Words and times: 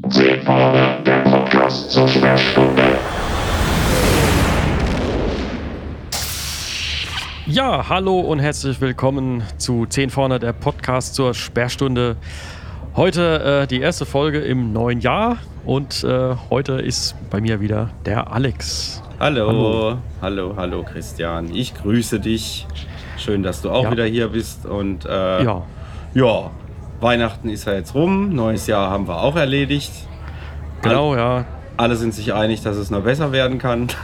Seefahrer, 0.00 1.00
der 1.04 1.18
Podcast 1.20 1.90
zur 1.90 2.08
Sperrstunde. 2.08 2.82
Ja, 7.46 7.88
hallo 7.90 8.20
und 8.20 8.38
herzlich 8.38 8.80
willkommen 8.80 9.42
zu 9.58 9.84
10 9.86 10.08
vorne, 10.10 10.38
der 10.38 10.54
Podcast 10.54 11.14
zur 11.14 11.34
Sperrstunde. 11.34 12.16
Heute 12.96 13.62
äh, 13.64 13.66
die 13.66 13.80
erste 13.80 14.06
Folge 14.06 14.38
im 14.40 14.72
neuen 14.72 15.00
Jahr 15.00 15.36
und 15.66 16.02
äh, 16.04 16.36
heute 16.48 16.72
ist 16.74 17.14
bei 17.30 17.40
mir 17.42 17.60
wieder 17.60 17.90
der 18.06 18.32
Alex. 18.32 19.02
Hallo. 19.20 19.46
Hallo. 19.48 19.98
hallo, 20.22 20.54
hallo, 20.56 20.82
Christian. 20.84 21.54
Ich 21.54 21.74
grüße 21.74 22.18
dich. 22.18 22.66
Schön, 23.18 23.42
dass 23.42 23.60
du 23.60 23.70
auch 23.70 23.84
Ja. 23.84 23.90
wieder 23.92 24.06
hier 24.06 24.28
bist. 24.28 24.64
Und 24.64 25.04
äh, 25.04 25.44
Ja, 25.44 25.62
ja, 26.14 26.50
Weihnachten 27.02 27.48
ist 27.48 27.66
ja 27.66 27.74
jetzt 27.74 27.94
rum. 27.94 28.34
Neues 28.34 28.66
Jahr 28.66 28.90
haben 28.90 29.08
wir 29.08 29.16
auch 29.16 29.36
erledigt. 29.36 29.92
genau, 30.82 31.16
ja. 31.16 31.44
Alle 31.76 31.96
sind 31.96 32.14
sich 32.14 32.32
einig, 32.32 32.62
dass 32.62 32.76
es 32.76 32.90
noch 32.90 33.02
besser 33.02 33.32
werden 33.32 33.58
kann. 33.58 33.88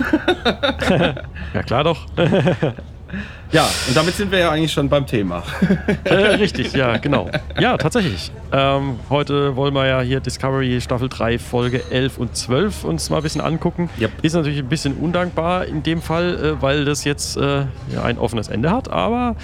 Ja, 1.55 1.62
klar 1.62 1.84
doch. 1.84 2.07
ja, 3.52 3.66
und 3.88 3.97
damit 3.97 4.15
sind 4.15 4.30
wir 4.30 4.38
ja 4.38 4.51
eigentlich 4.51 4.73
schon 4.73 4.88
beim 4.88 5.07
Thema. 5.07 5.43
äh, 6.05 6.15
richtig, 6.15 6.73
ja, 6.74 6.98
genau. 6.98 7.30
Ja, 7.59 7.77
tatsächlich. 7.79 8.30
Ähm, 8.52 8.99
heute 9.09 9.57
wollen 9.57 9.74
wir 9.74 9.87
ja 9.87 10.01
hier 10.01 10.21
Discovery 10.21 10.80
Staffel 10.80 11.09
3, 11.09 11.38
Folge 11.38 11.83
11 11.91 12.19
und 12.19 12.37
12 12.37 12.85
uns 12.85 13.09
mal 13.09 13.19
ein 13.19 13.23
bisschen 13.23 13.41
angucken. 13.41 13.88
Yep. 13.99 14.10
Ist 14.23 14.35
natürlich 14.35 14.59
ein 14.59 14.69
bisschen 14.69 14.95
undankbar 14.95 15.65
in 15.65 15.83
dem 15.83 16.02
Fall, 16.02 16.37
äh, 16.59 16.62
weil 16.62 16.85
das 16.85 17.05
jetzt 17.05 17.37
äh, 17.37 17.60
ja, 17.93 18.02
ein 18.05 18.19
offenes 18.19 18.49
Ende 18.49 18.71
hat, 18.71 18.91
aber 18.91 19.37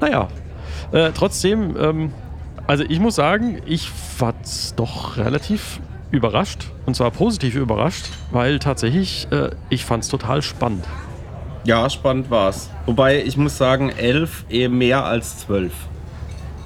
naja. 0.00 0.28
Äh, 0.92 1.10
trotzdem, 1.14 1.74
ähm, 1.80 2.12
also 2.66 2.84
ich 2.88 3.00
muss 3.00 3.16
sagen, 3.16 3.60
ich 3.66 3.90
war 4.18 4.34
doch 4.76 5.16
relativ 5.16 5.80
überrascht 6.10 6.70
und 6.86 6.94
zwar 6.94 7.10
positiv 7.10 7.54
überrascht, 7.54 8.06
weil 8.30 8.58
tatsächlich 8.58 9.26
äh, 9.30 9.50
ich 9.70 9.84
fand 9.84 10.04
es 10.04 10.08
total 10.10 10.42
spannend. 10.42 10.84
ja, 11.64 11.88
spannend 11.88 12.30
war's. 12.30 12.70
Wobei 12.86 13.22
ich 13.22 13.36
muss 13.36 13.56
sagen, 13.56 13.90
elf 13.90 14.44
eher 14.48 14.68
mehr 14.68 15.04
als 15.04 15.38
zwölf. 15.38 15.72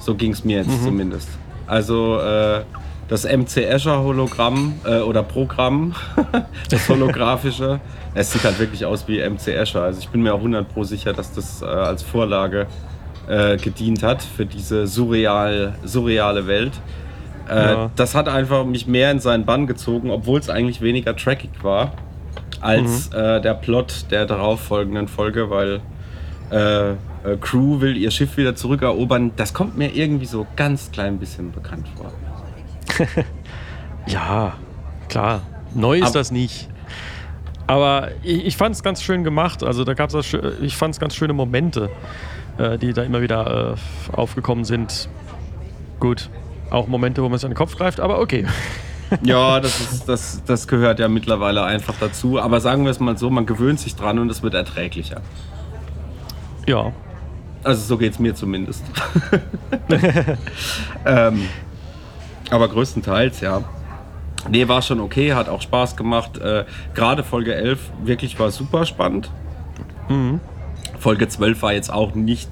So 0.01 0.15
ging 0.15 0.33
es 0.33 0.45
mir 0.45 0.59
jetzt 0.59 0.83
zumindest. 0.85 1.29
Also 1.67 2.19
äh, 2.21 2.63
das 3.09 3.25
MC 3.25 3.69
Azure 3.71 4.03
Hologramm 4.03 4.75
äh, 4.85 5.01
oder 5.01 5.23
Programm, 5.23 5.95
das 6.71 6.89
holographische, 6.89 7.81
es 8.15 8.33
sieht 8.33 8.45
halt 8.45 8.59
wirklich 8.59 8.85
aus 8.85 9.07
wie 9.09 9.19
MC 9.19 9.57
Azure. 9.59 9.85
Also 9.85 10.01
ich 10.01 10.09
bin 10.09 10.23
mir 10.23 10.33
auch 10.35 10.39
100 10.39 10.73
pro 10.73 10.85
sicher, 10.85 11.13
dass 11.13 11.33
das 11.33 11.63
äh, 11.63 11.67
als 11.67 12.03
Vorlage 12.03 12.67
äh, 13.29 13.57
gedient 13.57 14.03
hat 14.03 14.23
für 14.23 14.47
diese 14.47 14.87
surreal, 14.87 15.75
surreale 15.85 16.47
Welt. 16.47 16.73
Äh, 17.49 17.55
Ja. 17.55 17.91
Das 17.97 18.15
hat 18.15 18.29
einfach 18.29 18.65
mich 18.65 18.87
mehr 18.87 19.11
in 19.11 19.21
seinen 19.21 19.45
Bann 19.45 19.67
gezogen, 19.67 20.11
obwohl 20.11 20.41
es 20.41 20.51
eigentlich 20.51 20.81
weniger 20.81 21.15
trackig 21.17 21.51
war 21.63 21.93
als 22.61 23.09
äh, 23.13 23.41
der 23.41 23.55
Plot 23.55 24.07
der 24.11 24.27
darauffolgenden 24.27 25.09
Folge, 25.09 25.51
weil 25.51 25.81
äh, 26.51 26.91
äh, 26.91 26.95
Crew 27.41 27.81
will 27.81 27.97
ihr 27.97 28.11
Schiff 28.11 28.37
wieder 28.37 28.55
zurückerobern. 28.57 29.33
Das 29.37 29.53
kommt 29.55 29.77
mir 29.77 29.95
irgendwie 29.95 30.27
so 30.27 30.47
ganz 30.57 30.91
klein 30.91 31.19
bisschen 31.19 31.53
bekannt 31.53 31.87
vor. 31.97 32.13
Ja, 34.07 34.55
klar. 35.09 35.43
Neu 35.75 35.99
ist 35.99 36.07
Ab- 36.09 36.13
das 36.15 36.31
nicht. 36.31 36.69
Aber 37.67 38.11
ich, 38.23 38.47
ich 38.47 38.57
fand 38.57 38.75
es 38.77 38.83
ganz 38.83 39.03
schön 39.03 39.25
gemacht. 39.25 39.65
Also 39.65 39.83
da 39.85 39.95
gab 39.95 40.15
es, 40.15 40.37
ich 40.63 40.77
fand 40.77 40.95
es 40.95 41.01
ganz 41.01 41.17
schöne 41.17 41.33
Momente, 41.33 41.91
äh, 42.59 42.79
die 42.79 42.93
da 42.93 43.03
immer 43.03 43.21
wieder 43.21 43.77
äh, 43.77 44.17
aufgekommen 44.17 44.65
sind. 44.65 45.09
Gut, 46.01 46.31
auch 46.71 46.87
Momente, 46.89 47.23
wo 47.23 47.29
man 47.29 47.39
sich 47.39 47.45
an 47.47 47.53
den 47.53 47.57
Kopf 47.57 47.77
greift, 47.77 48.01
aber 48.01 48.21
okay. 48.21 48.47
Ja, 49.23 49.61
das, 49.61 49.81
ist, 49.81 50.09
das, 50.09 50.43
das 50.45 50.67
gehört 50.67 50.99
ja 50.99 51.07
mittlerweile 51.09 51.63
einfach 51.63 51.95
dazu. 52.01 52.41
Aber 52.41 52.61
sagen 52.61 52.83
wir 52.83 52.91
es 52.91 52.99
mal 52.99 53.17
so, 53.17 53.31
man 53.31 53.47
gewöhnt 53.47 53.79
sich 53.79 53.95
dran 53.95 54.19
und 54.19 54.29
es 54.31 54.43
wird 54.43 54.55
erträglicher. 54.55 55.21
Ja, 56.67 56.93
Also 57.63 57.83
so 57.83 57.99
geht 57.99 58.15
es 58.15 58.19
mir 58.19 58.35
zumindest. 58.35 58.83
ähm, 61.07 61.49
aber 62.51 62.67
größtenteils, 62.69 63.41
ja. 63.41 63.63
Nee, 64.49 64.67
war 64.69 64.83
schon 64.83 65.01
okay, 65.01 65.35
hat 65.35 65.49
auch 65.49 65.63
Spaß 65.63 65.97
gemacht. 65.97 66.39
Äh, 66.39 66.65
Gerade 66.95 67.23
Folge 67.23 67.55
11 67.55 67.79
wirklich 68.03 68.39
war 68.39 68.51
super 68.51 68.87
spannend. 68.87 69.31
Folge 71.07 71.29
12 71.29 71.63
war 71.63 71.73
jetzt 71.73 71.93
auch 71.93 72.17
nicht, 72.17 72.49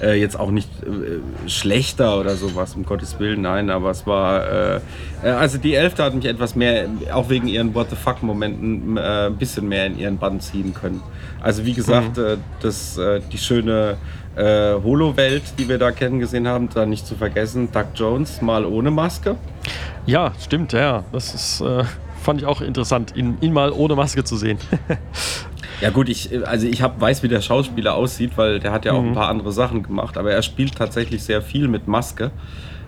äh, 0.00 0.18
jetzt 0.18 0.40
auch 0.40 0.50
nicht 0.50 0.70
äh, 0.82 1.20
schlechter 1.46 2.18
oder 2.18 2.36
sowas, 2.36 2.74
um 2.74 2.86
Gottes 2.86 3.20
Willen, 3.20 3.42
nein, 3.42 3.68
aber 3.68 3.90
es 3.90 4.06
war, 4.06 4.46
äh, 4.50 4.80
äh, 5.22 5.28
also 5.28 5.58
die 5.58 5.74
11. 5.74 5.98
hat 5.98 6.14
mich 6.14 6.24
etwas 6.24 6.56
mehr, 6.56 6.88
auch 7.12 7.28
wegen 7.28 7.48
ihren 7.48 7.74
What 7.74 7.90
the 7.90 7.96
fuck-Momenten, 7.96 8.96
äh, 8.96 9.26
ein 9.26 9.36
bisschen 9.36 9.68
mehr 9.68 9.84
in 9.84 9.98
ihren 9.98 10.16
Bann 10.16 10.40
ziehen 10.40 10.72
können. 10.72 11.02
Also 11.42 11.66
wie 11.66 11.74
gesagt, 11.74 12.16
äh, 12.16 12.38
das, 12.62 12.98
die 13.30 13.36
schöne 13.36 13.98
äh, 14.36 14.72
Holo-Welt, 14.82 15.42
die 15.58 15.68
wir 15.68 15.76
da 15.76 15.90
kennengesehen 15.90 16.48
haben, 16.48 16.70
da 16.72 16.86
nicht 16.86 17.06
zu 17.06 17.14
vergessen, 17.14 17.70
Doug 17.72 17.88
Jones 17.94 18.40
mal 18.40 18.64
ohne 18.64 18.90
Maske. 18.90 19.36
ja, 20.06 20.32
stimmt, 20.40 20.72
ja. 20.72 21.04
Das 21.12 21.34
ist, 21.34 21.62
fand 22.22 22.40
ich 22.40 22.46
auch 22.46 22.62
interessant, 22.62 23.14
ihn, 23.16 23.36
ihn 23.42 23.52
mal 23.52 23.70
ohne 23.70 23.96
Maske 23.96 24.24
zu 24.24 24.38
sehen. 24.38 24.56
Ja 25.80 25.90
gut, 25.90 26.08
ich, 26.08 26.46
also 26.46 26.66
ich 26.66 26.82
hab, 26.82 27.00
weiß, 27.00 27.22
wie 27.22 27.28
der 27.28 27.40
Schauspieler 27.40 27.94
aussieht, 27.94 28.32
weil 28.36 28.58
der 28.58 28.72
hat 28.72 28.84
ja 28.84 28.92
auch 28.92 29.02
ein 29.02 29.12
paar 29.12 29.28
andere 29.28 29.52
Sachen 29.52 29.82
gemacht, 29.82 30.18
aber 30.18 30.32
er 30.32 30.42
spielt 30.42 30.76
tatsächlich 30.76 31.22
sehr 31.22 31.40
viel 31.40 31.68
mit 31.68 31.86
Maske. 31.86 32.30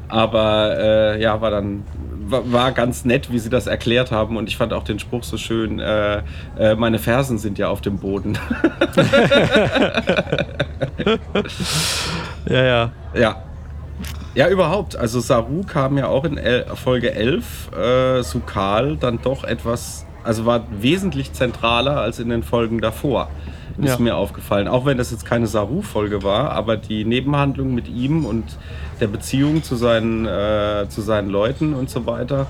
Aber 0.09 0.77
äh, 0.77 1.23
ja, 1.23 1.41
war 1.41 1.53
dann 1.53 1.85
war, 2.31 2.53
war 2.53 2.73
ganz 2.73 3.05
nett, 3.05 3.33
wie 3.33 3.39
sie 3.39 3.51
das 3.51 3.67
erklärt 3.67 4.11
haben 4.11 4.37
und 4.37 4.49
ich 4.49 4.57
fand 4.57 4.73
auch 4.73 4.85
den 4.85 4.99
Spruch 4.99 5.25
so 5.25 5.37
schön. 5.37 5.79
Äh, 5.79 6.23
äh, 6.59 6.75
meine 6.75 6.99
Fersen 6.99 7.39
sind 7.39 7.59
ja 7.59 7.69
auf 7.69 7.81
dem 7.81 7.99
Boden. 7.99 8.39
ja, 12.49 12.65
ja. 12.65 12.93
ja. 13.15 13.43
Ja, 14.35 14.49
überhaupt. 14.49 14.97
Also 14.97 15.19
Saru 15.19 15.65
kam 15.65 15.99
ja 15.99 16.07
auch 16.07 16.25
in 16.25 16.39
El 16.39 16.65
Folge 16.77 17.13
11, 17.13 17.73
äh, 17.73 18.23
Sukal 18.23 18.97
dann 18.97 19.21
doch 19.21 19.43
etwas, 19.43 20.07
also 20.25 20.47
war 20.47 20.63
wesentlich 20.71 21.33
zentraler 21.33 21.97
als 21.99 22.19
in 22.19 22.29
den 22.29 22.43
Folgen 22.43 22.81
davor. 22.81 23.29
Ist 23.79 23.89
Ja. 23.95 23.99
mir 23.99 24.17
aufgefallen. 24.17 24.69
Auch 24.69 24.85
wenn 24.85 24.99
das 24.99 25.11
jetzt 25.11 25.25
keine 25.25 25.47
Saru-Folge 25.47 26.23
war, 26.23 26.51
aber 26.51 26.77
die 26.77 27.05
Nebenhandlung 27.05 27.75
mit 27.75 27.89
ihm 27.89 28.27
und 28.27 28.45
der 29.01 29.07
Beziehung 29.07 29.63
zu 29.63 29.77
seinen, 29.77 30.27
äh, 30.27 30.87
zu 30.89 31.01
seinen 31.01 31.31
Leuten 31.31 31.73
und 31.73 31.89
so 31.89 32.05
weiter, 32.05 32.47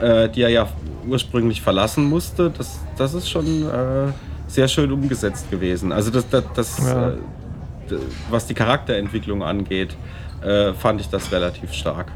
äh, 0.00 0.28
die 0.30 0.42
er 0.42 0.48
ja 0.48 0.66
ursprünglich 1.08 1.62
verlassen 1.62 2.04
musste, 2.08 2.50
das, 2.50 2.80
das 2.96 3.14
ist 3.14 3.28
schon 3.30 3.46
äh, 3.68 4.12
sehr 4.48 4.66
schön 4.66 4.90
umgesetzt 4.90 5.48
gewesen. 5.50 5.92
Also 5.92 6.10
das, 6.10 6.28
das, 6.28 6.44
das 6.54 6.78
Ja. 6.78 7.08
äh, 7.10 7.12
was 8.30 8.46
die 8.46 8.54
Charakterentwicklung 8.54 9.42
angeht, 9.44 9.94
äh, 10.42 10.72
fand 10.72 11.00
ich 11.00 11.08
das 11.10 11.30
relativ 11.30 11.72
stark. 11.72 12.06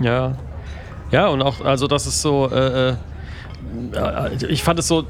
Ja. 0.00 0.36
Ja, 1.10 1.26
und 1.28 1.42
auch, 1.42 1.64
also 1.64 1.88
das 1.88 2.06
ist 2.06 2.22
so, 2.22 2.48
äh, 2.52 2.90
äh, 2.90 2.94
ich 4.48 4.62
fand 4.62 4.78
es 4.78 4.88
so, 4.88 5.04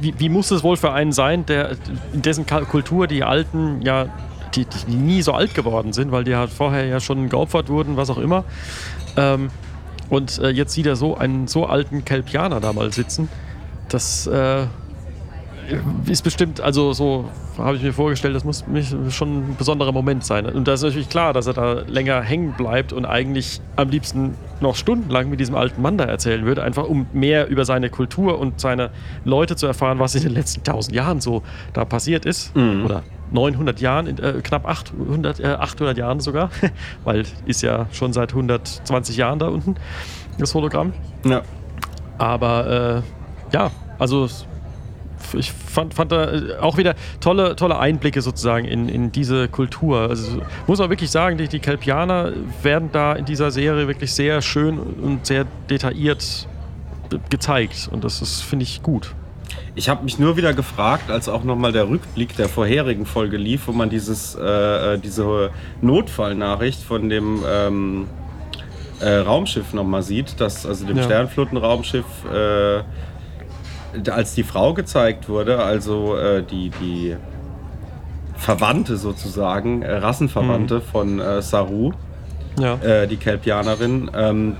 wie, 0.00 0.14
wie 0.18 0.28
muss 0.28 0.50
es 0.50 0.62
wohl 0.62 0.76
für 0.76 0.92
einen 0.92 1.12
sein, 1.12 1.46
der 1.46 1.76
in 2.12 2.22
dessen 2.22 2.46
Kultur 2.46 3.06
die 3.06 3.24
Alten 3.24 3.82
ja, 3.82 4.06
die, 4.54 4.66
die 4.66 4.94
nie 4.94 5.22
so 5.22 5.32
alt 5.32 5.54
geworden 5.54 5.92
sind, 5.92 6.12
weil 6.12 6.24
die 6.24 6.34
halt 6.34 6.50
vorher 6.50 6.86
ja 6.86 7.00
schon 7.00 7.28
geopfert 7.28 7.68
wurden, 7.68 7.96
was 7.96 8.10
auch 8.10 8.18
immer. 8.18 8.44
Ähm, 9.16 9.50
und 10.08 10.38
äh, 10.38 10.50
jetzt 10.50 10.72
sieht 10.72 10.86
er 10.86 10.96
so 10.96 11.16
einen 11.16 11.48
so 11.48 11.66
alten 11.66 12.04
Kelpianer 12.04 12.60
da 12.60 12.72
mal 12.72 12.92
sitzen. 12.92 13.28
Das 13.88 14.26
äh, 14.26 14.66
ist 16.06 16.22
bestimmt, 16.22 16.60
also 16.60 16.92
so 16.92 17.28
habe 17.58 17.76
ich 17.76 17.82
mir 17.82 17.92
vorgestellt, 17.92 18.34
das 18.34 18.44
muss 18.44 18.66
mich 18.66 18.94
schon 19.10 19.50
ein 19.50 19.56
besonderer 19.56 19.92
Moment 19.92 20.24
sein. 20.24 20.46
Und 20.46 20.68
da 20.68 20.74
ist 20.74 20.82
natürlich 20.82 21.08
klar, 21.08 21.32
dass 21.32 21.46
er 21.46 21.54
da 21.54 21.72
länger 21.86 22.20
hängen 22.22 22.52
bleibt 22.52 22.92
und 22.92 23.04
eigentlich 23.04 23.60
am 23.76 23.88
liebsten 23.88 24.34
noch 24.60 24.76
stundenlang 24.76 25.28
mit 25.30 25.40
diesem 25.40 25.54
alten 25.54 25.82
Mann 25.82 25.98
da 25.98 26.04
erzählen 26.04 26.44
würde, 26.44 26.62
einfach 26.62 26.84
um 26.84 27.06
mehr 27.12 27.48
über 27.48 27.64
seine 27.64 27.90
Kultur 27.90 28.38
und 28.38 28.60
seine 28.60 28.90
Leute 29.24 29.56
zu 29.56 29.66
erfahren, 29.66 29.98
was 29.98 30.14
in 30.14 30.22
den 30.22 30.32
letzten 30.32 30.62
tausend 30.62 30.94
Jahren 30.94 31.20
so 31.20 31.42
da 31.72 31.84
passiert 31.84 32.24
ist. 32.24 32.54
Oder 32.84 33.02
900 33.32 33.80
Jahren, 33.80 34.06
äh, 34.18 34.40
knapp 34.42 34.66
800, 34.66 35.40
äh, 35.40 35.46
800 35.46 35.98
Jahren 35.98 36.20
sogar, 36.20 36.50
weil 37.04 37.24
ist 37.46 37.62
ja 37.62 37.86
schon 37.92 38.12
seit 38.12 38.30
120 38.30 39.16
Jahren 39.16 39.38
da 39.38 39.48
unten, 39.48 39.74
das 40.38 40.54
Hologramm. 40.54 40.92
Ja. 41.24 41.42
Aber 42.18 43.02
äh, 43.52 43.54
ja, 43.54 43.70
also 43.98 44.28
ich 45.34 45.52
fand, 45.52 45.94
fand 45.94 46.12
da 46.12 46.32
äh, 46.32 46.56
auch 46.60 46.76
wieder 46.76 46.94
tolle, 47.20 47.56
tolle 47.56 47.78
Einblicke 47.78 48.22
sozusagen 48.22 48.66
in, 48.66 48.88
in 48.88 49.12
diese 49.12 49.48
Kultur. 49.48 50.00
Also 50.08 50.42
muss 50.66 50.78
man 50.78 50.90
wirklich 50.90 51.10
sagen, 51.10 51.38
die, 51.38 51.48
die 51.48 51.60
Kelpianer 51.60 52.32
werden 52.62 52.90
da 52.92 53.12
in 53.14 53.24
dieser 53.24 53.50
Serie 53.50 53.88
wirklich 53.88 54.12
sehr 54.12 54.42
schön 54.42 54.78
und 54.78 55.26
sehr 55.26 55.46
detailliert 55.70 56.48
gezeigt. 57.30 57.88
Und 57.92 58.04
das 58.04 58.22
ist, 58.22 58.42
finde 58.42 58.64
ich, 58.64 58.82
gut. 58.82 59.14
Ich 59.74 59.88
habe 59.88 60.04
mich 60.04 60.18
nur 60.18 60.36
wieder 60.36 60.54
gefragt, 60.54 61.10
als 61.10 61.28
auch 61.28 61.44
nochmal 61.44 61.70
der 61.70 61.88
Rückblick 61.88 62.34
der 62.36 62.48
vorherigen 62.48 63.06
Folge 63.06 63.36
lief, 63.36 63.68
wo 63.68 63.72
man 63.72 63.90
dieses, 63.90 64.34
äh, 64.34 64.94
äh, 64.94 64.98
diese 64.98 65.50
Notfallnachricht 65.82 66.82
von 66.82 67.08
dem, 67.08 67.42
ähm, 67.48 68.06
äh, 69.00 69.16
Raumschiff 69.16 69.72
nochmal 69.74 70.02
sieht, 70.02 70.40
das, 70.40 70.66
also 70.66 70.86
dem 70.86 70.96
Ja. 70.96 71.02
Sternflottenraumschiff, 71.04 72.04
äh, 72.32 72.82
als 74.10 74.34
die 74.34 74.42
Frau 74.42 74.74
gezeigt 74.74 75.28
wurde, 75.28 75.62
also 75.62 76.16
äh, 76.16 76.42
die, 76.42 76.70
die 76.80 77.16
Verwandte 78.36 78.96
sozusagen, 78.96 79.82
äh, 79.82 79.96
Rassenverwandte 79.96 80.80
von 80.80 81.20
äh, 81.20 81.42
Saru, 81.42 81.92
Ja. 82.58 82.74
äh, 82.76 83.06
die 83.06 83.16
Kelpianerin, 83.16 84.10
ähm, 84.14 84.56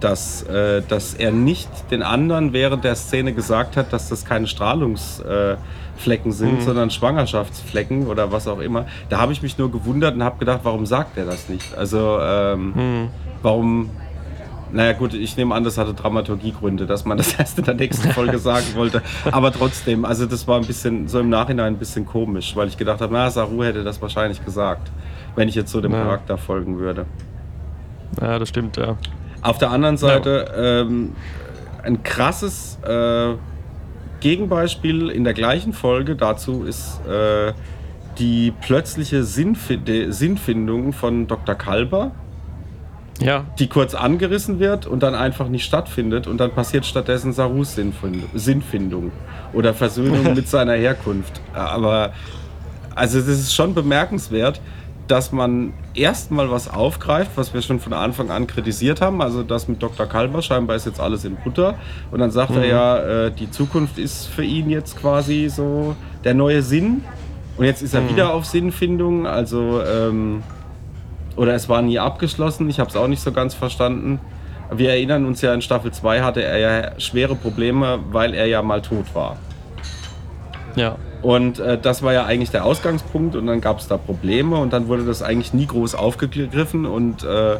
dass, 0.00 0.42
äh, 0.42 0.82
dass 0.88 1.14
er 1.14 1.32
nicht 1.32 1.68
den 1.90 2.02
anderen 2.02 2.52
während 2.52 2.84
der 2.84 2.94
Szene 2.94 3.32
gesagt 3.32 3.76
hat, 3.76 3.92
dass 3.92 4.08
das 4.08 4.24
keine 4.24 4.46
Strahlungsflecken 4.46 5.58
Flecken 5.96 6.32
sind, 6.32 6.60
sondern 6.60 6.90
Schwangerschaftsflecken 6.90 8.08
oder 8.08 8.32
was 8.32 8.48
auch 8.48 8.58
immer. 8.58 8.86
Da 9.10 9.20
habe 9.20 9.32
ich 9.32 9.42
mich 9.42 9.58
nur 9.58 9.70
gewundert 9.70 10.16
und 10.16 10.24
habe 10.24 10.38
gedacht, 10.40 10.60
warum 10.64 10.86
sagt 10.86 11.16
er 11.16 11.24
das 11.24 11.48
nicht? 11.48 11.72
Also 11.78 12.18
ähm, 12.20 13.08
warum... 13.42 13.90
Naja 14.74 14.92
gut, 14.92 15.14
ich 15.14 15.36
nehme 15.36 15.54
an, 15.54 15.62
das 15.62 15.78
hatte 15.78 15.94
Dramaturgiegründe, 15.94 16.84
dass 16.84 17.04
man 17.04 17.16
das 17.16 17.34
erst 17.38 17.58
in 17.58 17.64
der 17.64 17.74
nächsten 17.74 18.10
Folge 18.10 18.38
sagen 18.38 18.66
wollte. 18.74 19.02
Aber 19.30 19.52
trotzdem, 19.52 20.04
also 20.04 20.26
das 20.26 20.48
war 20.48 20.58
ein 20.58 20.66
bisschen, 20.66 21.06
so 21.06 21.20
im 21.20 21.28
Nachhinein 21.28 21.74
ein 21.74 21.78
bisschen 21.78 22.04
komisch, 22.06 22.56
weil 22.56 22.66
ich 22.66 22.76
gedacht 22.76 23.00
habe, 23.00 23.12
na, 23.14 23.30
Saru 23.30 23.62
hätte 23.62 23.84
das 23.84 24.02
wahrscheinlich 24.02 24.44
gesagt, 24.44 24.90
wenn 25.36 25.48
ich 25.48 25.54
jetzt 25.54 25.70
so 25.70 25.80
dem 25.80 25.92
Ja. 25.92 26.02
Charakter 26.02 26.36
folgen 26.38 26.78
würde. 26.78 27.06
ja, 28.20 28.38
das 28.38 28.48
stimmt, 28.48 28.76
ja. 28.76 28.96
Auf 29.42 29.58
der 29.58 29.70
anderen 29.70 29.96
Seite 29.96 30.52
ähm, 30.56 31.12
ein 31.84 32.02
krasses 32.02 32.78
äh, 32.82 33.34
Gegenbeispiel 34.20 35.10
in 35.10 35.22
der 35.22 35.34
gleichen 35.34 35.72
Folge 35.72 36.16
dazu 36.16 36.64
ist 36.64 37.00
äh, 37.06 37.52
die 38.18 38.52
plötzliche 38.62 39.22
Sinnfi 39.22 39.78
Sinnfindung 40.08 40.92
von 40.92 41.26
Dr. 41.26 41.54
Kalber, 41.54 42.12
Ja, 43.24 43.44
die 43.58 43.68
kurz 43.68 43.94
angerissen 43.94 44.60
wird 44.60 44.86
und 44.86 45.02
dann 45.02 45.14
einfach 45.14 45.48
nicht 45.48 45.64
stattfindet 45.64 46.26
und 46.26 46.38
dann 46.38 46.50
passiert 46.52 46.84
stattdessen 46.84 47.32
Sarus 47.32 47.76
Sinnfind- 47.76 48.24
Sinnfindung 48.34 49.12
oder 49.52 49.74
Versöhnung 49.74 50.34
mit 50.34 50.48
seiner 50.48 50.74
Herkunft. 50.74 51.40
Aber 51.52 52.12
also 52.94 53.18
das 53.18 53.28
ist 53.28 53.54
schon 53.54 53.74
bemerkenswert, 53.74 54.60
dass 55.08 55.32
man 55.32 55.72
erstmal 55.94 56.50
was 56.50 56.68
aufgreift, 56.68 57.32
was 57.36 57.52
wir 57.52 57.60
schon 57.62 57.80
von 57.80 57.92
Anfang 57.92 58.30
an 58.30 58.46
kritisiert 58.46 59.00
haben. 59.00 59.20
Also 59.20 59.42
das 59.42 59.68
mit 59.68 59.82
Dr. 59.82 60.06
Kalber, 60.06 60.40
scheinbar 60.40 60.76
ist 60.76 60.86
jetzt 60.86 61.00
alles 61.00 61.24
in 61.24 61.36
Butter. 61.36 61.74
Und 62.10 62.20
dann 62.20 62.30
sagt 62.30 62.52
er 62.56 62.66
ja, 62.66 62.98
äh, 63.26 63.30
die 63.30 63.50
Zukunft 63.50 63.98
ist 63.98 64.26
für 64.26 64.44
ihn 64.44 64.70
jetzt 64.70 64.98
quasi 64.98 65.48
so 65.50 65.94
der 66.24 66.34
neue 66.34 66.62
Sinn. 66.62 67.02
Und 67.56 67.66
jetzt 67.66 67.82
ist 67.82 67.94
er 67.94 68.08
wieder 68.08 68.32
auf 68.32 68.46
Sinnfindung. 68.46 69.26
Also, 69.26 69.82
ähm, 69.82 70.42
oder 71.36 71.54
es 71.54 71.68
war 71.68 71.82
nie 71.82 71.98
abgeschlossen. 71.98 72.68
Ich 72.68 72.80
habe 72.80 72.90
es 72.90 72.96
auch 72.96 73.08
nicht 73.08 73.22
so 73.22 73.32
ganz 73.32 73.54
verstanden. 73.54 74.20
Wir 74.70 74.90
erinnern 74.90 75.26
uns 75.26 75.40
ja, 75.42 75.52
in 75.52 75.62
Staffel 75.62 75.92
2 75.92 76.22
hatte 76.22 76.42
er 76.42 76.58
ja 76.58 77.00
schwere 77.00 77.34
Probleme, 77.34 78.00
weil 78.10 78.34
er 78.34 78.46
ja 78.46 78.62
mal 78.62 78.82
tot 78.82 79.14
war. 79.14 79.36
ja. 80.76 80.96
Und 81.22 81.58
äh, 81.58 81.78
das 81.78 82.02
war 82.02 82.12
ja 82.12 82.26
eigentlich 82.26 82.50
der 82.50 82.66
Ausgangspunkt 82.66 83.34
und 83.34 83.46
dann 83.46 83.62
gab 83.62 83.78
es 83.78 83.88
da 83.88 83.96
Probleme 83.96 84.56
und 84.58 84.74
dann 84.74 84.88
wurde 84.88 85.06
das 85.06 85.22
eigentlich 85.22 85.54
nie 85.54 85.66
groß 85.66 85.94
aufgegriffen 85.94 86.84
und 86.84 87.24
äh, 87.24 87.56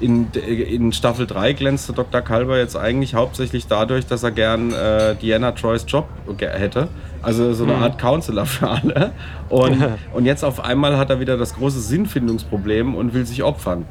in, 0.00 0.30
in 0.32 0.92
Staffel 0.92 1.26
3 1.26 1.54
glänzte 1.54 1.92
Dr. 1.92 2.20
Kalber 2.20 2.58
jetzt 2.58 2.76
eigentlich 2.76 3.14
hauptsächlich 3.14 3.66
dadurch, 3.66 4.06
dass 4.06 4.22
er 4.22 4.30
gern 4.30 4.72
äh, 4.72 5.16
Diana 5.16 5.52
Troys 5.52 5.84
Job 5.88 6.06
hätte. 6.38 6.86
Also 7.22 7.52
so 7.52 7.64
eine 7.64 7.74
Art 7.76 7.98
Counselor 7.98 8.46
für 8.46 8.68
alle. 8.68 9.12
Und, 9.50 9.76
und 10.14 10.24
jetzt 10.24 10.42
auf 10.44 10.64
einmal 10.64 10.96
hat 10.96 11.10
er 11.10 11.20
wieder 11.20 11.36
das 11.36 11.54
große 11.54 11.80
Sinnfindungsproblem 11.80 12.94
und 12.94 13.12
will 13.14 13.26
sich 13.26 13.42
opfern. 13.42 13.84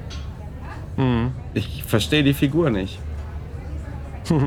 Ich 1.53 1.83
verstehe 1.85 2.23
die 2.23 2.33
Figur 2.33 2.69
nicht. 2.69 2.99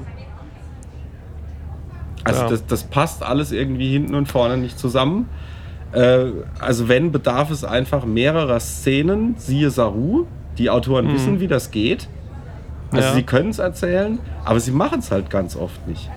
Also 2.25 2.43
Ja. 2.43 2.49
das, 2.51 2.67
das 2.67 2.85
passt 2.85 3.23
alles 3.25 3.51
irgendwie 3.51 3.91
hinten 3.93 4.15
und 4.15 4.27
vorne 4.31 4.57
nicht 4.57 4.79
zusammen. 4.79 5.29
Äh, 5.93 6.27
also 6.61 6.89
wenn, 6.89 7.11
bedarf 7.11 7.51
es 7.51 7.65
einfach 7.65 8.05
mehrerer 8.05 8.61
Szenen, 8.61 9.35
siehe 9.39 9.71
Saru. 9.71 10.27
Die 10.59 10.71
Autoren 10.71 11.13
wissen, 11.13 11.41
wie 11.41 11.49
das 11.49 11.71
geht. 11.71 12.09
Also 12.93 13.09
Ja. 13.09 13.15
sie 13.15 13.23
können 13.23 13.49
es 13.51 13.59
erzählen, 13.59 14.19
aber 14.45 14.61
sie 14.61 14.71
machen 14.71 14.99
es 15.01 15.11
halt 15.11 15.31
ganz 15.31 15.57
oft 15.57 15.89
nicht. 15.89 16.11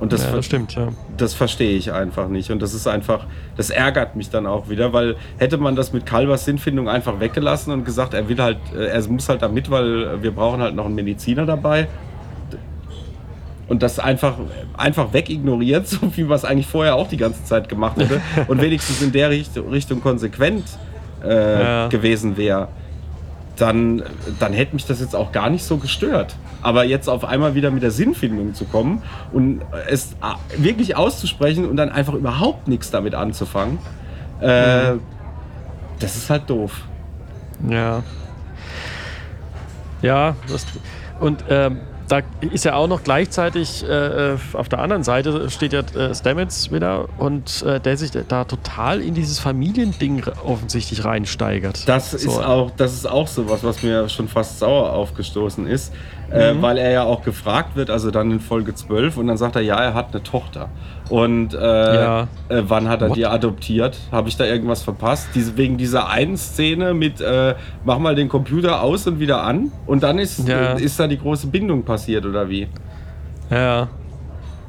Und 0.00 0.12
das, 0.12 0.24
ja, 0.24 0.32
das 0.32 0.46
stimmt, 0.46 0.74
ja. 0.76 0.88
das 1.16 1.34
verstehe 1.34 1.76
ich 1.76 1.92
einfach 1.92 2.28
nicht. 2.28 2.50
Und 2.50 2.62
das 2.62 2.72
ist 2.72 2.86
einfach, 2.86 3.26
das 3.56 3.70
ärgert 3.70 4.14
mich 4.14 4.30
dann 4.30 4.46
auch 4.46 4.68
wieder, 4.68 4.92
weil 4.92 5.16
hätte 5.38 5.58
man 5.58 5.74
das 5.74 5.92
mit 5.92 6.06
Kalbers 6.06 6.44
Sinnfindung 6.44 6.88
einfach 6.88 7.18
weggelassen 7.18 7.72
und 7.72 7.84
gesagt, 7.84 8.14
er 8.14 8.28
will 8.28 8.38
halt, 8.40 8.58
äh, 8.76 8.86
er 8.86 9.08
muss 9.08 9.28
halt 9.28 9.42
da 9.42 9.48
mit, 9.48 9.70
weil 9.70 10.22
wir 10.22 10.30
brauchen 10.30 10.60
halt 10.60 10.74
noch 10.76 10.86
einen 10.86 10.94
Mediziner 10.94 11.46
dabei. 11.46 11.88
Und 13.66 13.82
das 13.82 13.98
einfach, 13.98 14.36
einfach 14.76 15.12
wegignoriert, 15.12 15.86
so 15.88 15.98
wie 16.16 16.22
man 16.22 16.36
es 16.36 16.44
eigentlich 16.44 16.68
vorher 16.68 16.94
auch 16.94 17.08
die 17.08 17.16
ganze 17.18 17.44
Zeit 17.44 17.68
gemacht 17.68 17.96
hätte. 17.98 18.20
und 18.48 18.60
wenigstens 18.62 19.02
in 19.02 19.10
der 19.12 19.30
Richtung, 19.30 19.68
Richtung 19.70 20.00
konsequent 20.00 20.64
äh, 21.24 21.62
Ja. 21.62 21.88
gewesen 21.88 22.36
wäre 22.36 22.68
dann, 23.58 24.02
dann 24.38 24.52
hätte 24.52 24.74
mich 24.74 24.86
das 24.86 25.00
jetzt 25.00 25.14
auch 25.16 25.32
gar 25.32 25.50
nicht 25.50 25.64
so 25.64 25.76
gestört. 25.78 26.36
Aber 26.62 26.84
jetzt 26.84 27.08
auf 27.08 27.24
einmal 27.24 27.54
wieder 27.54 27.70
mit 27.70 27.82
der 27.82 27.90
Sinnfindung 27.90 28.54
zu 28.54 28.64
kommen 28.64 29.02
und 29.32 29.60
es 29.88 30.16
a- 30.20 30.36
wirklich 30.56 30.96
auszusprechen 30.96 31.68
und 31.68 31.76
dann 31.76 31.90
einfach 31.90 32.14
überhaupt 32.14 32.66
nichts 32.68 32.90
damit 32.90 33.14
anzufangen, 33.14 33.78
äh, 34.40 34.94
das 36.00 36.16
ist 36.16 36.30
halt 36.30 36.48
doof. 36.50 36.82
Ja. 37.68 38.02
Ja, 40.02 40.36
das, 40.48 40.64
und 41.20 41.44
ähm, 41.48 41.78
da 42.08 42.22
ist 42.40 42.64
ja 42.64 42.74
auch 42.74 42.88
noch 42.88 43.04
gleichzeitig 43.04 43.84
äh, 43.84 44.32
äh, 44.32 44.38
auf 44.54 44.68
der 44.68 44.80
anderen 44.80 45.04
Seite 45.04 45.50
steht 45.50 45.72
ja 45.72 45.80
äh, 45.80 46.14
Stamets 46.14 46.72
wieder 46.72 47.08
und 47.18 47.62
äh, 47.62 47.80
der 47.80 47.96
sich 47.96 48.10
da 48.10 48.44
total 48.44 49.00
in 49.00 49.14
dieses 49.14 49.38
Familiending 49.38 50.24
offensichtlich 50.44 51.04
reinsteigert. 51.04 51.88
Das 51.88 52.10
So, 52.12 52.16
ist 52.16 52.28
auch, 52.28 52.70
das 52.76 52.94
ist 52.94 53.06
auch 53.06 53.28
sowas, 53.28 53.62
was 53.62 53.82
mir 53.82 54.08
schon 54.08 54.28
fast 54.28 54.58
sauer 54.58 54.92
aufgestoßen 54.92 55.66
ist, 55.66 55.92
äh, 56.30 56.52
Mhm. 56.52 56.62
weil 56.62 56.76
er 56.78 56.90
ja 56.90 57.02
auch 57.04 57.22
gefragt 57.22 57.74
wird, 57.76 57.88
also 57.90 58.10
dann 58.10 58.30
in 58.30 58.40
Folge 58.40 58.74
12 58.74 59.16
und 59.16 59.26
dann 59.28 59.36
sagt 59.36 59.56
er, 59.56 59.62
ja, 59.62 59.76
er 59.76 59.94
hat 59.94 60.12
eine 60.12 60.22
Tochter. 60.22 60.68
Und 61.08 61.54
äh, 61.54 61.58
Ja. 61.58 62.22
äh, 62.50 62.62
wann 62.66 62.88
hat 62.88 63.00
er 63.00 63.08
What? 63.08 63.16
die 63.16 63.24
adoptiert? 63.26 63.96
Habe 64.12 64.28
ich 64.28 64.36
da 64.36 64.44
irgendwas 64.44 64.82
verpasst? 64.82 65.28
Diese, 65.34 65.56
wegen 65.56 65.78
dieser 65.78 66.08
einen 66.08 66.36
Szene 66.36 66.92
mit, 66.92 67.20
äh, 67.22 67.54
mach 67.84 67.98
mal 67.98 68.14
den 68.14 68.28
Computer 68.28 68.82
aus 68.82 69.06
und 69.06 69.18
wieder 69.20 69.42
an 69.42 69.72
und 69.86 70.02
dann 70.02 70.18
ist, 70.18 70.46
Ja. 70.46 70.72
ist 70.74 71.00
da 71.00 71.06
die 71.06 71.18
große 71.18 71.46
Bindung 71.46 71.82
passiert 71.84 72.26
oder 72.26 72.48
wie? 72.50 72.68
Ja. 73.50 73.88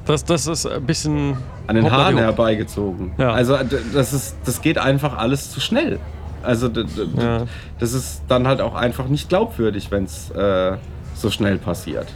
Das, 0.05 0.23
das 0.25 0.47
ist 0.47 0.65
ein 0.65 0.85
bisschen. 0.85 1.37
An 1.67 1.75
den 1.75 1.91
Haaren 1.91 2.17
herbeigezogen. 2.17 3.11
Ja. 3.19 3.31
Also 3.31 3.55
das, 3.93 4.11
ist, 4.13 4.37
das 4.45 4.61
geht 4.61 4.77
einfach 4.79 5.17
alles 5.17 5.51
zu 5.51 5.59
schnell. 5.59 5.99
Also 6.41 6.67
d- 6.69 6.85
d- 6.85 7.05
d- 7.05 7.21
Ja. 7.21 7.43
das 7.79 7.93
ist 7.93 8.23
dann 8.27 8.47
halt 8.47 8.61
auch 8.61 8.73
einfach 8.73 9.07
nicht 9.07 9.29
glaubwürdig, 9.29 9.91
wenn 9.91 10.05
es 10.05 10.31
äh, 10.31 10.77
so 11.21 11.29
schnell 11.29 11.57
passiert. 11.57 12.07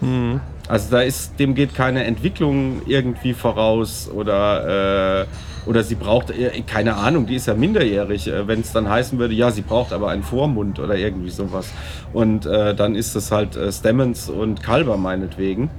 Mhm. 0.00 0.40
Also 0.68 0.90
da 0.90 1.00
ist, 1.00 1.38
dem 1.38 1.54
geht 1.54 1.74
keine 1.74 2.04
Entwicklung 2.04 2.82
irgendwie 2.86 3.34
voraus 3.34 4.10
oder, 4.12 5.22
äh, 5.22 5.26
oder 5.68 5.82
sie 5.84 5.94
braucht, 5.94 6.30
äh, 6.30 6.60
keine 6.66 6.96
Ahnung, 6.96 7.26
die 7.26 7.36
ist 7.36 7.46
ja 7.46 7.54
minderjährig, 7.54 8.26
äh, 8.28 8.48
wenn 8.48 8.60
es 8.60 8.72
dann 8.72 8.88
heißen 8.88 9.18
würde, 9.18 9.34
ja, 9.34 9.50
sie 9.52 9.62
braucht 9.62 9.92
aber 9.92 10.08
einen 10.10 10.24
Vormund 10.24 10.80
oder 10.80 10.96
irgendwie 10.96 11.30
sowas. 11.30 11.72
Und 12.12 12.46
äh, 12.46 12.74
dann 12.74 12.96
ist 12.96 13.14
es 13.14 13.30
halt 13.30 13.56
äh, 13.56 13.70
Stemmons 13.70 14.28
und 14.28 14.62
Kalber 14.62 14.96
meinetwegen. 14.96 15.70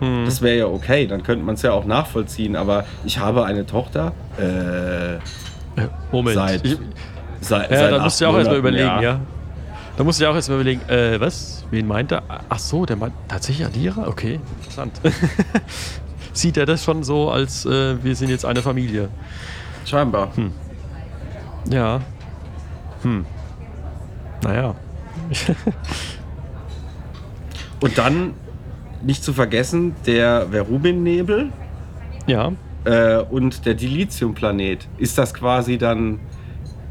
Mhm. 0.00 0.24
Das 0.24 0.40
wäre 0.40 0.56
ja 0.56 0.66
okay, 0.66 1.06
dann 1.06 1.22
könnte 1.22 1.44
man 1.44 1.56
es 1.56 1.62
ja 1.62 1.72
auch 1.72 1.84
nachvollziehen, 1.84 2.56
aber 2.56 2.84
ich 3.04 3.18
habe 3.18 3.44
eine 3.44 3.66
Tochter. 3.66 4.12
Äh, 4.38 5.18
Moment. 6.10 6.36
Seit- 6.36 6.64
ich, 6.64 6.78
seit, 7.40 7.70
ja, 7.70 7.76
seit 7.76 7.92
da 7.92 7.98
musst 7.98 8.18
du 8.20 8.24
ja 8.24 8.30
auch 8.30 8.36
erstmal 8.38 8.58
überlegen, 8.58 9.02
ja. 9.02 9.20
Da 9.96 10.04
musst 10.04 10.18
du 10.20 10.24
ja 10.24 10.30
auch 10.30 10.34
erstmal 10.34 10.60
überlegen, 10.60 10.80
äh, 10.88 11.20
was? 11.20 11.64
Wen 11.70 11.86
meint 11.86 12.12
er? 12.12 12.22
Ach 12.48 12.58
so, 12.58 12.86
der 12.86 12.96
meint 12.96 13.12
tatsächlich 13.28 13.66
Adira? 13.66 14.08
Okay, 14.08 14.40
interessant. 14.58 15.00
Sieht 16.32 16.56
er 16.56 16.64
das 16.64 16.82
schon 16.82 17.02
so, 17.02 17.30
als 17.30 17.66
äh, 17.66 18.02
wir 18.02 18.16
sind 18.16 18.30
jetzt 18.30 18.46
eine 18.46 18.62
Familie? 18.62 19.08
Scheinbar. 19.84 20.32
Ja. 21.70 22.00
Hm. 23.02 23.26
Naja. 24.42 24.74
Und 27.80 27.98
dann 27.98 28.34
nicht 29.02 29.22
zu 29.24 29.32
vergessen, 29.32 29.94
der 30.06 30.46
Verubin-Nebel 30.50 31.50
Ja. 32.26 32.52
äh, 32.84 33.16
und 33.18 33.66
der 33.66 33.74
Dilithium-Planet. 33.74 34.86
Ist 34.98 35.18
das 35.18 35.34
quasi 35.34 35.78
dann, 35.78 36.20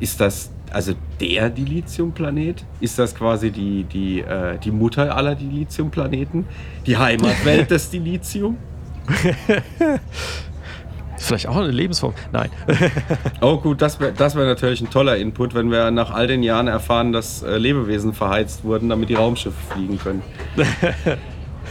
ist 0.01 0.19
das 0.19 0.51
also 0.71 0.93
der 1.19 1.49
Dilithium-Planet? 1.49 2.65
Ist 2.79 2.97
das 2.99 3.15
quasi 3.15 3.51
die, 3.51 3.83
die, 3.83 4.21
äh, 4.21 4.57
die 4.57 4.71
Mutter 4.71 5.15
aller 5.15 5.35
Dilithium-Planeten? 5.35 6.45
Die 6.85 6.97
Heimatwelt 6.97 7.71
des 7.71 7.89
Dilithium? 7.89 8.57
Vielleicht 11.17 11.47
auch 11.47 11.57
eine 11.57 11.69
Lebensform. 11.71 12.13
Nein. 12.31 12.49
Oh 13.41 13.57
gut, 13.57 13.81
das 13.81 13.99
wäre 13.99 14.11
das 14.11 14.35
wär 14.35 14.45
natürlich 14.45 14.81
ein 14.81 14.89
toller 14.89 15.17
Input, 15.17 15.53
wenn 15.55 15.71
wir 15.71 15.89
nach 15.91 16.11
all 16.11 16.27
den 16.27 16.43
Jahren 16.43 16.67
erfahren, 16.67 17.11
dass 17.11 17.41
äh, 17.43 17.57
Lebewesen 17.57 18.13
verheizt 18.13 18.63
wurden, 18.63 18.89
damit 18.89 19.09
die 19.09 19.15
Raumschiffe 19.15 19.57
fliegen 19.73 19.99
können. 19.99 20.21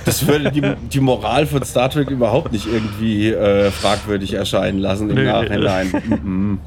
Das 0.06 0.26
würde 0.26 0.50
die, 0.50 0.62
die 0.62 1.00
Moral 1.00 1.46
von 1.46 1.62
Star 1.62 1.90
Trek 1.90 2.08
überhaupt 2.08 2.52
nicht 2.52 2.66
irgendwie 2.66 3.32
äh, 3.32 3.70
fragwürdig 3.70 4.32
erscheinen 4.32 4.78
lassen 4.78 5.10
im. 5.10 5.24
Nachhinein. 5.26 6.58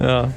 Ja. 0.00 0.28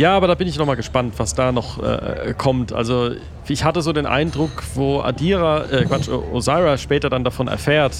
Ja, 0.00 0.16
aber 0.16 0.28
da 0.28 0.34
bin 0.34 0.48
ich 0.48 0.56
noch 0.58 0.64
mal 0.64 0.76
gespannt, 0.76 1.12
was 1.18 1.34
da 1.34 1.52
noch 1.52 1.82
äh, 1.82 2.32
kommt. 2.38 2.72
Also 2.72 3.10
ich 3.46 3.64
hatte 3.64 3.82
so 3.82 3.92
den 3.92 4.06
Eindruck, 4.06 4.50
wo 4.74 5.00
Adira, 5.00 5.64
äh, 5.70 5.84
Quatsch, 5.84 6.08
Osira 6.08 6.78
später 6.78 7.10
dann 7.10 7.22
davon 7.22 7.48
erfährt, 7.48 7.94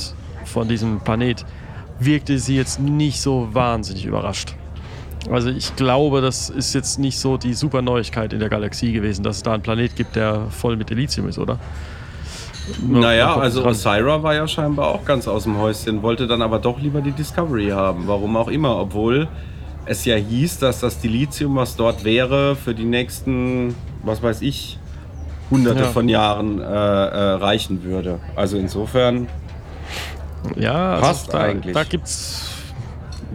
von 0.47 0.67
diesem 0.67 1.01
Planet, 1.01 1.45
wirkte 1.99 2.39
sie 2.39 2.57
jetzt 2.57 2.81
nicht 2.81 3.21
so 3.21 3.49
wahnsinnig 3.53 4.07
überrascht. 4.07 4.55
Also 5.31 5.51
ich 5.51 5.77
glaube, 5.77 6.23
das 6.23 6.49
ist 6.49 6.73
jetzt 6.75 6.99
nicht 6.99 7.19
so 7.19 7.37
die 7.37 7.53
super 7.53 7.83
Neuigkeit 7.83 8.33
in 8.33 8.39
der 8.41 8.49
Galaxie 8.49 8.93
gewesen, 8.93 9.23
dass 9.23 9.37
es 9.37 9.43
da 9.43 9.53
einen 9.53 9.63
Planet 9.63 9.95
gibt, 9.95 10.17
der 10.17 10.47
voll 10.49 10.79
mit 10.79 10.91
Elysium 10.91 11.29
ist, 11.29 11.39
oder? 11.39 11.59
Nur- 12.83 13.03
Naja, 13.03 13.37
also 13.37 13.61
dran. 13.61 13.73
Osira 13.73 14.23
war 14.23 14.35
ja 14.35 14.49
scheinbar 14.49 14.89
auch 14.89 15.05
ganz 15.05 15.29
aus 15.29 15.43
dem 15.43 15.59
Häuschen, 15.59 16.01
wollte 16.03 16.27
dann 16.27 16.41
aber 16.41 16.61
doch 16.61 16.81
lieber 16.81 17.03
die 17.03 17.13
Discovery 17.13 17.69
haben. 17.69 18.05
Warum 18.07 18.35
auch 18.39 18.49
immer, 18.49 18.79
obwohl 18.79 19.29
es 19.91 20.05
ja 20.05 20.15
hieß, 20.15 20.61
dass 20.61 20.79
das 20.81 21.01
Dilithium, 21.01 21.57
was 21.57 21.75
dort 21.75 22.05
wäre, 22.05 22.55
für 22.55 22.75
die 22.75 22.85
nächsten, 22.85 23.75
was 24.05 24.23
weiß 24.23 24.41
ich, 24.43 24.79
hunderte 25.51 25.81
Ja. 25.83 25.87
von 25.89 26.09
Jahren 26.09 26.61
äh, 26.61 26.65
äh, 26.65 26.67
reichen 27.35 27.83
würde. 27.83 28.21
Also 28.37 28.57
insofern, 28.57 29.27
Ja, 30.57 30.93
also 30.95 31.03
Passt 31.07 31.35
da, 31.35 31.39
eigentlich. 31.41 31.75
Da 31.75 31.83
gibt's. 31.85 32.49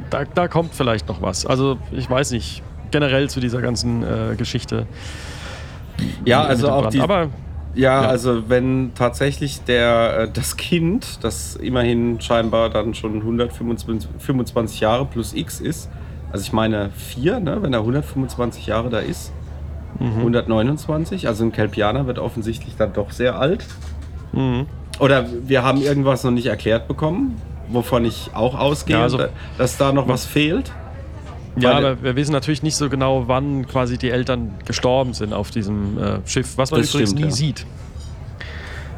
Da, 0.09 0.23
da 0.23 0.47
kommt 0.47 0.73
vielleicht 0.73 1.07
noch 1.09 1.21
was. 1.21 1.45
Also, 1.45 1.77
ich 1.91 2.09
weiß 2.09 2.31
nicht. 2.31 2.63
Generell 2.91 3.29
zu 3.29 3.39
dieser 3.41 3.61
ganzen 3.61 4.03
äh, 4.03 4.35
Geschichte. 4.37 4.87
ja, 6.23 6.41
also 6.43 6.69
auch 6.71 6.87
die, 6.89 7.01
Aber 7.01 7.23
Ja, 7.73 8.03
Ja. 8.03 8.07
also 8.07 8.47
wenn 8.47 8.91
tatsächlich 8.95 9.61
der, 9.65 10.19
äh, 10.19 10.29
das 10.31 10.55
Kind, 10.55 11.19
das 11.21 11.57
immerhin 11.57 12.21
scheinbar 12.21 12.69
dann 12.69 12.93
schon 12.93 13.15
125 13.21 14.09
25 14.19 14.79
Jahre 14.79 15.05
plus 15.05 15.33
X 15.33 15.59
ist, 15.59 15.89
also 16.35 16.43
ich 16.43 16.51
meine 16.53 16.89
vier, 16.91 17.39
ne, 17.39 17.61
wenn 17.61 17.71
er 17.73 17.79
125 17.79 18.67
Jahre 18.67 18.89
da 18.89 18.99
ist, 18.99 19.31
Mhm. 19.97 20.17
129, 20.17 21.29
also 21.29 21.45
ein 21.45 21.53
Kelpianer 21.53 22.05
wird 22.05 22.19
offensichtlich 22.19 22.75
dann 22.75 22.91
doch 22.91 23.11
sehr 23.11 23.39
alt. 23.39 23.65
Mhm. 24.33 24.65
Oder 24.99 25.25
wir 25.47 25.63
haben 25.63 25.81
irgendwas 25.81 26.25
noch 26.25 26.31
nicht 26.31 26.47
erklärt 26.47 26.89
bekommen, 26.89 27.41
wovon 27.69 28.03
ich 28.03 28.31
auch 28.33 28.59
ausgehe, 28.59 28.97
Ja, 28.97 29.03
also- 29.03 29.17
da- 29.17 29.29
dass 29.57 29.77
da 29.77 29.93
noch 29.93 30.09
was 30.09 30.25
fehlt. 30.25 30.73
ja, 31.55 31.73
Weil- 31.75 31.85
aber 31.85 32.03
wir 32.03 32.17
wissen 32.17 32.33
natürlich 32.33 32.61
nicht 32.61 32.75
so 32.75 32.89
genau, 32.89 33.29
wann 33.29 33.65
quasi 33.67 33.97
die 33.97 34.09
Eltern 34.09 34.55
gestorben 34.65 35.13
sind 35.13 35.31
auf 35.31 35.49
diesem 35.51 35.97
äh, 35.97 36.17
Schiff, 36.25 36.57
was 36.57 36.71
man 36.71 36.81
übrigens 36.81 37.11
stimmt, 37.11 37.15
nie 37.21 37.29
ja. 37.29 37.31
sieht. 37.31 37.65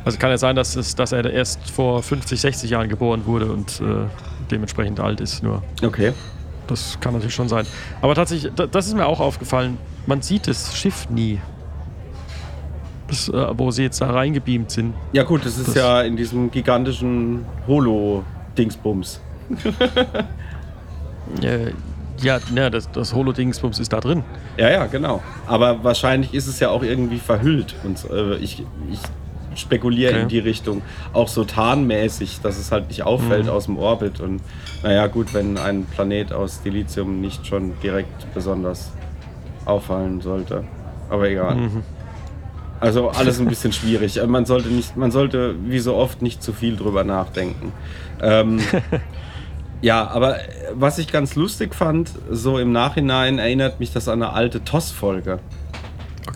Also 0.04 0.18
kann 0.18 0.32
ja 0.32 0.40
sein, 0.40 0.56
dass, 0.56 0.76
es, 0.76 0.96
dass 0.96 1.12
er 1.12 1.30
erst 1.30 1.70
vor 1.70 2.02
50, 2.02 2.42
60 2.42 2.72
Jahren 2.72 2.90
geboren 2.90 3.22
wurde 3.28 3.46
und 3.52 3.82
äh, 3.82 4.08
dementsprechend 4.50 5.00
alt 5.00 5.22
ist. 5.22 5.44
Nur 5.44 5.62
Okay. 5.84 6.14
Das 6.68 6.98
kann 7.00 7.14
natürlich 7.14 7.36
schon 7.36 7.50
sein. 7.50 7.66
Aber 8.02 8.14
tatsächlich, 8.16 8.52
da- 8.56 8.68
das 8.68 8.88
ist 8.88 8.96
mir 8.96 9.06
auch 9.06 9.20
aufgefallen. 9.20 9.78
Man 10.06 10.22
sieht 10.22 10.48
das 10.48 10.76
Schiff 10.76 11.10
nie. 11.10 11.40
Das, 13.08 13.30
äh, 13.30 13.58
wo 13.58 13.72
sie 13.72 13.84
jetzt 13.84 14.02
da 14.02 14.12
reingebeamt 14.12 14.70
sind. 14.70 14.94
Ja 15.14 15.24
gut, 15.24 15.46
das 15.46 15.58
ist 15.58 15.70
Das- 15.70 15.76
ja 15.76 16.02
in 16.02 16.18
diesem 16.18 16.52
gigantischen 16.52 17.46
Holo-Dingsbums. 17.68 19.22
Ja, 22.20 22.40
ne, 22.52 22.72
das, 22.72 22.90
das 22.92 23.14
Holo-Dingsbums 23.14 23.80
ist 23.80 23.94
da 23.94 24.00
drin. 24.00 24.24
Ja, 24.58 24.70
ja, 24.72 24.86
genau. 24.88 25.22
Aber 25.46 25.84
wahrscheinlich 25.84 26.34
ist 26.34 26.48
es 26.48 26.60
ja 26.60 26.70
auch 26.70 26.82
irgendwie 26.82 27.20
verhüllt. 27.20 27.76
Und 27.84 28.10
äh, 28.10 28.36
ich, 28.38 28.64
ich 28.92 29.00
spekuliere 29.60 30.12
Okay. 30.14 30.22
in 30.24 30.28
die 30.28 30.40
Richtung. 30.40 30.82
Auch 31.14 31.28
so 31.28 31.44
tarnmäßig, 31.44 32.40
dass 32.42 32.58
es 32.58 32.72
halt 32.72 32.88
nicht 32.90 33.04
auffällt 33.04 33.46
Mhm. 33.46 33.50
aus 33.52 33.66
dem 33.66 33.78
Orbit. 33.78 34.20
Und 34.20 34.42
naja, 34.84 35.08
gut, 35.08 35.34
wenn 35.34 35.58
ein 35.58 35.86
Planet 35.86 36.34
aus 36.34 36.62
Dilithium 36.62 37.22
nicht 37.22 37.46
schon 37.48 37.74
direkt 37.82 38.34
besonders 38.34 38.92
auffallen 39.66 40.22
sollte. 40.22 40.64
Aber 41.10 41.30
egal. 41.30 41.56
Mhm. 41.56 41.84
Also 42.80 43.10
alles 43.10 43.40
ein 43.40 43.48
bisschen 43.48 43.74
schwierig. 43.74 44.18
Äh, 44.18 44.28
Man 44.28 44.46
sollte 44.46 44.70
nicht, 44.70 44.96
man 44.96 45.10
sollte 45.12 45.56
wie 45.66 45.80
so 45.80 45.96
oft 45.96 46.22
nicht 46.22 46.44
zu 46.44 46.54
viel 46.54 46.76
drüber 46.78 47.04
nachdenken. 47.04 47.74
Ähm, 48.22 48.60
ja, 49.82 50.08
aber 50.08 50.38
was 50.74 50.98
ich 51.00 51.12
ganz 51.12 51.36
lustig 51.36 51.74
fand, 51.74 52.12
so 52.30 52.60
im 52.60 52.72
Nachhinein 52.72 53.40
erinnert 53.40 53.80
mich 53.80 53.92
das 53.94 54.08
an 54.08 54.22
eine 54.22 54.34
alte 54.34 54.64
TOS-Folge. 54.64 55.40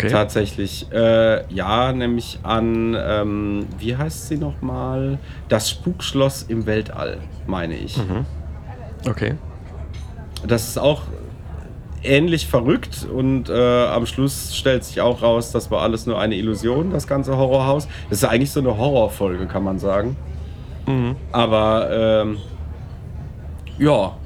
Okay. 0.05 0.13
Tatsächlich. 0.13 0.91
Äh, 0.91 1.45
ja, 1.53 1.91
nämlich 1.93 2.39
an, 2.43 2.97
ähm, 2.99 3.67
wie 3.77 3.95
heißt 3.95 4.27
sie 4.27 4.37
nochmal? 4.37 5.19
Das 5.47 5.69
Spukschloss 5.69 6.43
im 6.43 6.65
Weltall, 6.65 7.17
meine 7.45 7.75
ich. 7.75 7.99
Okay. 9.07 9.35
Das 10.47 10.67
ist 10.67 10.79
auch 10.79 11.03
ähnlich 12.03 12.47
verrückt 12.47 13.05
und 13.11 13.49
äh, 13.49 13.85
am 13.85 14.05
Schluss 14.05 14.55
stellt 14.55 14.83
sich 14.83 15.01
auch 15.01 15.21
raus, 15.21 15.51
das 15.51 15.69
war 15.69 15.81
alles 15.81 16.07
nur 16.07 16.19
eine 16.19 16.35
Illusion, 16.35 16.89
das 16.91 17.07
ganze 17.07 17.37
Horrorhaus. 17.37 17.87
Das 18.09 18.19
ist 18.19 18.25
eigentlich 18.25 18.51
so 18.51 18.59
eine 18.59 18.75
Horrorfolge, 18.75 19.45
kann 19.45 19.63
man 19.63 19.77
sagen. 19.77 20.15
Mhm. 20.87 21.15
Aber 21.31 21.89
ähm, 21.91 22.37
ja, 23.77 24.17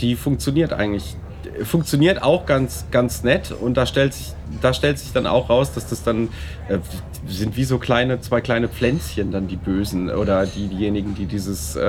die 0.00 0.14
funktioniert 0.14 0.72
eigentlich. 0.72 1.16
Funktioniert 1.64 2.22
auch 2.22 2.46
ganz, 2.46 2.86
ganz 2.90 3.22
nett 3.24 3.52
und 3.52 3.74
da 3.76 3.86
stellt 3.86 4.14
sich, 4.14 4.32
da 4.62 4.72
stellt 4.72 4.98
sich 4.98 5.12
dann 5.12 5.26
auch 5.26 5.50
raus, 5.50 5.72
dass 5.72 5.86
das 5.88 6.02
dann 6.02 6.28
äh, 6.68 6.78
sind 7.26 7.56
wie 7.56 7.64
so 7.64 7.78
kleine, 7.78 8.20
zwei 8.20 8.40
kleine 8.40 8.68
Pflänzchen 8.68 9.32
dann 9.32 9.48
die 9.48 9.56
Bösen 9.56 10.10
oder 10.10 10.46
die, 10.46 10.68
diejenigen, 10.68 11.14
die 11.14 11.26
dieses 11.26 11.76
äh, 11.76 11.82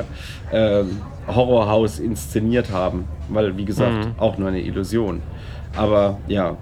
äh, 0.00 0.04
äh, 0.52 0.84
Horrorhaus 1.26 1.98
inszeniert 1.98 2.70
haben. 2.70 3.06
Weil, 3.28 3.56
wie 3.56 3.64
gesagt, 3.64 3.92
Mhm. 4.06 4.14
auch 4.18 4.36
nur 4.38 4.48
eine 4.48 4.60
Illusion. 4.60 5.22
Aber 5.76 6.18
ja, 6.28 6.56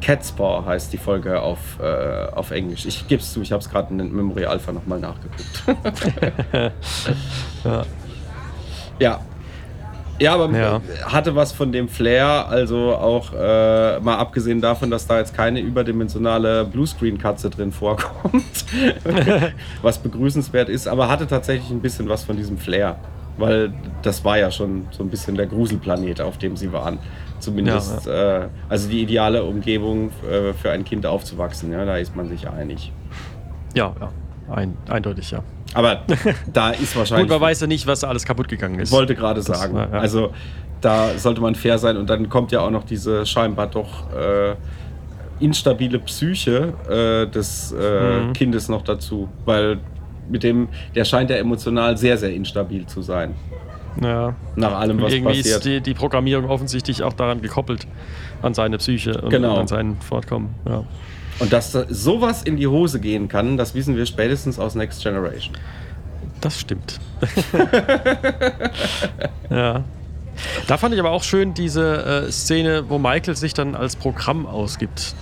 Catspaw 0.00 0.64
heißt 0.64 0.92
die 0.92 0.98
Folge 0.98 1.40
auf, 1.42 1.58
äh, 1.82 2.26
auf 2.32 2.50
Englisch. 2.52 2.86
Ich 2.86 3.08
gebe 3.08 3.20
es 3.20 3.32
zu, 3.32 3.42
ich 3.42 3.50
habe 3.50 3.60
es 3.62 3.68
gerade 3.68 3.92
in 3.92 4.14
Memory 4.14 4.44
Alpha 4.46 4.70
nochmal 4.72 5.00
nachgeguckt. 5.00 5.64
Ja. 7.64 7.82
Ja. 9.00 9.20
Ja, 10.20 10.34
aber 10.34 10.50
Ja. 10.56 10.80
hatte 11.04 11.34
was 11.36 11.52
von 11.52 11.70
dem 11.72 11.88
Flair, 11.88 12.46
also 12.48 12.94
auch 12.94 13.32
äh, 13.32 14.00
mal 14.00 14.16
abgesehen 14.16 14.60
davon, 14.60 14.90
dass 14.90 15.06
da 15.06 15.18
jetzt 15.18 15.34
keine 15.34 15.60
überdimensionale 15.60 16.64
Bluescreen-Katze 16.64 17.50
drin 17.50 17.70
vorkommt, 17.72 18.64
was 19.82 19.98
begrüßenswert 19.98 20.68
ist, 20.68 20.88
aber 20.88 21.08
hatte 21.08 21.26
tatsächlich 21.26 21.70
ein 21.70 21.80
bisschen 21.80 22.08
was 22.08 22.24
von 22.24 22.36
diesem 22.36 22.58
Flair, 22.58 22.96
weil 23.36 23.72
das 24.02 24.24
war 24.24 24.38
ja 24.38 24.50
schon 24.50 24.86
so 24.90 25.02
ein 25.04 25.10
bisschen 25.10 25.36
der 25.36 25.46
Gruselplanet, 25.46 26.20
auf 26.20 26.38
dem 26.38 26.56
sie 26.56 26.72
waren. 26.72 26.98
Zumindest, 27.38 28.08
Äh, 28.08 28.48
also 28.68 28.88
die 28.88 29.02
ideale 29.02 29.44
Umgebung 29.44 30.10
äh, 30.28 30.52
für 30.52 30.70
ein 30.72 30.84
Kind 30.84 31.06
aufzuwachsen, 31.06 31.70
ja, 31.72 31.84
da 31.84 31.96
ist 31.96 32.16
man 32.16 32.28
sich 32.28 32.48
einig. 32.48 32.92
Ja, 33.74 33.94
ja. 34.00 34.08
Ein, 34.50 34.76
eindeutig, 34.88 35.30
ja. 35.30 35.42
Aber 35.74 36.02
da 36.52 36.70
ist 36.70 36.92
Gut, 36.92 36.96
wahrscheinlich. 36.96 37.28
man 37.28 37.40
weiß 37.40 37.60
ja 37.60 37.66
nicht, 37.66 37.86
was 37.86 38.00
da 38.00 38.08
alles 38.08 38.24
kaputt 38.24 38.48
gegangen 38.48 38.78
ist. 38.80 38.88
Ich 38.88 38.94
wollte 38.94 39.14
gerade 39.14 39.42
sagen. 39.42 39.74
war- 39.74 39.90
ja. 39.92 39.98
Also 40.00 40.32
da 40.80 41.10
sollte 41.18 41.40
man 41.40 41.54
fair 41.54 41.78
sein 41.78 41.96
und 41.96 42.08
dann 42.08 42.28
kommt 42.28 42.52
ja 42.52 42.60
auch 42.60 42.70
noch 42.70 42.84
diese 42.84 43.26
scheinbar 43.26 43.66
doch 43.66 44.10
äh, 44.14 44.54
instabile 45.40 45.98
Psyche 46.00 46.72
äh, 46.88 47.30
des 47.30 47.72
äh, 47.72 48.20
Mhm. 48.20 48.32
Kindes 48.32 48.68
noch 48.68 48.82
dazu, 48.82 49.28
weil 49.44 49.78
mit 50.28 50.42
dem, 50.42 50.68
der 50.94 51.04
scheint 51.04 51.30
ja 51.30 51.36
emotional 51.36 51.96
sehr, 51.96 52.16
sehr 52.18 52.32
instabil 52.34 52.86
zu 52.86 53.02
sein. 53.02 53.34
Ja. 54.00 54.34
Nach 54.56 54.78
allem, 54.78 55.00
was 55.02 55.12
Irgendwie 55.12 55.38
ist 55.40 55.52
passiert. 55.54 55.64
die, 55.86 55.90
die 55.90 55.94
Programmierung 55.94 56.48
offensichtlich 56.48 57.02
auch 57.02 57.12
daran 57.14 57.40
gekoppelt, 57.42 57.86
an 58.42 58.54
seine 58.54 58.78
Psyche 58.78 59.20
und 59.20 59.30
Genau. 59.30 59.56
an 59.56 59.66
sein 59.66 59.96
Fortkommen. 60.00 60.50
Ja. 60.68 60.84
Und 61.38 61.52
dass 61.52 61.72
da 61.72 61.84
sowas 61.88 62.42
in 62.42 62.56
die 62.56 62.66
Hose 62.66 63.00
gehen 63.00 63.28
kann, 63.28 63.56
das 63.56 63.74
wissen 63.74 63.96
wir 63.96 64.06
spätestens 64.06 64.58
aus 64.58 64.74
Next 64.74 65.02
Generation. 65.02 65.54
Das 66.40 66.58
stimmt. 66.60 66.98
ja. 69.50 69.84
Da 70.68 70.76
fand 70.76 70.94
ich 70.94 71.00
aber 71.00 71.10
auch 71.10 71.22
schön 71.24 71.52
diese 71.54 72.26
äh, 72.28 72.32
Szene, 72.32 72.84
wo 72.88 72.98
Michael 72.98 73.34
sich 73.36 73.54
dann 73.54 73.74
als 73.74 73.96
Programm 73.96 74.46
ausgibt. 74.46 75.14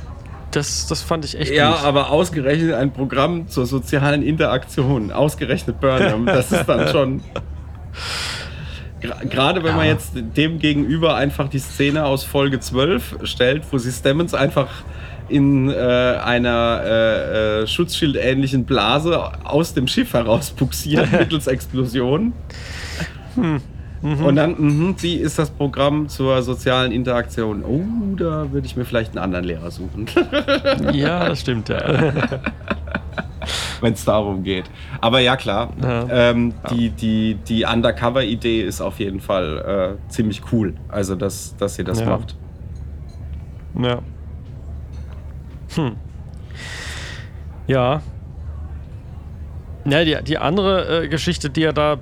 Das, 0.51 0.87
das 0.87 1.03
fand 1.03 1.25
ich 1.25 1.39
echt 1.39 1.53
Ja, 1.53 1.73
gut. 1.73 1.85
aber 1.85 2.11
ausgerechnet 2.11 2.75
ein 2.75 2.93
Programm 2.93 3.49
zur 3.49 3.67
sozialen 3.67 4.23
Interaktion, 4.23 5.11
ausgerechnet 5.13 5.81
Burnham, 5.81 6.27
das 6.27 6.53
ist 6.53 6.67
dann 6.67 6.89
schon. 6.89 7.23
Gerade 9.31 9.63
wenn 9.63 9.77
man 9.77 9.87
Ja. 9.87 9.93
jetzt 9.93 10.13
dem 10.15 10.59
gegenüber 10.59 11.15
einfach 11.15 11.49
die 11.49 11.59
Szene 11.59 12.05
aus 12.05 12.25
Folge 12.25 12.61
12 12.61 13.19
stellt, 13.25 13.63
wo 13.71 13.79
sie 13.79 13.93
Stemmons 13.93 14.35
einfach 14.35 14.69
in 15.29 15.71
äh, 15.71 15.75
einer 15.75 16.81
äh, 16.85 17.63
äh, 17.63 17.67
Schutzschildähnlichen 17.67 18.65
Blase 18.65 19.21
aus 19.45 19.75
dem 19.75 19.87
Schiff 19.89 20.13
heraus 20.15 20.51
buxiert 20.51 21.11
mittels 21.19 21.47
Explosion. 21.47 22.33
Und 24.03 24.37
dann, 24.37 24.55
mhm, 24.59 24.95
sie 24.99 25.15
ist 25.15 25.39
das 25.39 25.51
Programm 25.51 26.09
zur 26.09 26.43
sozialen 26.43 26.93
Interaktion. 26.93 27.65
Oh, 27.65 27.83
da 28.17 28.51
würde 28.53 28.67
ich 28.67 28.77
mir 28.77 28.85
vielleicht 28.85 29.11
einen 29.13 29.19
anderen 29.25 29.45
Lehrer 29.45 29.71
suchen, 29.71 30.07
Ja, 30.93 31.29
das 31.29 31.41
stimmt, 31.41 31.69
ja. 31.69 31.81
wenn 33.81 33.93
es 33.93 34.05
darum 34.05 34.43
geht. 34.43 34.65
Aber 35.01 35.21
ja, 35.21 35.37
klar, 35.37 35.71
Ja. 35.83 36.07
ähm, 36.11 36.55
die, 36.71 36.91
die, 36.91 37.35
die 37.49 37.65
Undercover-Idee 37.65 38.63
ist 38.63 38.81
auf 38.81 38.99
jeden 39.01 39.21
Fall 39.21 39.97
äh, 39.99 40.11
ziemlich 40.11 40.43
cool. 40.53 40.75
Also, 40.89 41.15
dass, 41.15 41.57
dass 41.57 41.75
sie 41.77 41.85
das 41.85 42.01
Ja. 42.01 42.07
macht. 42.07 42.37
Ja. 43.81 43.99
Hm. 45.77 45.97
Ja. 47.67 48.03
Ja, 49.89 50.05
die, 50.05 50.17
die 50.25 50.39
andere 50.39 51.05
äh, 51.05 51.09
Geschichte, 51.09 51.49
die 51.49 51.63
er 51.63 51.73
da 51.73 51.99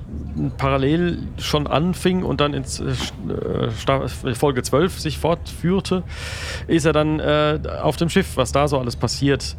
parallel 0.57 1.19
schon 1.39 1.67
anfing 1.67 2.23
und 2.23 2.41
dann 2.41 2.55
ins 2.55 2.81
äh, 2.81 2.85
äh, 3.31 3.71
Sta- 3.73 4.09
Folge 4.09 4.63
12 4.63 4.99
sich 5.01 5.19
fortführte, 5.19 6.03
ist 6.67 6.87
er 6.87 6.95
dann 6.95 7.21
äh, 7.21 7.59
auf 7.83 7.97
dem 7.97 8.09
Schiff, 8.09 8.37
was 8.37 8.53
da 8.53 8.69
so 8.69 8.79
alles 8.79 8.97
passiert. 8.97 9.57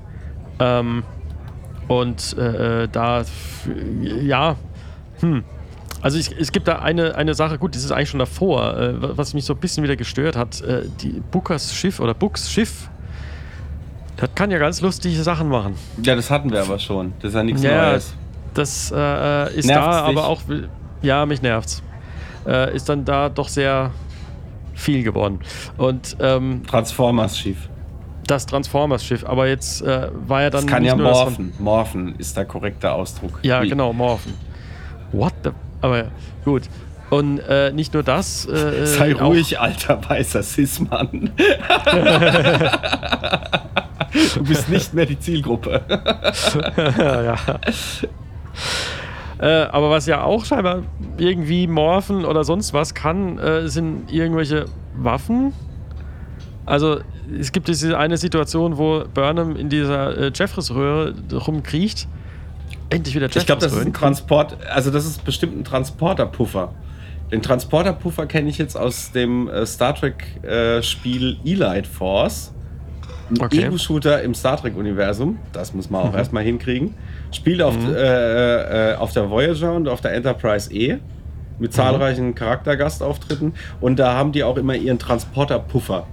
Ähm, 0.59 1.03
und 1.87 2.35
äh, 2.39 2.83
äh, 2.83 2.87
da, 2.91 3.23
ja, 4.01 4.55
hm. 5.19 5.43
Also 6.01 6.17
ich, 6.17 6.31
es 6.37 6.51
gibt 6.51 6.67
da 6.67 6.79
eine, 6.79 7.15
eine 7.15 7.33
Sache, 7.35 7.57
gut, 7.59 7.75
das 7.75 7.83
ist 7.83 7.91
eigentlich 7.91 8.09
schon 8.09 8.19
davor, 8.19 8.77
äh, 8.77 8.93
was 9.17 9.33
mich 9.35 9.45
so 9.45 9.53
ein 9.53 9.59
bisschen 9.59 9.83
wieder 9.83 9.95
gestört 9.95 10.35
hat. 10.35 10.61
Äh, 10.61 10.83
die 11.01 11.21
Bookers 11.31 11.75
Schiff 11.75 11.99
oder 11.99 12.13
Books 12.15 12.51
Schiff, 12.51 12.89
das 14.17 14.29
kann 14.35 14.51
ja 14.51 14.57
ganz 14.57 14.81
lustige 14.81 15.21
Sachen 15.23 15.49
machen. 15.49 15.75
Ja, 16.03 16.15
das 16.15 16.29
hatten 16.31 16.51
wir 16.51 16.61
aber 16.61 16.79
schon. 16.79 17.13
Das 17.19 17.29
ist 17.29 17.35
ja 17.35 17.43
nichts 17.43 17.63
Ja, 17.63 17.91
Neues. 17.91 18.13
das 18.53 18.91
äh, 18.95 19.53
ist 19.55 19.65
Nervt's 19.67 19.85
da 19.97 20.07
dich? 20.07 20.17
aber 20.17 20.27
auch, 20.27 20.41
ja, 21.01 21.25
mich 21.25 21.41
nervt's. 21.41 21.81
Äh, 22.47 22.75
ist 22.75 22.87
dann 22.89 23.05
da 23.05 23.29
doch 23.29 23.49
sehr 23.49 23.91
viel 24.73 25.03
geworden. 25.03 25.39
Und 25.77 26.15
ähm, 26.19 26.63
Transformers-Schiff. 26.67 27.57
das 28.27 28.45
Transformers-Schiff, 28.45 29.25
aber 29.25 29.47
jetzt 29.47 29.81
äh, 29.81 30.09
war 30.27 30.43
ja 30.43 30.49
dann. 30.49 30.61
Das 30.61 30.69
kann 30.71 30.83
ja 30.85 30.95
morphen. 30.95 31.53
Morphen 31.59 32.15
ist 32.17 32.37
der 32.37 32.45
korrekte 32.45 32.91
Ausdruck. 32.91 33.39
Ja, 33.41 33.61
Wie- 33.63 33.69
genau, 33.69 33.93
morphen. 33.93 34.33
What 35.11 35.33
the. 35.43 35.51
Aber 35.81 35.97
ja, 35.97 36.03
gut. 36.43 36.63
Und 37.09 37.39
äh, 37.39 37.71
nicht 37.71 37.93
nur 37.93 38.03
das. 38.03 38.45
Äh, 38.47 38.85
Sei 38.85 39.15
auch- 39.15 39.21
ruhig, 39.29 39.59
alter 39.59 39.99
weißer 40.09 40.43
Cis-Mann. 40.43 41.31
du 44.35 44.43
bist 44.43 44.69
nicht 44.69 44.93
mehr 44.93 45.05
die 45.05 45.19
Zielgruppe. 45.19 45.81
ja, 46.97 47.21
ja. 47.23 47.37
Äh, 49.37 49.47
aber 49.65 49.89
was 49.89 50.05
ja 50.05 50.23
auch 50.23 50.45
scheinbar 50.45 50.83
irgendwie 51.17 51.67
morphen 51.67 52.23
oder 52.23 52.43
sonst 52.43 52.73
was 52.73 52.93
kann, 52.93 53.37
äh, 53.37 53.67
sind 53.67 54.11
irgendwelche 54.11 54.65
Waffen. 54.95 55.53
Also 56.65 56.99
es 57.37 57.51
gibt 57.51 57.67
diese 57.67 57.97
eine 57.97 58.17
Situation, 58.17 58.77
wo 58.77 59.03
Burnham 59.13 59.55
in 59.55 59.69
dieser 59.69 60.17
äh, 60.17 60.31
Jeffries-Röhre 60.33 61.13
rumkriecht. 61.33 62.07
Endlich 62.89 63.15
wieder 63.15 63.27
Ich 63.27 63.45
glaube, 63.45 63.61
das 63.61 63.73
ist 63.73 63.85
ein. 63.85 63.93
Transport, 63.93 64.57
also 64.69 64.89
das 64.89 65.05
ist 65.05 65.25
bestimmt 65.25 65.57
ein 65.57 65.63
Transporterpuffer. 65.63 66.73
Den 67.31 67.41
Transporterpuffer 67.41 68.27
kenne 68.27 68.49
ich 68.49 68.57
jetzt 68.57 68.77
aus 68.77 69.11
dem 69.11 69.49
äh, 69.49 69.65
Star 69.65 69.95
Trek 69.95 70.23
äh, 70.43 70.77
Elite 70.77 71.89
Force. 71.89 72.53
Ein 73.29 73.41
Okay. 73.41 73.63
Ego-Shooter 73.65 74.21
im 74.21 74.33
Star 74.35 74.57
Trek-Universum. 74.57 75.39
Das 75.51 75.73
muss 75.73 75.89
man 75.89 76.01
auch 76.03 76.11
Mhm. 76.11 76.17
erstmal 76.17 76.43
hinkriegen. 76.43 76.93
Spielt 77.31 77.61
auf, 77.61 77.75
äh, 77.87 78.91
äh, 78.91 78.95
auf 78.95 79.13
der 79.13 79.29
Voyager 79.29 79.73
und 79.73 79.87
auf 79.87 80.01
der 80.01 80.13
Enterprise 80.13 80.71
E. 80.73 80.97
Mit 81.57 81.73
zahlreichen 81.73 82.35
Charaktergastauftritten. 82.35 83.53
Und 83.79 83.97
da 83.97 84.13
haben 84.13 84.31
die 84.33 84.43
auch 84.43 84.57
immer 84.57 84.75
ihren 84.75 84.99
Transporterpuffer. 84.99 86.05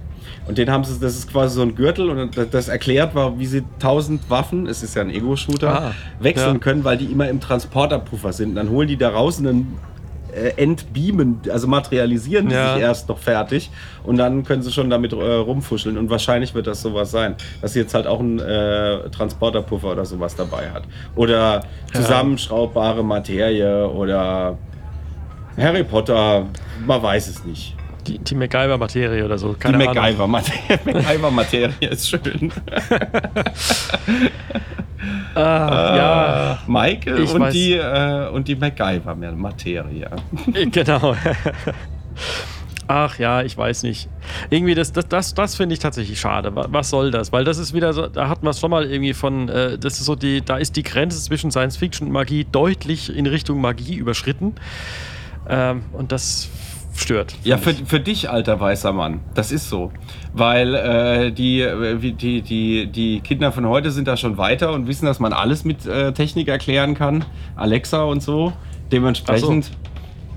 Und 0.47 0.57
den 0.57 0.71
haben 0.71 0.85
sie, 0.85 0.97
das 0.99 1.15
ist 1.17 1.29
quasi 1.31 1.55
so 1.55 1.61
ein 1.63 1.75
Gürtel 1.75 2.09
und 2.09 2.37
das- 2.51 2.69
erklärt 2.69 3.13
war, 3.13 3.37
wie 3.39 3.45
sie 3.45 3.63
tausend 3.79 4.29
Waffen, 4.29 4.67
es 4.67 4.81
ist 4.83 4.95
ja 4.95 5.01
ein 5.01 5.09
Ego-Shooter, 5.09 5.69
Ah, 5.87 5.91
wechseln 6.19 6.53
ja. 6.53 6.59
können, 6.59 6.83
weil 6.85 6.97
die 6.97 7.05
immer 7.05 7.27
im 7.29 7.39
Transporterpuffer 7.41 8.31
sind. 8.31 8.55
Dann 8.55 8.69
holen 8.69 8.87
die 8.87 8.95
da 8.97 9.09
raus 9.09 9.37
und 9.39 9.43
dann 9.45 9.67
äh, 10.35 10.53
entbeamen, 10.61 11.41
also 11.51 11.67
materialisieren 11.67 12.47
die 12.49 12.55
Ja. 12.55 12.73
sich 12.73 12.81
erst 12.83 13.09
noch 13.09 13.17
fertig 13.17 13.69
und 14.03 14.17
dann 14.17 14.43
können 14.43 14.61
sie 14.61 14.71
schon 14.71 14.89
damit 14.89 15.13
äh, 15.13 15.15
rumfuscheln 15.15 15.97
und 15.97 16.09
wahrscheinlich 16.09 16.53
wird 16.53 16.67
das 16.67 16.81
sowas 16.81 17.11
sein, 17.11 17.35
dass 17.61 17.73
sie 17.73 17.79
jetzt 17.79 17.93
halt 17.93 18.07
auch 18.07 18.19
einen 18.19 18.39
äh, 18.39 19.09
Transporterpuffer 19.09 19.91
oder 19.91 20.05
sowas 20.05 20.35
dabei 20.35 20.69
hat. 20.71 20.83
Oder 21.15 21.63
zusammenschraubbare 21.93 23.03
Materie 23.03 23.87
oder 23.89 24.57
Harry 25.57 25.83
Potter, 25.83 26.45
man 26.85 27.01
weiß 27.03 27.27
es 27.27 27.43
nicht. 27.45 27.75
Die, 28.07 28.19
die 28.19 28.35
MacGyver-Materie 28.35 29.23
oder 29.23 29.37
so. 29.37 29.53
Die 29.53 29.59
Keine 29.59 29.77
Ahnung. 29.77 29.93
MacGyver-Materie 29.95 30.79
MacGyver-Materie 30.85 31.89
ist 31.89 32.09
schön. 32.09 32.51
Ah, 35.35 35.95
ja, 35.97 36.59
Michael 36.67 37.23
Ich 37.23 37.33
und 37.33 37.41
weiß. 37.41 37.53
die, 37.53 37.73
äh, 37.73 38.29
und 38.29 38.47
die 38.47 38.55
MacGyver-Materie. 38.55 40.09
genau. 40.71 41.15
Ach 42.87 43.17
ja, 43.17 43.41
ich 43.41 43.57
weiß 43.57 43.83
nicht. 43.83 44.07
Irgendwie, 44.49 44.75
das, 44.75 44.91
das, 44.93 45.07
das, 45.07 45.33
das 45.33 45.55
finde 45.55 45.73
ich 45.73 45.79
tatsächlich 45.79 46.19
schade. 46.19 46.55
Wa- 46.55 46.67
Was 46.69 46.89
soll 46.89 47.11
das? 47.11 47.31
Weil 47.33 47.43
das 47.43 47.57
ist 47.57 47.73
wieder 47.73 47.91
so, 47.93 48.07
da 48.07 48.29
hat 48.29 48.43
man 48.43 48.51
es 48.51 48.59
schon 48.59 48.69
mal 48.71 48.85
irgendwie 48.85 49.13
von, 49.13 49.49
äh, 49.49 49.77
das 49.77 49.93
ist 49.99 50.05
so 50.05 50.15
die, 50.15 50.41
da 50.43 50.57
ist 50.57 50.75
die 50.75 50.83
Grenze 50.83 51.19
zwischen 51.21 51.49
Science 51.51 51.77
Fiction 51.77 52.07
und 52.07 52.13
Magie 52.13 52.45
deutlich 52.49 53.13
in 53.15 53.25
Richtung 53.25 53.59
Magie 53.59 53.95
überschritten. 53.95 54.53
Ähm, 55.49 55.83
und 55.93 56.11
das 56.11 56.49
stört. 56.95 57.35
Ja, 57.43 57.57
für, 57.57 57.73
für 57.73 57.99
dich, 57.99 58.29
alter 58.29 58.59
weißer 58.59 58.93
Mann. 58.93 59.19
Das 59.33 59.51
ist 59.51 59.69
so. 59.69 59.91
Weil 60.33 60.75
äh, 60.75 61.31
die, 61.31 61.65
die, 62.13 62.41
die, 62.41 62.87
die 62.87 63.19
Kinder 63.21 63.51
von 63.51 63.67
heute 63.67 63.91
sind 63.91 64.07
da 64.07 64.15
schon 64.17 64.37
weiter 64.37 64.73
und 64.73 64.87
wissen, 64.87 65.05
dass 65.05 65.19
man 65.19 65.33
alles 65.33 65.63
mit 65.65 65.85
äh, 65.85 66.11
Technik 66.13 66.47
erklären 66.47 66.93
kann. 66.95 67.25
Alexa 67.55 68.03
und 68.03 68.21
so. 68.21 68.53
Dementsprechend. 68.91 69.71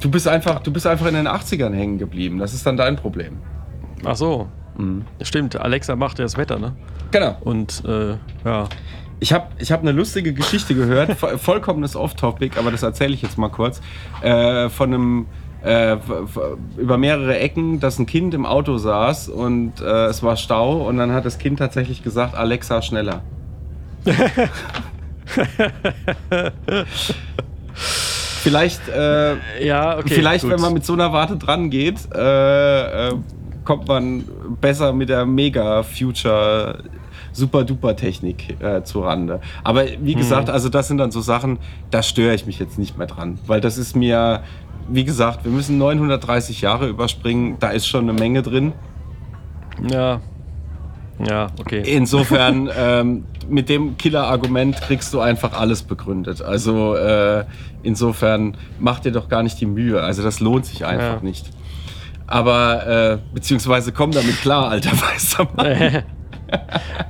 Du 0.00 0.10
bist 0.10 0.28
einfach, 0.28 0.60
du 0.60 0.72
bist 0.72 0.86
einfach 0.86 1.06
in 1.06 1.14
den 1.14 1.26
80ern 1.28 1.72
hängen 1.74 1.98
geblieben. 1.98 2.38
Das 2.38 2.52
ist 2.54 2.66
dann 2.66 2.76
dein 2.76 2.96
Problem. 2.96 3.38
Ach 4.04 4.16
so. 4.16 4.48
Mhm. 4.76 5.04
Stimmt, 5.22 5.56
Alexa 5.56 5.96
macht 5.96 6.18
ja 6.18 6.24
das 6.24 6.36
Wetter, 6.36 6.58
ne? 6.58 6.72
Genau. 7.10 7.36
Und 7.40 7.82
äh, 7.86 8.16
ja. 8.44 8.68
Ich 9.18 9.32
habe 9.32 9.46
ich 9.58 9.72
hab 9.72 9.80
eine 9.80 9.92
lustige 9.92 10.34
Geschichte 10.34 10.74
gehört, 10.74 11.10
vo- 11.22 11.38
vollkommenes 11.38 11.96
Off-Topic, 11.96 12.58
aber 12.58 12.70
das 12.70 12.82
erzähle 12.82 13.14
ich 13.14 13.22
jetzt 13.22 13.38
mal 13.38 13.48
kurz. 13.48 13.80
Äh, 14.20 14.68
von 14.68 14.92
einem, 14.92 15.26
äh, 15.66 15.96
über 16.76 16.96
mehrere 16.96 17.38
Ecken, 17.38 17.80
dass 17.80 17.98
ein 17.98 18.06
Kind 18.06 18.34
im 18.34 18.46
Auto 18.46 18.78
saß 18.78 19.28
und 19.28 19.80
äh, 19.80 20.06
es 20.06 20.22
war 20.22 20.36
Stau 20.36 20.86
und 20.86 20.96
dann 20.98 21.12
hat 21.12 21.24
das 21.24 21.38
Kind 21.38 21.58
tatsächlich 21.58 22.02
gesagt, 22.04 22.34
Alexa, 22.36 22.82
schneller. 22.82 23.22
Vielleicht, 27.74 28.88
äh, 28.88 29.34
Ja, 29.64 29.98
okay. 29.98 30.14
vielleicht 30.14 30.44
gut. 30.44 30.52
wenn 30.52 30.60
man 30.60 30.72
mit 30.72 30.84
so 30.84 30.92
einer 30.92 31.12
Warte 31.12 31.36
dran 31.36 31.68
geht, 31.70 31.96
äh, 32.14 33.08
äh, 33.08 33.14
kommt 33.64 33.88
man 33.88 34.24
besser 34.60 34.92
mit 34.92 35.08
der 35.08 35.26
Mega-Future 35.26 36.84
Super-Duper-Technik 37.32 38.60
äh, 38.62 38.82
zu 38.84 39.00
Rande. 39.00 39.40
Aber 39.64 39.84
wie 40.00 40.12
Hm. 40.12 40.18
gesagt, 40.20 40.48
also 40.48 40.68
das 40.68 40.88
sind 40.88 40.98
dann 40.98 41.10
so 41.10 41.20
Sachen, 41.20 41.58
da 41.90 42.02
störe 42.02 42.34
ich 42.34 42.46
mich 42.46 42.58
jetzt 42.58 42.78
nicht 42.78 42.96
mehr 42.96 43.06
dran. 43.08 43.38
Weil 43.46 43.60
das 43.60 43.76
ist 43.78 43.94
mir, 43.96 44.42
wie 44.88 45.04
gesagt, 45.04 45.44
wir 45.44 45.50
müssen 45.52 45.78
930 45.78 46.60
Jahre 46.60 46.88
überspringen, 46.88 47.56
da 47.60 47.68
ist 47.70 47.86
schon 47.86 48.08
eine 48.08 48.18
Menge 48.18 48.42
drin. 48.42 48.72
Ja. 49.90 50.20
Ja, 51.26 51.48
okay. 51.58 51.82
Insofern, 51.86 52.68
ähm, 52.78 53.24
mit 53.48 53.68
dem 53.68 53.96
Killer-Argument 53.96 54.80
kriegst 54.82 55.14
du 55.14 55.20
einfach 55.20 55.58
alles 55.58 55.82
begründet. 55.82 56.42
Also 56.42 56.94
äh, 56.94 57.44
insofern 57.82 58.56
mach 58.78 59.00
dir 59.00 59.12
doch 59.12 59.28
gar 59.28 59.42
nicht 59.42 59.60
die 59.60 59.66
Mühe. 59.66 60.00
Also 60.02 60.22
das 60.22 60.40
lohnt 60.40 60.66
sich 60.66 60.84
einfach 60.84 61.16
Ja. 61.16 61.20
nicht. 61.22 61.46
Aber, 62.26 62.86
äh, 62.86 63.18
beziehungsweise 63.32 63.92
komm 63.92 64.10
damit 64.10 64.40
klar, 64.40 64.68
alter 64.68 64.92
weißer 65.00 65.46
Mann. 65.56 66.02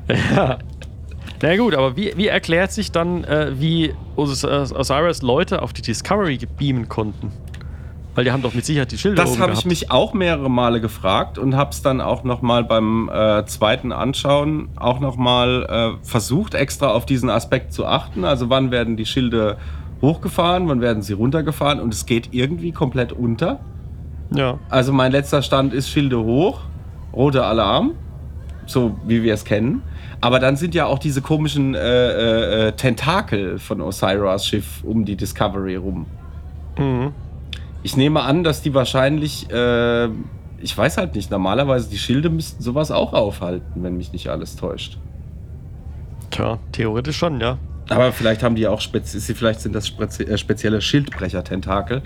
ja. 0.36 0.58
Na 1.42 1.56
gut, 1.56 1.74
aber 1.74 1.96
wie, 1.96 2.12
wie 2.16 2.28
erklärt 2.28 2.72
sich 2.72 2.92
dann, 2.92 3.24
äh, 3.24 3.52
wie 3.58 3.92
Os 4.14 4.44
Osiris 4.44 5.22
Leute 5.22 5.62
auf 5.62 5.72
die 5.72 5.82
Discovery 5.82 6.38
beamen 6.58 6.88
konnten? 6.88 7.30
Weil 8.16 8.24
die 8.24 8.32
haben 8.32 8.42
doch 8.42 8.54
mit 8.54 8.64
Sicherheit 8.64 8.90
die 8.90 8.98
Schilder 8.98 9.22
Das 9.22 9.38
habe 9.38 9.52
ich 9.52 9.66
mich 9.66 9.90
auch 9.90 10.14
mehrere 10.14 10.48
Male 10.48 10.80
gefragt 10.80 11.36
und 11.36 11.54
habe 11.54 11.70
es 11.70 11.82
dann 11.82 12.00
auch 12.00 12.24
noch 12.24 12.40
mal 12.40 12.64
beim 12.64 13.10
äh, 13.12 13.44
zweiten 13.44 13.92
Anschauen 13.92 14.70
auch 14.74 15.00
noch 15.00 15.16
mal 15.16 15.98
äh, 16.00 16.04
versucht, 16.04 16.54
extra 16.54 16.88
auf 16.88 17.04
diesen 17.04 17.28
Aspekt 17.28 17.74
zu 17.74 17.84
achten. 17.84 18.24
Also 18.24 18.48
wann 18.48 18.70
werden 18.70 18.96
die 18.96 19.04
Schilde 19.04 19.58
hochgefahren, 20.00 20.66
wann 20.66 20.80
werden 20.80 21.02
sie 21.02 21.12
runtergefahren 21.12 21.78
und 21.78 21.92
es 21.92 22.06
geht 22.06 22.30
irgendwie 22.32 22.72
komplett 22.72 23.12
unter. 23.12 23.60
Ja. 24.30 24.58
Also 24.70 24.94
mein 24.94 25.12
letzter 25.12 25.42
Stand 25.42 25.74
ist 25.74 25.90
Schilde 25.90 26.18
hoch, 26.18 26.60
roter 27.12 27.46
Alarm, 27.46 27.92
so 28.64 28.96
wie 29.06 29.22
wir 29.22 29.34
es 29.34 29.44
kennen. 29.44 29.82
Aber 30.22 30.40
dann 30.40 30.56
sind 30.56 30.74
ja 30.74 30.86
auch 30.86 30.98
diese 30.98 31.20
komischen 31.20 31.74
äh, 31.74 31.78
äh, 31.78 32.68
äh 32.68 32.72
Tentakel 32.72 33.58
von 33.58 33.82
Osiris 33.82 34.46
Schiff 34.46 34.82
um 34.84 35.04
die 35.04 35.16
Discovery 35.16 35.76
rum. 35.76 36.06
Mhm. 36.78 37.12
Ich 37.86 37.96
nehme 37.96 38.22
an, 38.22 38.42
dass 38.42 38.62
die 38.62 38.74
wahrscheinlich, 38.74 39.48
äh, 39.48 40.06
ich 40.60 40.76
weiß 40.76 40.96
halt 40.96 41.14
nicht, 41.14 41.30
normalerweise 41.30 41.88
die 41.88 41.98
Schilde 41.98 42.30
müssten 42.30 42.60
sowas 42.60 42.90
auch 42.90 43.12
aufhalten, 43.12 43.84
wenn 43.84 43.96
mich 43.96 44.12
nicht 44.12 44.26
alles 44.26 44.56
täuscht. 44.56 44.98
Tja, 46.32 46.58
theoretisch 46.72 47.16
schon, 47.16 47.40
ja. 47.40 47.58
Aber 47.88 48.10
vielleicht 48.10 48.42
haben 48.42 48.56
die 48.56 48.66
auch 48.66 48.80
spezi 48.80 49.20
vielleicht 49.36 49.60
sind 49.60 49.72
das 49.72 49.92
äh, 50.00 50.36
spezielle 50.36 50.80
Schildbrecher-Tentakel. 50.80 52.02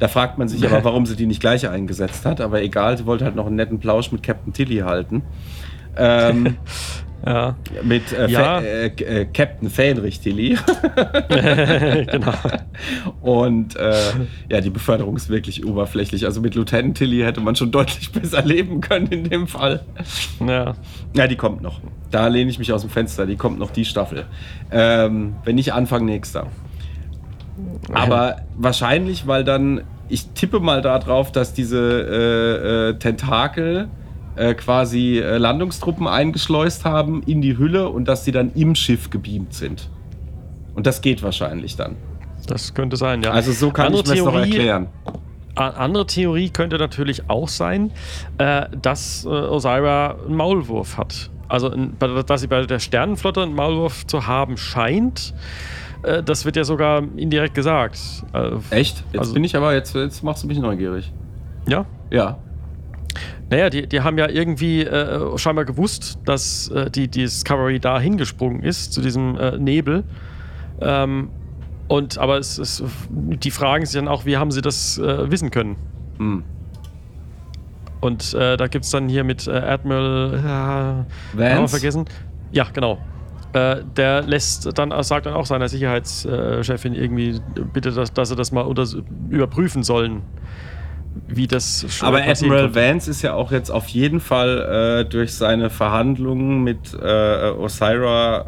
Da 0.00 0.08
fragt 0.08 0.38
man 0.38 0.48
sich 0.48 0.66
aber, 0.66 0.82
warum 0.90 1.06
sie 1.06 1.14
die 1.14 1.26
nicht 1.26 1.40
gleich 1.40 1.68
eingesetzt 1.68 2.26
hat. 2.26 2.40
Aber 2.40 2.60
egal, 2.60 2.98
sie 2.98 3.06
wollte 3.06 3.24
halt 3.24 3.36
noch 3.36 3.46
einen 3.46 3.54
netten 3.54 3.78
Plausch 3.78 4.10
mit 4.10 4.24
Captain 4.24 4.52
Tilly 4.52 4.78
halten. 4.78 5.22
Ähm, 5.96 6.56
ja. 7.24 7.56
Mit 7.82 8.12
äh, 8.12 8.28
ja. 8.28 8.60
äh, 8.60 8.86
äh, 8.86 9.26
Captain 9.26 9.70
Fähnrich 9.70 10.20
Tilly. 10.20 10.58
genau. 11.28 12.32
Und 13.20 13.76
äh, 13.76 13.94
ja, 14.48 14.60
die 14.60 14.70
Beförderung 14.70 15.16
ist 15.16 15.28
wirklich 15.28 15.64
oberflächlich. 15.64 16.24
Also 16.24 16.40
mit 16.40 16.54
Lieutenant 16.54 16.96
Tilly 16.98 17.20
hätte 17.20 17.40
man 17.40 17.54
schon 17.56 17.70
deutlich 17.70 18.10
besser 18.12 18.42
leben 18.42 18.80
können 18.80 19.06
in 19.08 19.24
dem 19.24 19.46
Fall. 19.46 19.84
Ja. 20.46 20.74
Ja, 21.14 21.26
die 21.26 21.36
kommt 21.36 21.62
noch. 21.62 21.80
Da 22.10 22.26
lehne 22.26 22.50
ich 22.50 22.58
mich 22.58 22.72
aus 22.72 22.82
dem 22.82 22.90
Fenster. 22.90 23.26
Die 23.26 23.36
kommt 23.36 23.58
noch 23.58 23.70
die 23.70 23.84
Staffel. 23.84 24.26
Ähm, 24.70 25.36
wenn 25.44 25.54
nicht 25.54 25.72
Anfang 25.72 26.04
nächster. 26.04 26.48
Aber 27.92 28.36
wahrscheinlich, 28.56 29.26
weil 29.26 29.44
dann, 29.44 29.82
ich 30.08 30.28
tippe 30.30 30.60
mal 30.60 30.82
darauf, 30.82 31.32
dass 31.32 31.54
diese 31.54 31.78
äh, 31.78 32.90
äh, 32.90 32.98
Tentakel 32.98 33.88
äh, 34.36 34.54
quasi 34.54 35.18
äh, 35.18 35.36
Landungstruppen 35.38 36.06
eingeschleust 36.06 36.84
haben 36.84 37.22
in 37.24 37.42
die 37.42 37.58
Hülle 37.58 37.88
und 37.88 38.06
dass 38.06 38.24
sie 38.24 38.32
dann 38.32 38.52
im 38.54 38.74
Schiff 38.74 39.10
gebeamt 39.10 39.54
sind. 39.54 39.88
Und 40.74 40.86
das 40.86 41.02
geht 41.02 41.22
wahrscheinlich 41.22 41.76
dann. 41.76 41.96
Das 42.46 42.74
könnte 42.74 42.96
sein, 42.96 43.22
ja. 43.22 43.30
Also 43.30 43.52
so 43.52 43.70
kann 43.70 43.86
andere 43.86 44.02
ich 44.02 44.08
mir 44.08 44.16
das 44.16 44.24
noch 44.24 44.40
erklären. 44.40 44.88
Andere 45.54 46.06
Theorie 46.06 46.48
könnte 46.48 46.78
natürlich 46.78 47.28
auch 47.28 47.48
sein, 47.48 47.90
äh, 48.38 48.66
dass 48.80 49.24
äh, 49.26 49.28
Osira 49.28 50.16
einen 50.24 50.36
Maulwurf 50.36 50.96
hat. 50.96 51.30
Also, 51.46 51.68
dass 51.68 52.40
sie 52.40 52.46
bei 52.46 52.64
der 52.64 52.78
Sternenflotte 52.78 53.42
einen 53.42 53.54
Maulwurf 53.54 54.06
zu 54.06 54.26
haben 54.26 54.56
scheint. 54.56 55.34
Äh, 56.02 56.22
das 56.22 56.46
wird 56.46 56.56
ja 56.56 56.64
sogar 56.64 57.02
indirekt 57.16 57.54
gesagt. 57.54 57.98
Echt? 58.70 59.04
Jetzt 59.12 59.18
also, 59.18 59.34
bin 59.34 59.44
ich 59.44 59.54
aber, 59.54 59.74
jetzt, 59.74 59.94
jetzt 59.94 60.24
machst 60.24 60.42
du 60.42 60.46
mich 60.46 60.58
neugierig. 60.58 61.12
Ja? 61.68 61.84
Ja. 62.10 62.38
Naja, 63.50 63.70
die, 63.70 63.86
die 63.86 64.00
haben 64.00 64.18
ja 64.18 64.28
irgendwie 64.28 64.82
äh, 64.82 65.36
scheinbar 65.36 65.64
gewusst, 65.64 66.18
dass 66.24 66.68
äh, 66.68 66.90
die, 66.90 67.08
die 67.08 67.22
Discovery 67.22 67.80
da 67.80 68.00
hingesprungen 68.00 68.62
ist, 68.62 68.92
zu 68.92 69.02
diesem 69.02 69.36
äh, 69.38 69.58
Nebel. 69.58 70.04
Ähm, 70.80 71.30
und 71.88 72.18
aber 72.18 72.38
es, 72.38 72.58
es, 72.58 72.82
die 73.10 73.50
fragen 73.50 73.84
sich 73.84 73.94
dann 73.94 74.08
auch, 74.08 74.24
wie 74.24 74.36
haben 74.36 74.50
sie 74.50 74.62
das 74.62 74.98
äh, 74.98 75.30
wissen 75.30 75.50
können? 75.50 75.76
Hm. 76.18 76.44
Und 78.00 78.34
äh, 78.34 78.56
da 78.56 78.66
gibt 78.66 78.84
es 78.84 78.90
dann 78.90 79.08
hier 79.08 79.22
mit 79.22 79.46
äh, 79.46 79.50
Admiral 79.50 81.06
äh, 81.34 81.38
Vance? 81.38 81.76
vergessen. 81.76 82.06
Ja, 82.50 82.66
genau. 82.72 82.98
Äh, 83.52 83.82
der 83.96 84.22
lässt 84.22 84.76
dann, 84.78 84.92
sagt 85.02 85.26
dann 85.26 85.34
auch 85.34 85.44
seiner 85.44 85.68
Sicherheitschefin 85.68 86.94
irgendwie, 86.94 87.40
bitte, 87.72 87.92
dass, 87.92 88.12
dass 88.12 88.30
sie 88.30 88.36
das 88.36 88.50
mal 88.50 88.62
unter, 88.62 88.86
überprüfen 89.28 89.82
sollen 89.82 90.22
wie 91.28 91.46
das 91.46 91.86
schon 91.88 92.08
Aber 92.08 92.22
Admiral. 92.22 92.74
Vance 92.74 93.10
ist 93.10 93.22
ja 93.22 93.34
auch 93.34 93.52
jetzt 93.52 93.70
auf 93.70 93.88
jeden 93.88 94.20
Fall 94.20 95.02
äh, 95.02 95.08
durch 95.08 95.34
seine 95.34 95.70
Verhandlungen 95.70 96.62
mit 96.62 96.94
äh, 96.94 97.50
Osira 97.50 98.46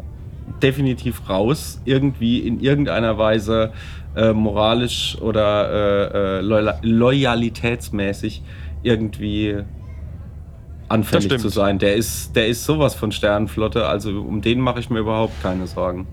definitiv 0.61 1.29
raus, 1.29 1.81
irgendwie 1.85 2.39
in 2.39 2.59
irgendeiner 2.59 3.17
Weise 3.17 3.73
äh, 4.15 4.33
moralisch 4.33 5.17
oder 5.21 6.09
äh, 6.13 6.39
äh, 6.39 6.79
loyalitätsmäßig 6.81 8.41
irgendwie 8.83 9.63
anfällig 10.87 11.39
zu 11.39 11.49
sein. 11.49 11.79
Der 11.79 11.95
ist, 11.95 12.35
der 12.35 12.47
ist 12.47 12.63
sowas 12.63 12.95
von 12.95 13.11
Sternenflotte, 13.11 13.87
also 13.87 14.21
um 14.21 14.41
den 14.41 14.59
mache 14.59 14.79
ich 14.79 14.89
mir 14.89 14.99
überhaupt 14.99 15.41
keine 15.41 15.67
Sorgen. 15.67 16.07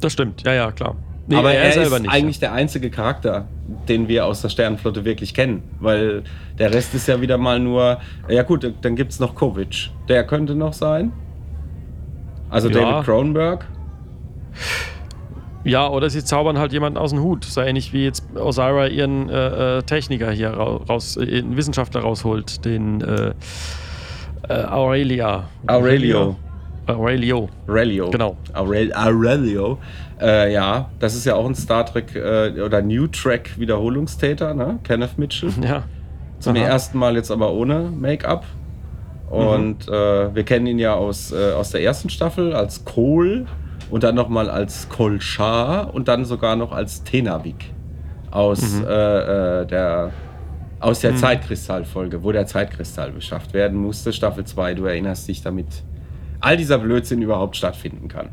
Das 0.00 0.12
stimmt, 0.12 0.42
ja, 0.42 0.52
ja, 0.52 0.72
klar. 0.72 0.96
Nee, 1.26 1.36
aber 1.36 1.52
er, 1.52 1.62
er 1.74 1.82
ist 1.82 2.00
nicht, 2.00 2.10
eigentlich 2.10 2.36
ja. 2.36 2.48
der 2.48 2.52
einzige 2.52 2.90
Charakter, 2.90 3.46
den 3.88 4.08
wir 4.08 4.26
aus 4.26 4.42
der 4.42 4.48
Sternenflotte 4.48 5.04
wirklich 5.04 5.34
kennen. 5.34 5.62
Weil 5.80 6.22
der 6.58 6.72
Rest 6.72 6.94
ist 6.94 7.08
ja 7.08 7.20
wieder 7.20 7.38
mal 7.38 7.58
nur. 7.58 7.98
Ja, 8.28 8.42
gut, 8.42 8.72
dann 8.82 8.96
gibt 8.96 9.12
es 9.12 9.20
noch 9.20 9.34
Kovic. 9.34 9.90
Der 10.08 10.24
könnte 10.24 10.54
noch 10.54 10.72
sein. 10.72 11.12
Also 12.50 12.68
ja. 12.68 12.80
David 12.80 13.04
Cronenberg. 13.04 13.66
Ja, 15.64 15.88
oder 15.88 16.10
sie 16.10 16.24
zaubern 16.24 16.58
halt 16.58 16.72
jemanden 16.72 16.98
aus 16.98 17.10
dem 17.10 17.22
Hut. 17.22 17.44
So 17.44 17.60
ähnlich 17.60 17.92
wie 17.92 18.04
jetzt 18.04 18.24
Osira 18.36 18.88
ihren 18.88 19.28
äh, 19.28 19.78
äh 19.78 19.82
Techniker 19.82 20.30
hier 20.32 20.50
raus, 20.50 21.16
äh, 21.16 21.24
ihren 21.24 21.56
Wissenschaftler 21.56 22.00
rausholt, 22.00 22.64
den 22.64 23.00
äh, 23.00 23.32
äh 24.48 24.64
Aurelia. 24.64 25.48
Aurelio. 25.66 26.36
Aurelio. 26.86 27.48
Aurelio. 27.66 28.10
Genau. 28.10 28.36
Aurel 28.52 28.92
Aurelio. 28.94 29.78
Äh, 30.20 30.52
ja, 30.52 30.90
das 30.98 31.14
ist 31.14 31.24
ja 31.24 31.34
auch 31.34 31.46
ein 31.46 31.54
Star 31.54 31.86
Trek 31.86 32.14
äh, 32.14 32.60
oder 32.60 32.82
New 32.82 33.06
Trek 33.06 33.58
Wiederholungstäter, 33.58 34.54
ne? 34.54 34.78
Kenneth 34.84 35.18
Mitchell. 35.18 35.50
Ja. 35.62 35.84
Zum 36.38 36.56
Aha. 36.56 36.64
ersten 36.64 36.98
Mal 36.98 37.14
jetzt 37.14 37.30
aber 37.30 37.52
ohne 37.52 37.82
Make-up. 37.82 38.44
Und 39.30 39.86
mhm. 39.86 39.92
äh, 39.92 40.34
wir 40.34 40.42
kennen 40.42 40.66
ihn 40.66 40.80
ja 40.80 40.94
aus, 40.94 41.30
äh, 41.30 41.52
aus 41.52 41.70
der 41.70 41.82
ersten 41.82 42.10
Staffel 42.10 42.52
als 42.52 42.84
Cole 42.84 43.46
und 43.90 44.02
dann 44.02 44.16
nochmal 44.16 44.50
als 44.50 44.88
Kolchar 44.88 45.94
und 45.94 46.08
dann 46.08 46.24
sogar 46.24 46.56
noch 46.56 46.72
als 46.72 47.04
Tenavik 47.04 47.72
aus 48.32 48.60
mhm. 48.60 48.84
Äh, 48.84 49.60
äh, 49.60 49.66
der 49.66 50.10
aus 50.80 50.98
der 50.98 51.12
mhm. 51.12 51.18
Zeitkristallfolge, 51.18 52.24
wo 52.24 52.32
der 52.32 52.46
Zeitkristall 52.46 53.12
beschafft 53.12 53.54
werden 53.54 53.78
musste, 53.78 54.12
Staffel 54.12 54.44
2. 54.44 54.74
Du 54.74 54.84
erinnerst 54.84 55.28
dich, 55.28 55.40
damit 55.40 55.68
all 56.42 56.56
dieser 56.56 56.78
Blödsinn 56.78 57.22
überhaupt 57.22 57.56
stattfinden 57.56 58.08
kann. 58.08 58.28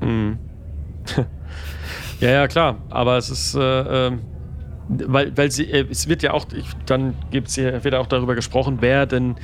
Mhm. 0.00 0.38
ja, 2.20 2.30
ja, 2.30 2.48
klar. 2.48 2.78
Aber 2.90 3.16
es 3.16 3.30
ist, 3.30 3.54
äh, 3.54 4.06
äh, 4.08 4.12
weil, 4.88 5.36
weil 5.36 5.50
sie, 5.50 5.70
äh, 5.70 5.86
es 5.90 6.08
wird 6.08 6.22
ja 6.22 6.32
auch, 6.32 6.46
ich, 6.54 6.66
dann 6.86 7.14
gibt 7.30 7.48
es 7.48 7.56
ja, 7.56 7.84
wird 7.84 7.94
auch 7.94 8.06
darüber 8.06 8.34
gesprochen, 8.34 8.78
wer 8.80 9.06
denn 9.06 9.36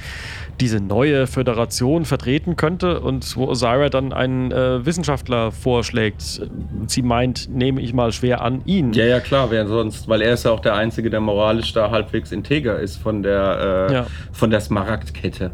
diese 0.61 0.81
neue 0.81 1.27
Föderation 1.27 2.05
vertreten 2.05 2.57
könnte 2.57 3.01
und 3.01 3.37
wo 3.37 3.47
Osira 3.47 3.89
dann 3.89 4.13
einen 4.13 4.53
äh, 4.53 4.85
Wissenschaftler 4.85 5.53
vorschlägt. 5.53 6.43
Sie 6.87 7.03
meint, 7.03 7.49
nehme 7.51 7.81
ich 7.81 7.95
mal 7.95 8.13
schwer 8.13 8.43
an, 8.43 8.63
ihn. 8.67 8.93
Ja, 8.93 9.05
ja, 9.05 9.21
klar, 9.21 9.51
wer 9.51 9.67
sonst, 9.67 10.09
weil 10.09 10.21
er 10.21 10.35
ist 10.35 10.45
ja 10.45 10.51
auch 10.51 10.61
der 10.61 10.75
Einzige, 10.75 11.09
der 11.11 11.21
moralisch 11.21 11.73
da 11.73 11.91
halbwegs 11.91 12.33
integer 12.33 12.79
ist 12.79 12.97
von 12.97 13.23
der, 13.23 13.89
äh, 13.91 13.95
ja. 13.95 14.07
von 14.33 14.51
der 14.51 14.61
Smaragdkette. 14.61 15.53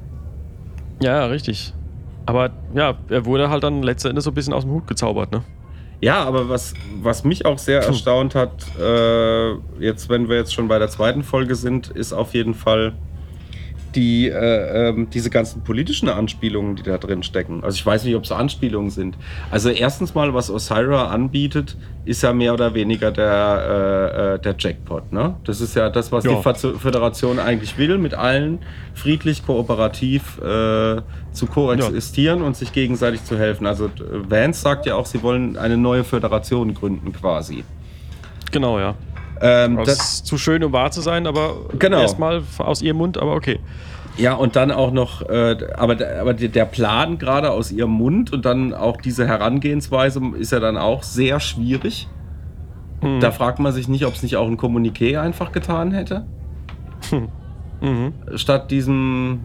Ja, 1.00 1.26
richtig. 1.26 1.72
Aber 2.26 2.50
ja, 2.74 2.96
er 3.08 3.24
wurde 3.24 3.48
halt 3.48 3.62
dann 3.62 3.82
letzten 3.82 4.08
Endes 4.08 4.24
so 4.24 4.30
ein 4.30 4.34
bisschen 4.34 4.52
aus 4.52 4.64
dem 4.64 4.72
Hut 4.72 4.86
gezaubert, 4.86 5.32
ne? 5.32 5.42
Ja, 6.00 6.24
aber 6.24 6.48
was, 6.48 6.74
was 7.00 7.24
mich 7.24 7.46
auch 7.46 7.58
sehr 7.58 7.82
erstaunt 7.82 8.34
hat, 8.34 8.52
äh, 8.78 9.52
jetzt, 9.80 10.10
wenn 10.10 10.28
wir 10.28 10.36
jetzt 10.36 10.52
schon 10.52 10.68
bei 10.68 10.78
der 10.78 10.88
zweiten 10.88 11.22
Folge 11.22 11.54
sind, 11.54 11.88
ist 11.88 12.12
auf 12.12 12.34
jeden 12.34 12.52
Fall 12.52 12.92
die, 13.96 14.28
äh, 14.28 14.90
äh, 14.90 15.06
diese 15.12 15.30
ganzen 15.30 15.62
politischen 15.64 16.08
Anspielungen, 16.08 16.76
die 16.76 16.82
da 16.82 16.98
drin 16.98 17.22
stecken. 17.22 17.64
Also 17.64 17.76
ich 17.76 17.86
weiß 17.86 18.04
nicht, 18.04 18.14
ob 18.14 18.24
es 18.24 18.32
Anspielungen 18.32 18.90
sind. 18.90 19.16
Also 19.50 19.70
erstens 19.70 20.14
mal, 20.14 20.34
was 20.34 20.50
Osira 20.50 21.06
anbietet, 21.06 21.76
ist 22.04 22.22
ja 22.22 22.32
mehr 22.32 22.52
oder 22.54 22.74
weniger 22.74 23.10
der, 23.10 24.34
äh, 24.34 24.34
äh 24.34 24.38
der 24.38 24.54
Jackpot. 24.58 25.12
Ne? 25.12 25.36
Das 25.44 25.60
ist 25.60 25.74
ja 25.74 25.88
das, 25.88 26.12
was 26.12 26.24
ja. 26.24 26.34
die 26.34 26.78
Föderation 26.78 27.38
eigentlich 27.38 27.78
will, 27.78 27.98
mit 27.98 28.14
allen 28.14 28.60
friedlich, 28.94 29.44
kooperativ 29.44 30.38
äh, 30.38 31.00
zu 31.32 31.46
koexistieren 31.46 32.40
ja. 32.40 32.46
und 32.46 32.56
sich 32.56 32.72
gegenseitig 32.72 33.24
zu 33.24 33.36
helfen. 33.38 33.66
Also 33.66 33.90
Vance 34.28 34.60
sagt 34.60 34.86
ja 34.86 34.94
auch, 34.94 35.06
sie 35.06 35.22
wollen 35.22 35.56
eine 35.56 35.76
neue 35.76 36.04
Föderation 36.04 36.74
gründen 36.74 37.12
quasi. 37.12 37.64
Genau, 38.52 38.78
ja. 38.78 38.94
Ähm, 39.40 39.78
das 39.84 39.98
ist 39.98 40.26
zu 40.26 40.38
schön, 40.38 40.62
um 40.64 40.72
wahr 40.72 40.90
zu 40.90 41.00
sein, 41.00 41.26
aber 41.26 41.56
genau. 41.78 42.00
erstmal 42.00 42.42
aus 42.58 42.82
ihrem 42.82 42.98
Mund, 42.98 43.18
aber 43.18 43.34
okay. 43.34 43.60
Ja, 44.16 44.34
und 44.34 44.56
dann 44.56 44.70
auch 44.70 44.92
noch, 44.92 45.28
äh, 45.28 45.56
aber, 45.76 45.96
aber 46.18 46.32
der 46.32 46.64
Plan 46.64 47.18
gerade 47.18 47.50
aus 47.50 47.70
ihrem 47.70 47.90
Mund 47.90 48.32
und 48.32 48.46
dann 48.46 48.72
auch 48.72 48.96
diese 48.96 49.26
Herangehensweise 49.26 50.20
ist 50.38 50.52
ja 50.52 50.60
dann 50.60 50.78
auch 50.78 51.02
sehr 51.02 51.38
schwierig. 51.38 52.08
Hm. 53.02 53.20
Da 53.20 53.30
fragt 53.30 53.58
man 53.58 53.72
sich 53.72 53.88
nicht, 53.88 54.06
ob 54.06 54.14
es 54.14 54.22
nicht 54.22 54.36
auch 54.36 54.46
ein 54.46 54.56
Kommuniqué 54.56 55.20
einfach 55.20 55.52
getan 55.52 55.92
hätte. 55.92 56.24
Hm. 57.10 57.28
Mhm. 57.82 58.12
Statt 58.36 58.70
diesem 58.70 59.40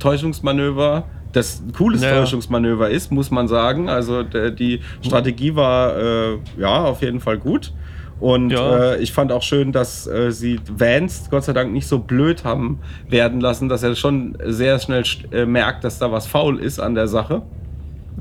Täuschungsmanöver 0.00 1.04
das 1.32 1.60
ein 1.60 1.72
cooles 1.72 2.02
ja. 2.02 2.18
Täuschungsmanöver 2.18 2.90
ist, 2.90 3.12
muss 3.12 3.30
man 3.30 3.48
sagen. 3.48 3.88
Also 3.88 4.22
die 4.22 4.80
Strategie 5.02 5.54
war 5.54 5.96
äh, 5.96 6.38
ja 6.58 6.84
auf 6.84 7.02
jeden 7.02 7.20
Fall 7.20 7.38
gut. 7.38 7.72
Und 8.20 8.50
ja. 8.50 8.94
äh, 8.94 8.98
ich 8.98 9.12
fand 9.12 9.30
auch 9.30 9.42
schön, 9.42 9.70
dass 9.72 10.06
äh, 10.06 10.32
sie 10.32 10.60
Vance 10.68 11.28
Gott 11.30 11.44
sei 11.44 11.52
Dank 11.52 11.72
nicht 11.72 11.86
so 11.86 11.98
blöd 12.00 12.44
haben 12.44 12.80
werden 13.08 13.40
lassen, 13.40 13.68
dass 13.68 13.82
er 13.82 13.94
schon 13.94 14.36
sehr 14.44 14.78
schnell 14.80 15.04
äh, 15.30 15.46
merkt, 15.46 15.84
dass 15.84 15.98
da 15.98 16.10
was 16.10 16.26
faul 16.26 16.58
ist 16.58 16.80
an 16.80 16.94
der 16.94 17.06
Sache. 17.06 17.42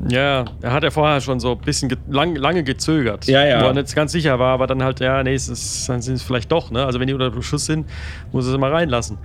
Ja, 0.07 0.45
er 0.62 0.71
hat 0.71 0.83
ja 0.83 0.91
vorher 0.91 1.21
schon 1.21 1.39
so 1.39 1.53
ein 1.53 1.57
bisschen 1.57 1.89
ge 1.89 1.97
lang, 2.07 2.36
lange 2.36 2.63
gezögert. 2.63 3.25
Ja, 3.25 3.43
ja. 3.45 3.62
Wo 3.62 3.65
er 3.65 3.73
nicht 3.73 3.95
ganz 3.95 4.12
sicher 4.12 4.38
war, 4.38 4.53
aber 4.53 4.67
dann 4.67 4.83
halt, 4.83 4.99
ja, 4.99 5.23
nee, 5.23 5.33
es 5.33 5.49
ist, 5.49 5.89
dann 5.89 6.01
sind 6.01 6.15
es 6.15 6.23
vielleicht 6.23 6.51
doch, 6.51 6.69
ne? 6.69 6.86
Also 6.86 6.99
wenn 6.99 7.07
die 7.07 7.13
unter 7.13 7.31
Beschuss 7.31 7.65
sind, 7.65 7.88
muss 8.31 8.45
er 8.45 8.51
sie 8.51 8.57
mal 8.60 8.71
reinlassen. 8.71 9.17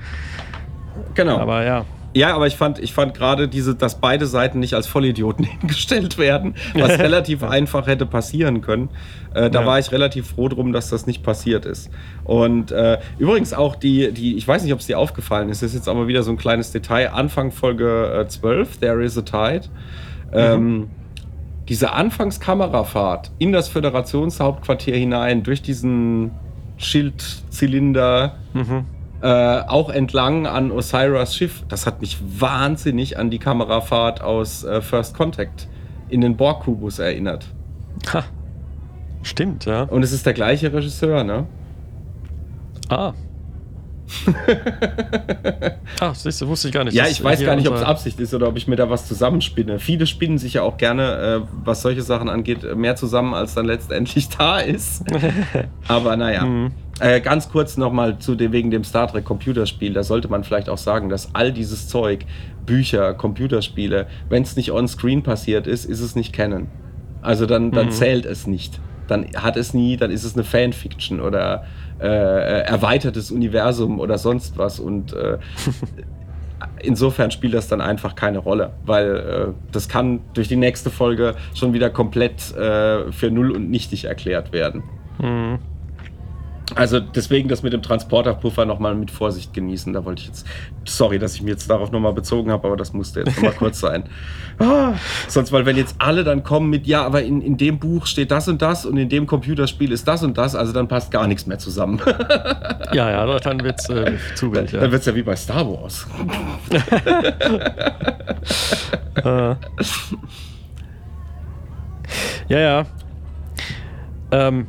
Genau. 1.15 1.39
Aber 1.39 1.65
ja. 1.65 1.85
Ja, 2.15 2.35
aber 2.35 2.47
ich 2.47 2.57
fand, 2.57 2.79
ich 2.79 2.93
fand 2.93 3.15
gerade 3.15 3.49
diese, 3.49 3.75
dass 3.75 3.99
beide 3.99 4.27
Seiten 4.27 4.59
nicht 4.59 4.75
als 4.75 4.87
Vollidioten 4.87 5.45
hingestellt 5.61 6.19
werden, 6.19 6.55
was 6.75 6.91
relativ 6.99 7.43
einfach 7.43 7.87
hätte 7.87 8.05
passieren 8.05 8.61
können. 8.61 8.91
Äh, 9.35 9.49
da 9.51 9.61
Ja. 9.63 9.67
war 9.67 9.79
ich 9.79 9.91
relativ 9.93 10.27
froh 10.29 10.49
drum, 10.49 10.73
dass 10.75 10.91
das 10.91 11.07
nicht 11.07 11.23
passiert 11.23 11.65
ist. 11.65 11.91
Und 12.25 12.71
äh, 12.71 12.99
übrigens 13.19 13.55
auch 13.55 13.77
die, 13.77 14.13
die, 14.13 14.37
ich 14.37 14.47
weiß 14.47 14.63
nicht, 14.63 14.75
ob 14.75 14.81
es 14.81 14.87
dir 14.87 14.99
aufgefallen 14.99 15.49
ist, 15.49 15.63
ist 15.63 15.75
jetzt 15.75 15.89
aber 15.89 16.07
wieder 16.07 16.23
so 16.23 16.31
ein 16.33 16.37
kleines 16.37 16.71
Detail. 16.71 17.09
Anfang 17.15 17.51
Folge 17.51 18.25
äh, 18.25 18.29
12, 18.29 18.77
There 18.79 19.03
is 19.03 19.17
a 19.17 19.23
Tide. 19.23 19.69
Ähm, 20.35 20.91
diese 21.69 21.93
Anfangskamerafahrt 21.93 23.31
in 23.39 23.53
das 23.53 23.69
Föderationshauptquartier 23.69 24.97
hinein, 24.97 25.43
durch 25.45 25.63
diesen 25.63 26.33
Schildzylinder, 26.77 28.37
Mhm. 28.53 28.85
Äh, 29.23 29.61
auch 29.69 29.89
entlang 29.89 30.47
an 30.47 30.71
Osiris 30.71 31.37
Schiff. 31.37 31.65
Das 31.69 31.87
hat 31.87 32.01
mich 32.01 32.19
wahnsinnig 32.21 33.19
an 33.19 33.31
die 33.31 33.39
Kamerafahrt 33.39 34.21
aus 34.21 34.65
äh, 34.65 34.81
First 34.81 35.17
Contact 35.17 35.69
in 36.09 36.21
den 36.21 36.37
Borg-Kubus 36.37 36.99
erinnert. 36.99 37.47
Ha. 38.13 38.25
Stimmt, 39.23 39.65
ja. 39.67 39.85
Und 39.85 40.03
es 40.03 40.13
ist 40.13 40.27
der 40.27 40.33
gleiche 40.33 40.73
Regisseur, 40.73 41.23
ne? 41.23 41.47
Ah. 42.89 43.13
ah, 46.01 46.13
siehst 46.13 46.43
du, 46.43 46.49
wusste 46.49 46.69
ich 46.69 46.75
gar 46.75 46.85
nicht. 46.85 46.95
Ja, 46.95 47.07
ich 47.07 47.23
weiß 47.23 47.43
gar 47.45 47.57
nicht, 47.57 47.69
ob 47.69 47.77
es 47.77 47.83
Absicht 47.83 48.19
ist 48.21 48.35
oder 48.35 48.49
ob 48.49 48.57
ich 48.57 48.67
mir 48.67 48.77
da 48.77 48.91
was 48.91 49.07
zusammenspinne. 49.07 49.79
Viele 49.79 50.07
spinnen 50.07 50.39
sich 50.39 50.55
ja 50.55 50.63
auch 50.63 50.77
gerne, 50.77 51.43
äh, 51.43 51.47
was 51.65 51.83
solche 51.83 52.03
Sachen 52.03 52.29
angeht, 52.29 52.77
mehr 52.77 52.97
zusammen, 52.97 53.35
als 53.35 53.55
dann 53.55 53.67
letztendlich 53.67 54.29
da 54.37 54.59
ist. 54.59 55.05
Aber 55.89 56.17
naja. 56.17 56.45
Mhm. 56.45 56.73
Äh, 57.03 57.21
ganz 57.21 57.49
kurz 57.51 57.77
nochmal 57.77 58.19
zu 58.21 58.37
dem, 58.37 58.53
wegen 58.53 58.71
dem 58.71 58.85
Star 58.85 59.09
Trek 59.09 59.25
Computerspiel. 59.25 59.93
Da 59.93 60.05
sollte 60.05 60.29
man 60.29 60.45
vielleicht 60.45 60.69
auch 60.69 60.79
sagen, 60.79 61.09
dass 61.09 61.35
all 61.35 61.53
dieses 61.53 61.89
Zeug, 61.89 62.25
Bücher, 62.65 63.13
Computerspiele, 63.15 64.07
wenn 64.29 64.45
es 64.45 64.55
nicht 64.55 64.71
on-screen 64.71 65.23
passiert 65.25 65.67
ist, 65.67 65.85
ist 65.85 66.01
es 66.01 66.15
nicht 66.15 66.33
Canon. 66.33 66.69
Also 67.21 67.47
dann, 67.47 67.73
dann 67.73 67.87
Mhm. 67.87 67.91
zählt 67.91 68.25
es 68.25 68.47
nicht. 68.47 68.81
Dann 69.09 69.27
hat 69.35 69.57
es 69.57 69.75
nie, 69.75 69.97
dann 69.97 70.13
ist 70.13 70.23
es 70.23 70.35
eine 70.35 70.45
Fanfiction 70.45 71.21
oder 71.21 71.65
äh, 72.01 72.07
äh, 72.07 72.61
erweitertes 72.67 73.31
Universum 73.33 73.99
oder 73.99 74.17
sonst 74.17 74.57
was. 74.57 74.79
Und 74.79 75.13
äh, 75.13 75.39
insofern 76.83 77.31
spielt 77.31 77.55
das 77.55 77.69
dann 77.69 77.81
einfach 77.81 78.15
keine 78.15 78.39
Rolle, 78.39 78.71
weil 78.85 79.17
äh, 79.17 79.47
das 79.73 79.89
kann 79.89 80.21
durch 80.35 80.49
die 80.49 80.57
nächste 80.57 80.91
Folge 80.91 81.35
schon 81.55 81.73
wieder 81.73 81.91
komplett 81.91 82.55
äh, 82.57 83.11
für 83.11 83.31
null 83.31 83.51
und 83.51 83.71
nichtig 83.71 84.05
erklärt 84.05 84.53
werden. 84.53 84.83
Mhm. 85.21 85.59
Also 86.75 87.01
deswegen 87.01 87.49
das 87.49 87.63
mit 87.63 87.73
dem 87.73 87.83
Transporterpuffer 87.83 88.65
nochmal 88.65 88.95
mit 88.95 89.11
Vorsicht 89.11 89.53
genießen. 89.55 89.93
Da 89.93 90.05
wollte 90.05 90.23
ich 90.23 90.29
jetzt, 90.29 90.47
sorry, 90.85 91.19
dass 91.19 91.35
ich 91.35 91.43
mich 91.43 91.51
jetzt 91.51 91.69
darauf 91.69 91.93
nochmal 91.93 92.13
bezogen 92.13 92.51
habe, 92.51 92.67
aber 92.67 92.77
das 92.77 92.93
musste 92.93 93.21
jetzt 93.21 93.37
nochmal 93.37 93.53
kurz 93.53 93.81
sein. 93.81 94.05
Ah, 94.59 94.95
sonst, 95.29 95.51
weil 95.51 95.67
wenn 95.67 95.77
jetzt 95.77 95.97
alle 95.99 96.25
dann 96.25 96.45
kommen 96.45 96.69
mit, 96.69 96.87
ja, 96.87 97.05
aber 97.05 97.23
in, 97.23 97.41
in 97.41 97.57
dem 97.57 97.81
Buch 97.81 98.07
steht 98.07 98.31
das 98.31 98.47
und 98.49 98.63
das 98.63 98.85
und 98.87 98.97
in 98.97 99.09
dem 99.09 99.27
Computerspiel 99.27 99.91
ist 99.91 100.07
das 100.07 100.23
und 100.23 100.37
das, 100.39 100.55
also 100.55 100.73
dann 100.73 100.89
passt 100.89 101.11
gar 101.11 101.27
nichts 101.27 101.47
mehr 101.47 101.59
zusammen. 101.59 102.01
Ja, 102.93 103.11
ja, 103.11 103.39
dann 103.39 103.63
wird 103.65 103.81
es 103.81 103.89
äh, 103.89 104.19
zu 104.35 104.53
wild. 104.53 104.71
Ja. 104.71 104.81
Dann 104.81 104.93
wird 104.93 105.01
es 105.01 105.07
ja 105.07 105.15
wie 105.15 105.23
bei 105.23 105.35
Star 105.35 105.67
Wars. 105.67 106.07
Äh. 109.15 109.23
ja, 112.49 112.59
ja. 112.59 112.87
Ähm, 114.31 114.67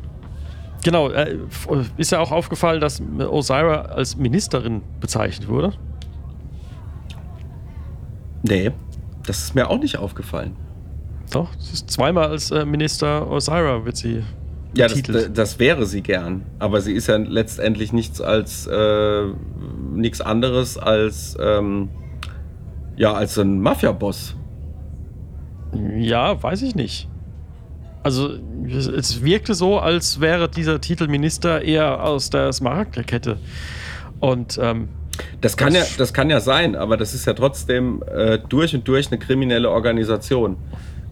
genau, 0.84 1.10
äh, 1.10 1.38
f- 1.48 1.68
ist 1.98 2.12
ja 2.12 2.20
auch 2.20 2.32
aufgefallen, 2.32 2.80
dass 2.82 3.02
Osira 3.20 3.82
als 3.84 4.16
Ministerin 4.18 4.82
bezeichnet 5.00 5.48
wurde. 5.48 5.74
Nee, 8.44 8.72
das 9.26 9.44
ist 9.44 9.56
mir 9.56 9.70
auch 9.70 9.80
nicht 9.80 9.98
aufgefallen. 9.98 10.56
Doch, 11.32 11.56
zweimal 11.58 12.28
als 12.28 12.52
äh, 12.52 12.66
Minister 12.66 13.30
Osira 13.30 13.86
wird 13.86 13.96
sie 13.98 14.24
Ja, 14.76 14.88
das, 14.88 15.32
das 15.34 15.60
wäre 15.60 15.86
sie 15.86 16.02
gern. 16.02 16.44
Aber 16.60 16.82
sie 16.82 16.94
ist 16.94 17.08
ja 17.08 17.16
letztendlich 17.16 17.94
nichts 17.94 18.22
als 18.22 18.68
äh, 18.68 19.24
nichts 19.94 20.22
anderes 20.22 20.78
als 20.78 21.38
ähm, 21.40 21.90
ja 22.98 23.14
als 23.14 23.38
ein 23.40 23.60
Mafia-Boss. 23.62 24.36
Ja, 25.98 26.42
weiß 26.44 26.62
ich 26.64 26.76
nicht. 26.76 27.10
Also, 28.04 28.32
es, 28.70 29.24
wirkte 29.24 29.54
so, 29.54 29.80
als 29.80 30.20
wäre 30.20 30.50
dieser 30.50 30.80
Titel 30.82 31.08
Minister 31.08 31.62
eher 31.62 32.04
aus 32.04 32.30
der 32.30 32.52
Smaragdkette. 32.54 33.38
Und 34.20 34.60
ähm, 34.62 34.90
Das 35.42 35.56
kann 35.58 35.74
Das- 35.74 35.92
ja, 35.92 35.96
das 35.98 36.14
kann 36.14 36.30
ja 36.30 36.40
sein, 36.40 36.76
aber 36.76 36.98
das 36.98 37.14
ist 37.14 37.26
ja 37.26 37.34
trotzdem 37.34 38.04
äh, 38.14 38.40
durch 38.50 38.74
und 38.76 38.88
durch 38.88 39.08
eine 39.08 39.20
kriminelle 39.20 39.70
Organisation. 39.70 40.58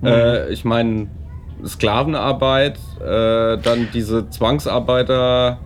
Äh, 0.04 0.52
ich 0.52 0.66
meine, 0.66 1.08
Sklavenarbeit, 1.66 2.78
äh, 3.00 3.58
dann 3.58 3.88
diese 3.94 4.30
Zwangsarbeiter, 4.30 5.60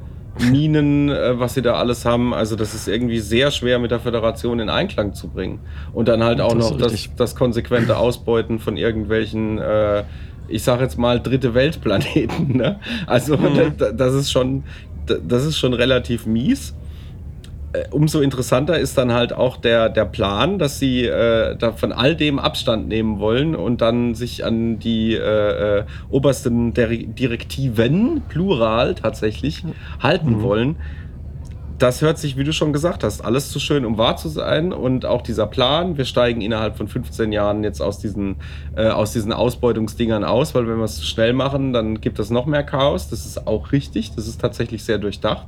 Minen, 0.52 1.10
äh, 1.10 1.40
was 1.40 1.54
sie 1.54 1.62
da 1.62 1.76
alles 1.76 2.04
haben. 2.04 2.34
Also 2.34 2.58
das 2.58 2.74
ist 2.74 2.88
irgendwie 2.90 3.20
sehr 3.20 3.52
schwer 3.52 3.80
mit 3.80 3.92
der 3.92 4.02
Föderation 4.02 4.60
in 4.60 4.70
Einklang 4.70 5.14
zu 5.14 5.30
bringen. 5.30 5.60
Und 5.94 6.10
dann 6.10 6.24
halt 6.24 6.42
auch 6.42 6.54
Das 6.54 6.72
noch 6.72 6.78
das, 6.78 7.10
das 7.16 7.36
konsequente 7.38 7.96
Ausbeuten 7.98 8.60
von 8.60 8.76
irgendwelchen, 8.76 9.58
äh, 9.60 10.04
ich 10.48 10.64
sag 10.64 10.82
jetzt 10.82 10.98
mal, 10.98 11.20
dritte 11.20 11.54
Weltplaneten. 11.54 12.58
Ne? 12.58 12.80
Also 13.08 13.38
Mhm. 13.38 13.74
da- 13.78 13.92
das 13.92 14.14
ist 14.14 14.32
schon, 14.32 14.64
das 15.06 15.46
ist 15.46 15.58
schon 15.58 15.74
relativ 15.74 16.26
mies 16.26 16.74
äh, 17.74 17.84
umso 17.92 18.22
interessanter 18.22 18.80
ist 18.80 18.98
dann 18.98 19.12
halt 19.12 19.34
auch 19.34 19.58
der, 19.58 19.90
der 19.90 20.06
Plan, 20.06 20.60
dass 20.60 20.80
sie 20.80 21.06
äh, 21.06 21.58
da 21.58 21.74
von 21.74 21.92
all 21.92 22.16
dem 22.16 22.40
Abstand 22.40 22.88
nehmen 22.88 23.20
wollen 23.20 23.54
und 23.56 23.82
dann 23.82 24.16
sich 24.16 24.46
an 24.46 24.80
die 24.80 25.14
äh, 25.14 25.80
äh, 25.80 25.84
obersten 26.10 26.74
Direktiven, 26.74 28.22
plural 28.30 28.96
tatsächlich, 28.96 29.64
halten 30.00 30.42
wollen. 30.42 30.78
Das 31.78 32.02
hört 32.02 32.18
sich, 32.18 32.38
wie 32.38 32.46
du 32.46 32.54
schon 32.54 32.72
gesagt 32.72 33.04
hast, 33.04 33.20
alles 33.20 33.50
zu 33.52 33.60
schön, 33.60 33.84
um 33.86 33.98
wahr 33.98 34.16
zu 34.16 34.30
sein. 34.30 34.72
Und 34.72 35.06
auch 35.06 35.22
dieser 35.22 35.46
Plan, 35.46 35.98
wir 35.98 36.06
steigen 36.06 36.40
innerhalb 36.40 36.78
von 36.78 36.88
15 36.88 37.34
Jahren 37.34 37.64
jetzt 37.66 37.82
aus 37.82 38.00
diesen, 38.00 38.38
äh, 38.78 38.88
aus 38.88 39.12
diesen 39.12 39.34
Ausbeutungsdingern 39.34 40.24
aus, 40.24 40.56
weil 40.56 40.68
wenn 40.70 40.78
wir 40.78 40.86
es 40.86 40.96
zu 40.98 41.06
schnell 41.06 41.34
machen, 41.34 41.74
dann 41.74 42.00
gibt 42.00 42.18
es 42.20 42.30
noch 42.30 42.46
mehr 42.46 42.64
Chaos. 42.64 43.10
Das 43.10 43.26
ist 43.26 43.46
auch 43.46 43.74
richtig, 43.74 44.16
das 44.16 44.28
ist 44.28 44.40
tatsächlich 44.40 44.84
sehr 44.86 45.00
durchdacht. 45.00 45.48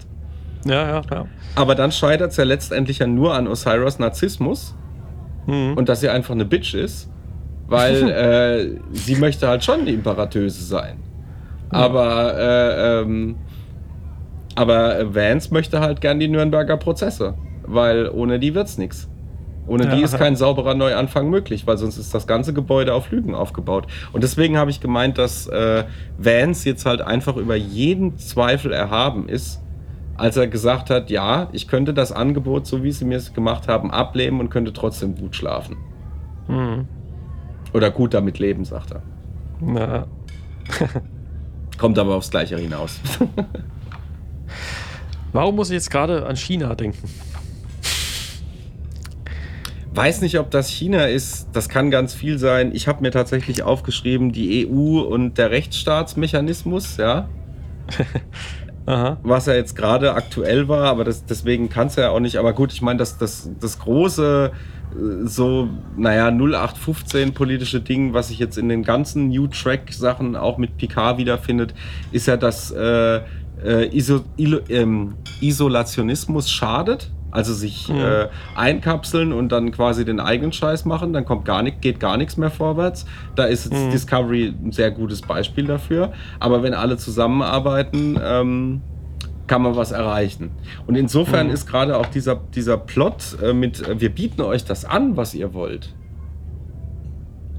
ja, 0.66 0.88
ja, 0.98 1.02
ja. 1.10 1.26
Aber 1.56 1.76
dann 1.76 1.94
scheitert 1.94 2.32
es 2.32 2.38
ja 2.38 2.44
letztendlich 2.44 3.00
ja 3.00 3.08
nur 3.08 3.34
an 3.34 3.48
Osiris 3.48 4.00
Narzissmus 4.00 4.76
Mhm. 5.46 5.76
und 5.78 5.88
dass 5.88 6.02
sie 6.02 6.10
einfach 6.10 6.34
eine 6.34 6.44
Bitch 6.44 6.74
ist, 6.74 7.10
weil 7.68 8.10
äh, 8.10 8.80
sie 8.92 9.16
möchte 9.16 9.48
halt 9.48 9.64
schon 9.64 9.86
die 9.86 9.94
Imperatöse 9.94 10.62
sein. 10.62 10.98
Aber, 11.70 12.38
äh, 12.38 13.02
ähm, 13.02 13.36
aber 14.58 15.14
Vance 15.16 15.54
möchte 15.54 15.80
halt 15.80 16.02
gern 16.02 16.20
die 16.20 16.28
Nürnberger 16.28 16.78
Prozesse, 16.78 17.36
weil 17.66 18.10
ohne 18.10 18.40
die 18.40 18.56
wird's 18.56 18.78
nichts. 18.78 19.08
Ohne 19.68 19.88
die 19.88 19.98
Ja. 19.98 20.06
ist 20.06 20.18
kein 20.18 20.36
sauberer 20.38 20.74
Neuanfang 20.76 21.30
möglich, 21.30 21.68
weil 21.68 21.78
sonst 21.78 21.98
ist 21.98 22.14
das 22.14 22.26
ganze 22.26 22.54
Gebäude 22.54 22.94
auf 22.94 23.12
Lügen 23.12 23.36
aufgebaut. 23.36 23.86
Und 24.14 24.24
deswegen 24.24 24.58
habe 24.58 24.72
ich 24.72 24.80
gemeint, 24.80 25.18
dass 25.18 25.48
äh, 25.48 25.84
Vance 26.18 26.68
jetzt 26.68 26.86
halt 26.86 27.02
einfach 27.02 27.36
über 27.36 27.56
jeden 27.56 28.18
Zweifel 28.18 28.72
erhaben 28.72 29.28
ist, 29.28 29.62
als 30.16 30.38
er 30.38 30.48
gesagt 30.48 30.90
hat, 30.90 31.10
ja, 31.10 31.50
ich 31.52 31.68
könnte 31.68 31.94
das 31.94 32.12
Angebot, 32.14 32.66
so 32.66 32.82
wie 32.82 32.92
sie 32.92 33.04
mir 33.06 33.18
es 33.18 33.34
gemacht 33.34 33.68
haben, 33.68 33.92
ablehnen 33.92 34.40
und 34.40 34.50
könnte 34.50 34.72
trotzdem 34.74 35.16
gut 35.16 35.36
schlafen. 35.36 35.76
Mhm. 36.48 36.88
Oder 37.74 37.92
gut 37.92 38.14
damit 38.14 38.40
leben, 38.40 38.64
sagt 38.64 38.92
er. 38.94 39.04
Ja. 39.76 40.06
Kommt 41.78 42.00
aber 42.00 42.16
aufs 42.16 42.32
Gleiche 42.32 42.58
hinaus. 42.58 43.00
Warum 45.34 45.56
muss 45.56 45.70
ich 45.70 45.76
jetzt 45.76 45.92
gerade 45.92 46.26
an 46.26 46.36
China 46.36 46.76
denken? 46.76 47.10
Weiß 49.94 50.22
nicht, 50.22 50.38
ob 50.38 50.52
das 50.52 50.70
China 50.70 51.06
ist. 51.06 51.48
Das 51.54 51.70
kann 51.70 51.90
ganz 51.90 52.14
viel 52.14 52.38
sein. 52.38 52.72
Ich 52.74 52.88
habe 52.88 53.02
mir 53.02 53.12
tatsächlich 53.12 53.64
aufgeschrieben, 53.64 54.32
die 54.32 54.68
EU 54.68 55.00
und 55.00 55.38
der 55.38 55.50
Rechtsstaatsmechanismus, 55.50 56.98
ja. 56.98 57.28
Aha. 58.88 59.18
was 59.22 59.48
ja 59.48 59.54
jetzt 59.54 59.76
gerade 59.76 60.14
aktuell 60.14 60.70
war, 60.70 60.86
aber 60.86 61.04
das, 61.04 61.26
deswegen 61.26 61.68
kann 61.68 61.88
es 61.88 61.98
ja 61.98 62.10
auch 62.10 62.22
nicht. 62.22 62.38
Aber 62.38 62.54
gut, 62.54 62.72
ich 62.72 62.82
meine, 62.82 62.98
das, 63.00 63.18
das, 63.18 63.50
das 63.60 63.80
große, 63.80 64.52
äh, 64.94 65.28
so, 65.28 65.68
naja, 65.98 66.30
0815 66.30 67.34
politische 67.34 67.82
Ding, 67.82 68.14
was 68.14 68.30
sich 68.30 68.40
jetzt 68.40 68.58
in 68.58 68.70
den 68.70 68.84
ganzen 68.84 69.28
New 69.28 69.48
Track-Sachen 69.48 70.38
auch 70.38 70.58
mit 70.58 70.78
Picard 70.78 71.18
wiederfindet, 71.18 71.74
ist 72.14 72.28
ja, 72.28 72.38
dass 72.38 72.72
äh, 72.72 73.22
äh, 73.68 73.96
Iso, 73.96 74.22
Ilo, 74.38 74.60
ähm, 74.70 75.16
Isolationismus 75.42 76.50
schadet. 76.50 77.12
Also 77.30 77.54
sich 77.54 77.90
äh, 77.90 78.30
einkapseln 78.56 79.34
und 79.34 79.52
dann 79.52 79.72
quasi 79.72 80.06
den 80.06 80.22
eigenen 80.22 80.54
Scheiß 80.54 80.86
machen, 80.86 81.12
dann 81.12 81.26
kommt 81.26 81.44
gar 81.44 81.62
nicht, 81.62 81.82
geht 81.82 82.00
gar 82.00 82.16
nichts 82.16 82.38
mehr 82.38 82.50
vorwärts. 82.50 83.06
Da 83.36 83.44
ist 83.44 83.66
jetzt 83.66 83.94
Discovery 83.94 84.56
ein 84.64 84.72
sehr 84.72 84.92
gutes 84.92 85.22
Beispiel 85.22 85.68
dafür. 85.68 86.14
Aber 86.40 86.64
wenn 86.64 86.74
alle 86.74 86.98
zusammenarbeiten, 86.98 88.18
ähm, 88.24 88.82
kann 89.46 89.62
man 89.62 89.76
was 89.76 89.92
erreichen. 89.92 90.52
Und 90.88 90.96
insofern 90.96 91.50
ist 91.50 91.68
gerade 91.68 91.98
auch 91.98 92.06
dieser, 92.08 92.36
dieser 92.56 92.78
Plot 92.78 93.38
äh, 93.42 93.54
mit, 93.54 93.88
äh, 93.88 94.00
wir 94.00 94.10
bieten 94.10 94.42
euch 94.42 94.66
das 94.66 94.86
an, 94.86 95.18
was 95.18 95.34
ihr 95.34 95.54
wollt. 95.54 95.94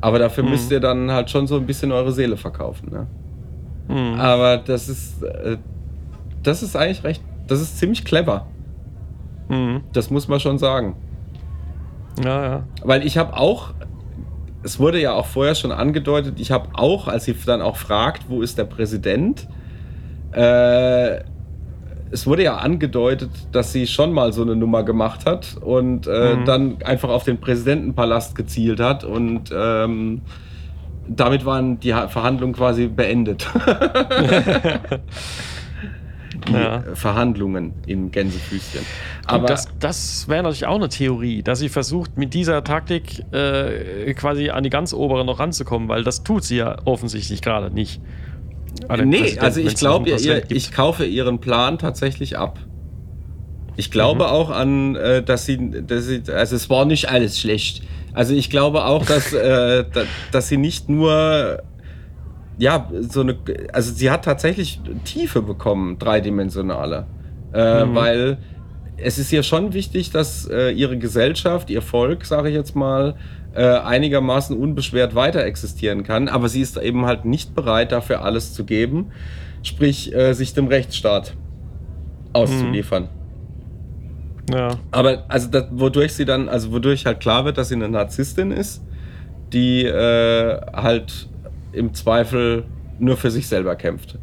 Aber 0.01 0.19
dafür 0.19 0.45
müsst 0.45 0.71
ihr 0.71 0.81
dann 0.81 1.11
halt 1.11 1.31
schon 1.31 1.47
so 1.47 1.57
ein 1.57 1.67
bisschen 1.67 1.93
eure 1.93 2.13
Seele 2.13 2.37
verkaufen. 2.37 2.91
Ne? 2.91 3.07
Mhm. 3.89 4.21
Aber 4.21 4.59
das 4.59 4.89
ist, 4.89 5.23
äh, 5.23 5.57
das 6.43 6.63
ist 6.63 6.77
eigentlich 6.77 7.05
recht, 7.05 7.23
das 7.47 7.61
ist 7.61 7.79
ziemlich 7.79 8.05
clever. 8.05 8.47
Mhm. 9.49 9.83
Das 9.93 10.11
muss 10.11 10.29
man 10.29 10.41
schon 10.41 10.59
sagen. 10.59 10.95
Ja, 12.23 12.45
ja. 12.45 12.63
Weil 12.83 13.07
ich 13.07 13.17
habe 13.17 13.37
auch, 13.37 13.73
es 14.63 14.79
wurde 14.79 15.01
ja 15.01 15.13
auch 15.13 15.27
vorher 15.27 15.55
schon 15.55 15.73
angedeutet, 15.73 16.39
ich 16.41 16.51
habe 16.51 16.69
auch, 16.75 17.09
als 17.09 17.25
sie 17.25 17.35
dann 17.47 17.63
auch 17.63 17.77
fragt, 17.77 18.29
wo 18.29 18.43
ist 18.43 18.59
der 18.59 18.65
Präsident, 18.65 19.47
äh, 20.33 21.21
es 22.11 22.27
wurde 22.27 22.43
ja 22.43 22.57
angedeutet, 22.57 23.31
dass 23.53 23.73
sie 23.73 23.87
schon 23.87 24.13
mal 24.13 24.33
so 24.33 24.41
eine 24.43 24.57
Nummer 24.57 24.83
gemacht 24.83 25.27
hat 25.27 25.57
und 25.61 26.07
äh, 26.07 26.37
Mhm. 26.37 26.45
dann 26.45 26.83
einfach 26.83 27.11
auf 27.11 27.25
den 27.25 27.39
Präsidentenpalast 27.39 28.35
gezielt 28.35 28.81
hat 28.81 29.05
und 29.05 29.51
ähm, 29.55 30.23
damit 31.07 31.45
waren 31.45 31.81
die 31.81 31.95
Ha- 31.95 32.09
Verhandlungen 32.09 32.55
quasi 32.55 32.87
beendet. 32.89 33.47
die 36.55 36.55
Ja. 36.55 36.77
äh, 36.79 36.95
Verhandlungen 36.97 37.75
in 37.87 38.11
Gänsefüßchen. 38.11 38.81
Aber 39.27 39.39
Aber 39.39 39.47
das, 39.49 39.69
das 39.79 40.29
wäre 40.29 40.43
natürlich 40.43 40.67
auch 40.67 40.77
eine 40.77 40.89
Theorie, 40.89 41.43
dass 41.43 41.59
sie 41.59 41.69
versucht, 41.69 42.17
mit 42.17 42.35
dieser 42.35 42.65
Taktik 42.65 43.25
äh, 43.33 44.13
quasi 44.15 44.51
an 44.51 44.65
die 44.65 44.71
ganz 44.71 44.93
obere 44.93 45.25
noch 45.25 45.39
ranzukommen, 45.39 45.89
weil 45.89 46.05
das 46.05 46.23
tut 46.23 46.45
sie 46.45 46.57
ja 46.57 46.77
offensichtlich 46.85 47.43
gerade 47.43 47.71
nicht. 47.73 48.01
Den 48.97 49.09
nee, 49.09 49.39
also 49.39 49.61
ich 49.61 49.75
glaube, 49.77 50.11
ich 50.49 50.73
kaufe 50.73 51.05
ihren 51.05 51.41
Plan 51.41 51.79
tatsächlich 51.79 52.39
ab. 52.39 52.59
Ich 53.77 53.91
glaube 53.91 54.25
Mhm. 54.25 54.31
auch 54.31 54.51
an, 54.51 54.97
äh, 54.97 55.23
dass 55.23 55.47
sie, 55.47 55.83
dass 55.87 56.07
sie, 56.07 56.23
also 56.33 56.57
es 56.57 56.69
war 56.69 56.85
nicht 56.85 57.09
alles 57.09 57.39
schlecht. 57.39 57.83
Also 58.13 58.35
ich 58.35 58.51
glaube 58.51 58.85
auch, 58.85 59.05
dass, 59.07 59.33
äh, 59.33 59.85
da, 59.93 60.03
dass 60.33 60.49
sie 60.49 60.57
nicht 60.57 60.89
nur, 60.89 61.63
ja, 62.59 62.91
so 63.01 63.21
eine, 63.21 63.37
also 63.73 63.93
sie 63.93 64.11
hat 64.11 64.25
tatsächlich 64.25 64.81
Tiefe 65.05 65.43
bekommen, 65.43 65.99
dreidimensionale. 65.99 67.07
Äh, 67.53 67.87
Mhm. 67.87 67.95
Weil 67.95 68.39
es 68.97 69.19
ist 69.19 69.33
ihr 69.33 69.43
schon 69.43 69.73
wichtig, 69.73 70.11
dass 70.11 70.49
äh, 70.51 70.71
ihre 70.71 70.99
Gesellschaft, 70.99 71.71
ihr 71.71 71.83
Volk, 71.83 72.25
sage 72.25 72.49
ich 72.49 72.55
jetzt 72.55 72.75
mal, 72.75 73.15
äh, 73.55 73.65
einigermaßen 73.65 74.57
unbeschwert 74.57 75.15
weiter 75.15 75.45
existieren 75.45 76.03
kann. 76.03 76.29
Aber 76.29 76.49
sie 76.49 76.61
ist 76.61 76.77
eben 76.77 77.07
halt 77.07 77.25
nicht 77.25 77.55
bereit, 77.55 77.93
dafür 77.93 78.23
alles 78.23 78.53
zu 78.55 78.65
geben, 78.65 79.13
sprich 79.63 80.15
äh, 80.15 80.33
sich 80.35 80.53
dem 80.53 80.67
Rechtsstaat 80.67 81.35
auszuliefern. 82.33 83.09
Ja. 84.53 84.79
Aber 84.91 85.25
also 85.29 85.49
das, 85.49 85.67
wodurch 85.71 86.13
sie 86.15 86.25
dann, 86.25 86.49
also 86.49 86.73
wodurch 86.73 87.07
halt 87.07 87.21
klar 87.21 87.45
wird, 87.45 87.59
dass 87.59 87.69
sie 87.69 87.75
eine 87.75 87.89
Narzisstin 87.89 88.51
ist, 88.51 88.83
die 89.53 89.85
äh, 89.85 90.61
halt 90.73 91.28
im 91.73 91.95
Zweifel 91.95 92.65
nur 92.99 93.17
für 93.17 93.31
sich 93.31 93.47
selber 93.47 93.77
kämpft. 93.77 94.19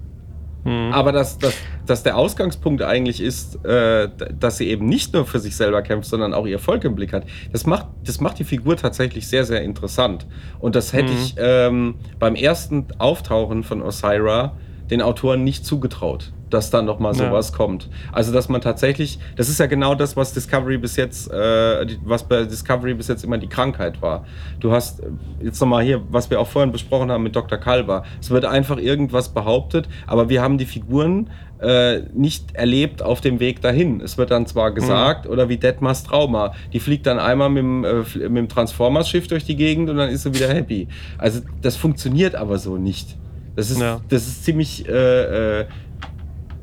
Mhm. 0.65 0.91
Aber 0.91 1.11
dass, 1.11 1.37
dass, 1.37 1.55
dass 1.85 2.03
der 2.03 2.17
Ausgangspunkt 2.17 2.81
eigentlich 2.81 3.21
ist, 3.21 3.63
äh, 3.65 4.09
dass 4.37 4.57
sie 4.57 4.67
eben 4.67 4.87
nicht 4.87 5.13
nur 5.13 5.25
für 5.25 5.39
sich 5.39 5.55
selber 5.55 5.83
kämpft, 5.83 6.09
sondern 6.09 6.33
auch 6.33 6.47
ihr 6.47 6.57
Volk 6.59 6.83
im 6.85 6.95
Blick 6.95 7.13
hat, 7.13 7.23
das 7.51 7.65
macht, 7.67 7.87
das 8.03 8.19
macht 8.19 8.39
die 8.39 8.43
Figur 8.43 8.75
tatsächlich 8.75 9.27
sehr, 9.27 9.45
sehr 9.45 9.61
interessant. 9.61 10.25
Und 10.59 10.75
das 10.75 10.91
hätte 10.91 11.13
Mhm. 11.13 11.19
ich 11.19 11.35
ähm, 11.37 11.95
beim 12.19 12.35
ersten 12.35 12.87
Auftauchen 12.97 13.63
von 13.63 13.81
Osira 13.83 14.57
den 14.89 15.01
Autoren 15.01 15.43
nicht 15.43 15.65
zugetraut, 15.65 16.31
dass 16.49 16.69
dann 16.69 16.85
nochmal 16.85 17.15
Ja. 17.15 17.27
sowas 17.27 17.53
kommt. 17.53 17.89
Also, 18.11 18.31
dass 18.31 18.49
man 18.49 18.61
tatsächlich, 18.61 19.19
das 19.35 19.49
ist 19.49 19.59
ja 19.59 19.65
genau 19.65 19.95
das, 19.95 20.15
was 20.15 20.33
Discovery 20.33 20.77
bis 20.77 20.95
jetzt, 20.95 21.31
äh, 21.31 21.87
was 22.03 22.23
bei 22.23 22.43
Discovery 22.43 22.93
bis 22.93 23.07
jetzt 23.07 23.23
immer 23.23 23.37
die 23.37 23.47
Krankheit 23.47 24.01
war. 24.01 24.25
Du 24.59 24.71
hast 24.71 24.99
äh, 25.01 25.07
jetzt 25.41 25.59
nochmal 25.59 25.83
hier, 25.83 26.01
was 26.09 26.29
wir 26.29 26.39
auch 26.39 26.47
vorhin 26.47 26.71
besprochen 26.71 27.11
haben 27.11 27.23
mit 27.23 27.35
Dr. 27.35 27.57
Kalber. 27.57 28.03
Es 28.21 28.29
wird 28.29 28.45
einfach 28.45 28.77
irgendwas 28.77 29.29
behauptet, 29.29 29.87
aber 30.07 30.29
wir 30.29 30.41
haben 30.41 30.57
die 30.57 30.65
Figuren 30.65 31.29
äh, 31.59 32.01
nicht 32.13 32.53
erlebt 32.53 33.01
auf 33.01 33.21
dem 33.21 33.39
Weg 33.39 33.61
dahin. 33.61 34.01
Es 34.01 34.17
wird 34.17 34.29
dann 34.29 34.45
zwar 34.45 34.71
gesagt, 34.73 35.25
oder 35.25 35.47
wie 35.49 35.57
Detmars 35.57 36.03
Trauma, 36.03 36.53
die 36.73 36.79
fliegt 36.81 37.07
dann 37.07 37.17
einmal 37.17 37.49
mit 37.49 37.63
dem, 37.63 37.83
äh, 37.85 38.03
mit 38.29 38.37
dem 38.37 38.49
Transformers-Schiff 38.49 39.27
durch 39.27 39.45
die 39.45 39.55
Gegend 39.55 39.89
und 39.89 39.95
dann 39.97 40.09
ist 40.09 40.23
sie 40.23 40.33
wieder 40.35 40.49
happy. 40.53 40.87
Also 41.17 41.39
das 41.61 41.75
funktioniert 41.77 42.35
aber 42.35 42.59
so 42.59 42.77
nicht. 42.77 43.15
Das 43.55 43.69
ist, 43.71 43.79
Ja. 43.79 44.01
das 44.09 44.27
ist 44.27 44.43
ziemlich 44.43 44.87
äh, 44.87 45.61
äh, 45.61 45.65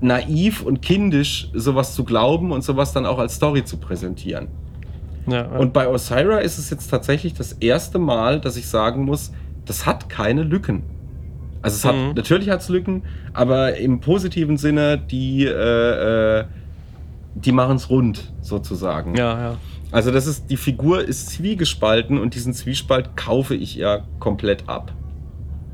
naiv 0.00 0.62
und 0.62 0.82
kindisch, 0.82 1.48
sowas 1.54 1.94
zu 1.94 2.04
glauben 2.04 2.50
und 2.52 2.62
sowas 2.64 2.92
dann 2.92 3.06
auch 3.06 3.18
als 3.18 3.34
Story 3.36 3.64
zu 3.64 3.76
präsentieren. 3.78 4.48
ja, 5.26 5.34
ja. 5.36 5.58
Und 5.58 5.72
bei 5.72 5.86
Osira 5.88 6.38
ist 6.38 6.58
es 6.58 6.70
jetzt 6.70 6.88
tatsächlich 6.88 7.34
das 7.34 7.52
erste 7.54 7.98
Mal, 8.00 8.40
dass 8.40 8.56
ich 8.56 8.66
sagen 8.66 9.04
muss, 9.04 9.32
das 9.64 9.86
hat 9.86 10.08
keine 10.08 10.42
Lücken. 10.42 10.82
Also 11.62 11.76
es 11.76 11.84
hat, 11.84 11.94
Mhm. 11.94 12.14
natürlich 12.16 12.50
hat 12.50 12.60
es 12.60 12.68
Lücken, 12.68 13.04
aber 13.32 13.76
im 13.76 14.00
positiven 14.00 14.56
Sinne, 14.56 14.98
die, 14.98 15.44
äh, 15.44 16.40
äh, 16.40 16.44
die 17.36 17.52
machen 17.52 17.76
es 17.76 17.88
rund, 17.88 18.32
sozusagen. 18.40 19.14
ja, 19.14 19.38
ja. 19.50 19.56
Also 19.92 20.10
das 20.10 20.26
ist, 20.26 20.50
die 20.50 20.56
Figur 20.56 21.04
ist 21.04 21.28
zwiegespalten 21.30 22.18
und 22.18 22.34
diesen 22.34 22.54
Zwiespalt 22.54 23.14
kaufe 23.16 23.54
ich 23.54 23.78
ihr 23.78 24.04
komplett 24.18 24.66
ab. 24.68 24.92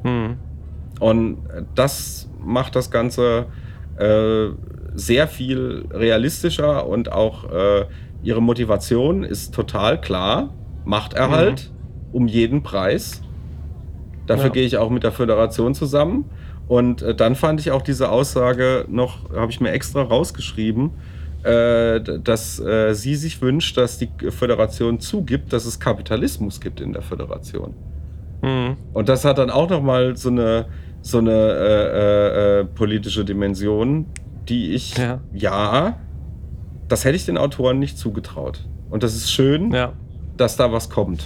Mhm. 0.02 0.37
Und 1.00 1.38
das 1.74 2.28
macht 2.40 2.76
das 2.76 2.90
Ganze 2.90 3.46
äh, 3.98 4.48
sehr 4.94 5.28
viel 5.28 5.87
realistischer 5.92 6.87
und 6.87 7.12
auch 7.12 7.44
äh, 7.50 7.84
ihre 8.22 8.42
Motivation 8.42 9.22
ist 9.24 9.54
total 9.54 10.00
klar. 10.00 10.50
Machterhalt 10.84 11.70
um 12.12 12.26
jeden 12.26 12.62
Preis. 12.62 13.22
Dafür 14.26 14.46
Ja. 14.46 14.50
gehe 14.52 14.66
ich 14.66 14.76
auch 14.78 14.90
mit 14.90 15.02
der 15.02 15.12
Föderation 15.12 15.74
zusammen. 15.74 16.24
Und 16.66 17.02
äh, 17.02 17.14
dann 17.14 17.34
fand 17.34 17.61
ich 17.61 17.70
auch 17.70 17.82
diese 17.82 18.11
Aussage 18.11 18.84
noch, 18.88 19.30
habe 19.34 19.50
ich 19.50 19.61
mir 19.61 19.70
extra 19.70 20.02
rausgeschrieben, 20.02 20.90
äh, 21.42 22.00
dass 22.00 22.58
äh, 22.61 22.94
sie 22.94 23.14
sich 23.14 23.40
wünscht, 23.40 23.76
dass 23.76 23.98
die 23.98 24.11
Föderation 24.30 25.00
zugibt, 25.00 25.52
dass 25.52 25.64
es 25.64 25.80
Kapitalismus 25.80 26.61
gibt 26.61 26.80
in 26.80 26.92
der 26.92 27.02
Föderation. 27.02 27.74
Mhm. 28.42 28.76
Und 28.92 29.08
das 29.08 29.24
hat 29.24 29.38
dann 29.38 29.50
auch 29.50 29.70
nochmal 29.70 30.16
so 30.16 30.28
eine, 30.28 30.66
so 31.02 31.18
eine 31.18 31.30
äh, 31.32 32.58
äh, 32.58 32.61
äh, 32.61 32.64
politische 32.64 33.24
Dimension, 33.24 34.06
die 34.48 34.72
ich, 34.72 34.96
Ja. 34.96 35.20
ja. 35.32 35.98
das 36.88 37.04
hätte 37.04 37.16
ich 37.16 37.26
den 37.26 37.38
Autoren 37.38 37.78
nicht 37.78 37.98
zugetraut. 37.98 38.66
Und 38.90 39.02
das 39.02 39.14
ist 39.14 39.30
schön, 39.30 39.72
ja. 39.72 39.92
dass 40.37 40.56
da 40.56 40.72
was 40.72 40.90
kommt. 40.90 41.24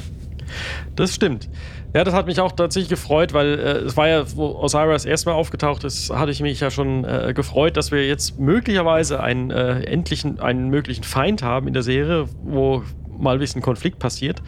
Das 0.96 1.14
stimmt. 1.14 1.48
Ja, 1.94 2.04
das 2.04 2.14
hat 2.14 2.26
mich 2.26 2.40
auch 2.40 2.52
tatsächlich 2.52 2.88
gefreut, 2.88 3.34
weil 3.34 3.58
äh, 3.58 3.62
es 3.80 3.96
war 3.96 4.08
ja, 4.08 4.24
wo 4.34 4.46
Osiris 4.46 5.04
erstmal 5.04 5.34
aufgetaucht 5.34 5.84
ist, 5.84 6.10
hatte 6.10 6.30
ich 6.32 6.40
mich 6.40 6.60
ja 6.60 6.70
schon 6.70 7.04
äh, 7.04 7.32
gefreut, 7.34 7.76
dass 7.76 7.92
wir 7.92 8.06
jetzt 8.06 8.38
möglicherweise 8.38 9.20
einen 9.20 9.50
äh, 9.50 9.82
endlichen, 9.82 10.40
einen 10.40 10.68
möglichen 10.70 11.04
Feind 11.04 11.42
haben 11.42 11.68
in 11.68 11.74
der 11.74 11.82
Serie, 11.82 12.26
wo 12.42 12.82
mal 13.18 13.34
ein 13.34 13.38
bisschen 13.38 13.60
Konflikt 13.60 13.98
passiert. 13.98 14.42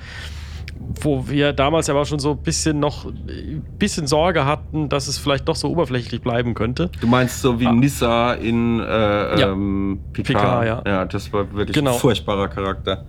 Wo 1.01 1.29
wir 1.29 1.53
damals 1.53 1.89
aber 1.91 2.05
schon 2.05 2.19
so 2.19 2.33
ein 2.33 2.39
bisschen 2.39 2.79
noch 2.79 3.07
ein 3.07 3.65
bisschen 3.79 4.07
Sorge 4.07 4.45
hatten, 4.45 4.89
dass 4.89 5.09
es 5.09 5.19
vielleicht 5.19 5.49
doch 5.49 5.57
so 5.57 5.69
oberflächlich 5.71 6.21
bleiben 6.23 6.55
könnte. 6.55 6.91
Du 7.01 7.07
meinst 7.07 7.41
so 7.41 7.59
wie 7.61 7.67
Ah. 7.67 7.73
Nissa 7.73 8.35
in 8.35 8.81
äh, 8.81 8.85
Ja. 9.41 9.53
ähm, 9.53 10.01
Picard. 10.13 10.37
Picard, 10.43 10.67
ja. 10.67 10.83
ja, 10.87 11.05
das 11.07 11.33
war 11.33 11.53
wirklich 11.55 11.75
Genau. 11.75 11.95
ein 11.95 11.99
furchtbarer 11.99 12.49
Charakter. 12.49 13.05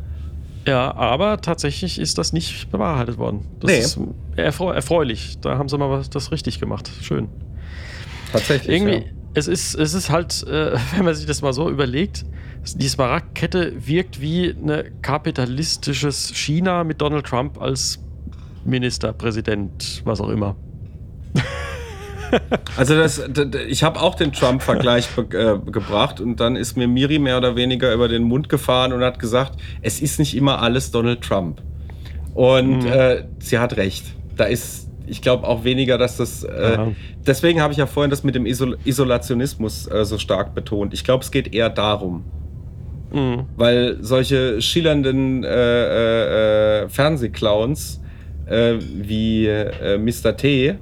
Ja, 0.67 0.95
aber 0.95 1.41
tatsächlich 1.41 1.99
ist 1.99 2.17
das 2.17 2.33
nicht 2.33 2.71
bewahrheitet 2.71 3.17
worden. 3.19 3.45
Das 3.59 3.69
Nee. 3.71 3.77
ist 3.79 3.99
erfreu 4.35 4.71
erfreulich. 4.73 5.37
Da 5.41 5.57
haben 5.57 5.69
sie 5.69 5.77
mal 5.77 5.89
was 5.91 6.09
das 6.09 6.31
richtig 6.31 6.59
gemacht. 6.59 6.89
Schön. 7.01 7.27
Tatsächlich. 8.31 8.75
Irgendwie, 8.75 9.05
ja. 9.05 9.11
Es, 9.35 9.47
ist, 9.47 9.75
es 9.75 9.93
ist 9.93 10.09
halt, 10.09 10.43
äh, 10.47 10.75
wenn 10.95 11.05
man 11.05 11.13
sich 11.15 11.25
das 11.25 11.41
mal 11.41 11.53
so 11.53 11.69
überlegt, 11.69 12.25
die 12.75 12.87
Smaragdkette 12.87 13.73
wirkt 13.85 14.19
wie 14.19 14.49
ein 14.49 15.01
kapitalistisches 15.03 16.31
China 16.33 16.83
mit 16.83 16.99
Donald 16.99 17.25
Trump 17.27 17.61
als 17.61 17.99
Ministerpräsident, 18.63 20.01
was 20.05 20.19
auch 20.21 20.29
immer. 20.29 20.55
Also 22.75 22.95
das, 22.95 23.21
ich 23.69 23.83
habe 23.83 24.01
auch 24.01 24.15
den 24.15 24.33
Trump-Vergleich 24.33 25.07
äh, 25.17 25.57
gebracht 25.71 26.19
und 26.19 26.39
dann 26.39 26.55
ist 26.55 26.75
mir 26.75 26.87
Miri 26.87 27.19
mehr 27.19 27.37
oder 27.37 27.55
weniger 27.55 27.93
über 27.93 28.07
den 28.09 28.23
Mund 28.23 28.49
gefahren 28.49 28.91
und 28.91 29.01
hat 29.03 29.19
gesagt, 29.19 29.53
es 29.81 30.01
ist 30.01 30.19
nicht 30.19 30.35
immer 30.35 30.61
alles 30.61 30.91
Donald 30.91 31.21
Trump. 31.21 31.61
Und 32.33 32.79
Mhm. 32.79 32.87
äh, 32.87 33.23
sie 33.39 33.59
hat 33.59 33.77
recht. 33.77 34.05
Da 34.35 34.45
ist, 34.45 34.84
ich 35.07 35.21
glaube 35.21 35.47
auch 35.47 35.63
weniger, 35.63 35.97
dass 35.97 36.17
das. 36.17 36.43
Äh. 36.43 36.77
Deswegen 37.25 37.61
habe 37.61 37.73
ich 37.73 37.77
ja 37.77 37.85
vorhin 37.85 38.09
das 38.09 38.23
mit 38.23 38.35
dem 38.35 38.45
Isol 38.45 38.77
Isolationismus 38.85 39.87
äh, 39.87 40.05
so 40.05 40.17
stark 40.17 40.55
betont. 40.55 40.93
Ich 40.93 41.03
glaube, 41.03 41.23
es 41.23 41.31
geht 41.31 41.53
eher 41.53 41.69
darum. 41.69 42.25
Mhm. 43.11 43.45
Weil 43.55 43.97
solche 44.01 44.61
schillernden 44.61 45.43
äh, 45.43 45.47
äh, 45.47 46.83
äh, 46.83 46.89
Fernsehclowns 46.89 48.01
äh, 48.47 48.75
wie 48.79 49.49
Mr. 49.97 50.35
T, 50.37 50.75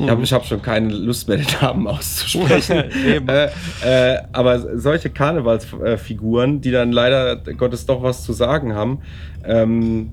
ich 0.00 0.08
habe 0.08 0.22
ich 0.22 0.32
hab 0.32 0.46
schon 0.46 0.62
keine 0.62 0.94
Lust 0.94 1.26
mehr, 1.26 1.38
den 1.38 1.46
Namen 1.60 1.88
auszusprechen. 1.88 2.84
Aber 4.32 4.78
solche 4.78 5.10
Karnevalsfiguren, 5.10 6.60
die 6.60 6.70
dann 6.70 6.92
leider 6.92 7.36
Gottes 7.36 7.84
doch 7.84 8.00
was 8.00 8.22
zu 8.22 8.32
sagen 8.32 8.74
haben, 8.74 9.00
ähm, 9.44 10.10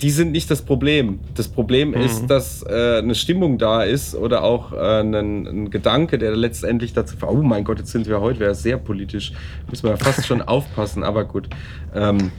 die 0.00 0.10
sind 0.10 0.32
nicht 0.32 0.50
das 0.50 0.62
Problem. 0.62 1.20
Das 1.34 1.48
Problem 1.48 1.94
ist, 1.94 2.26
dass 2.26 2.62
äh, 2.62 2.98
eine 2.98 3.14
Stimmung 3.14 3.58
da 3.58 3.82
ist 3.82 4.14
oder 4.14 4.42
auch 4.42 4.72
äh, 4.72 5.00
ein, 5.00 5.14
ein 5.14 5.70
Gedanke, 5.70 6.18
der 6.18 6.34
letztendlich 6.36 6.92
dazu. 6.92 7.16
Oh 7.26 7.34
mein 7.34 7.64
Gott, 7.64 7.78
jetzt 7.78 7.92
sind 7.92 8.06
wir 8.06 8.20
heute 8.20 8.40
wieder 8.40 8.54
sehr 8.54 8.76
politisch. 8.76 9.32
Müssen 9.70 9.84
wir 9.84 9.90
ja 9.90 9.96
fast 9.96 10.26
schon 10.26 10.42
aufpassen, 10.54 11.02
aber 11.04 11.24
gut. 11.24 11.48
Ähm, 11.94 12.32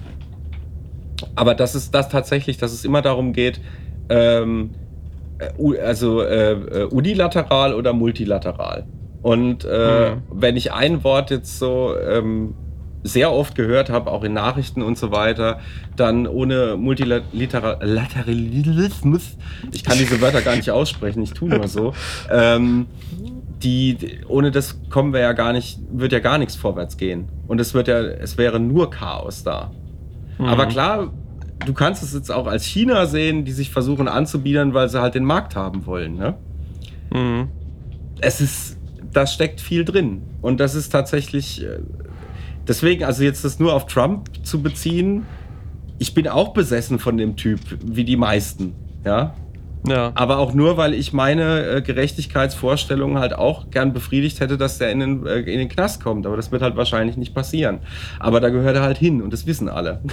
aber 1.35 1.55
das 1.55 1.75
ist 1.75 1.93
das 1.95 2.09
tatsächlich, 2.09 2.57
dass 2.57 2.73
es 2.73 2.83
immer 2.83 3.01
darum 3.01 3.31
geht, 3.33 3.61
ähm, 4.09 4.71
äh, 5.39 5.79
also 5.79 6.21
äh, 6.21 6.51
äh, 6.51 6.83
unilateral 6.85 7.73
oder 7.73 7.93
multilateral. 7.93 8.85
Und 9.21 9.65
äh, 9.65 10.11
Mhm. 10.11 10.21
wenn 10.31 10.55
ich 10.55 10.71
ein 10.71 11.03
Wort 11.03 11.31
jetzt 11.31 11.57
so 11.57 11.95
ähm, 11.97 12.53
sehr 13.05 13.31
oft 13.31 13.55
gehört 13.55 13.89
habe, 13.91 14.11
auch 14.11 14.23
in 14.23 14.33
Nachrichten 14.33 14.81
und 14.81 14.97
so 14.97 15.11
weiter, 15.11 15.59
dann 15.95 16.25
ohne 16.25 16.75
Multilateralismus, 16.75 19.37
ich 19.71 19.83
kann 19.83 19.95
diese 19.97 20.21
Wörter 20.21 20.41
gar 20.41 20.55
nicht 20.55 20.71
aussprechen, 20.71 21.21
ich 21.21 21.33
tue 21.33 21.49
nur 21.49 21.67
so, 21.67 21.93
ähm, 22.31 22.87
die, 23.61 23.97
ohne 24.27 24.49
das 24.51 24.79
kommen 24.89 25.13
wir 25.13 25.19
ja 25.19 25.33
gar 25.33 25.53
nicht, 25.53 25.77
wird 25.91 26.13
ja 26.13 26.19
gar 26.19 26.39
nichts 26.39 26.55
vorwärts 26.55 26.97
gehen. 26.97 27.29
Und 27.47 27.61
es 27.61 27.75
wird 27.75 27.87
ja, 27.87 27.99
es 27.99 28.37
wäre 28.37 28.59
nur 28.59 28.89
Chaos 28.89 29.43
da. 29.43 29.71
Aber 30.37 30.65
klar, 30.65 31.13
du 31.65 31.73
kannst 31.73 32.03
es 32.03 32.13
jetzt 32.13 32.31
auch 32.31 32.47
als 32.47 32.65
China 32.65 33.05
sehen, 33.05 33.45
die 33.45 33.51
sich 33.51 33.71
versuchen 33.71 34.07
anzubiedern, 34.07 34.73
weil 34.73 34.89
sie 34.89 35.01
halt 35.01 35.15
den 35.15 35.23
Markt 35.23 35.55
haben 35.55 35.85
wollen. 35.85 36.15
Ne? 36.15 36.35
Mhm. 37.13 37.49
Es 38.19 38.41
ist, 38.41 38.77
da 39.13 39.27
steckt 39.27 39.61
viel 39.61 39.85
drin. 39.85 40.23
Und 40.41 40.59
das 40.59 40.75
ist 40.75 40.89
tatsächlich, 40.89 41.63
äh, 41.63 41.79
deswegen, 42.67 43.03
also 43.03 43.23
jetzt 43.23 43.43
das 43.45 43.59
nur 43.59 43.73
auf 43.73 43.85
Trump 43.87 44.29
zu 44.43 44.61
beziehen, 44.61 45.25
ich 45.97 46.13
bin 46.13 46.27
auch 46.27 46.53
besessen 46.53 46.99
von 46.99 47.17
dem 47.17 47.35
Typ, 47.35 47.59
wie 47.83 48.03
die 48.03 48.17
meisten. 48.17 48.73
Ja, 49.05 49.33
Ja. 49.87 50.11
aber 50.15 50.39
auch 50.39 50.53
nur, 50.53 50.75
weil 50.77 50.93
ich 50.93 51.13
meine 51.13 51.63
äh, 51.67 51.81
Gerechtigkeitsvorstellungen 51.81 53.19
halt 53.19 53.33
auch 53.33 53.69
gern 53.69 53.93
befriedigt 53.93 54.39
hätte, 54.39 54.57
dass 54.57 54.77
der 54.79 54.91
in 54.91 54.99
den, 54.99 55.25
äh, 55.25 55.39
in 55.39 55.59
den 55.59 55.69
Knast 55.69 56.03
kommt. 56.03 56.25
Aber 56.25 56.35
das 56.35 56.51
wird 56.51 56.61
halt 56.63 56.75
wahrscheinlich 56.75 57.15
nicht 57.17 57.33
passieren. 57.33 57.79
Aber 58.19 58.39
da 58.41 58.49
gehört 58.49 58.75
er 58.75 58.81
halt 58.81 58.97
hin 58.97 59.21
und 59.21 59.31
das 59.31 59.45
wissen 59.45 59.69
alle. 59.69 60.01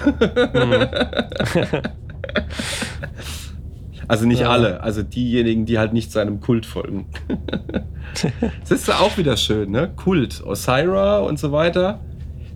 also 4.09 4.27
nicht 4.27 4.41
Ja. 4.43 4.51
alle, 4.51 4.83
also 4.83 5.03
diejenigen, 5.03 5.65
die 5.67 5.79
halt 5.79 5.93
nicht 5.93 6.13
seinem 6.13 6.41
Kult 6.41 6.67
folgen. 6.67 7.07
das 8.61 8.71
ist 8.71 8.89
ja 8.89 8.97
auch 8.99 9.17
wieder 9.17 9.37
schön, 9.37 9.71
ne? 9.71 9.91
Kult, 9.97 10.43
Osira 10.45 11.19
und 11.21 11.39
so 11.39 11.53
weiter. 11.53 12.01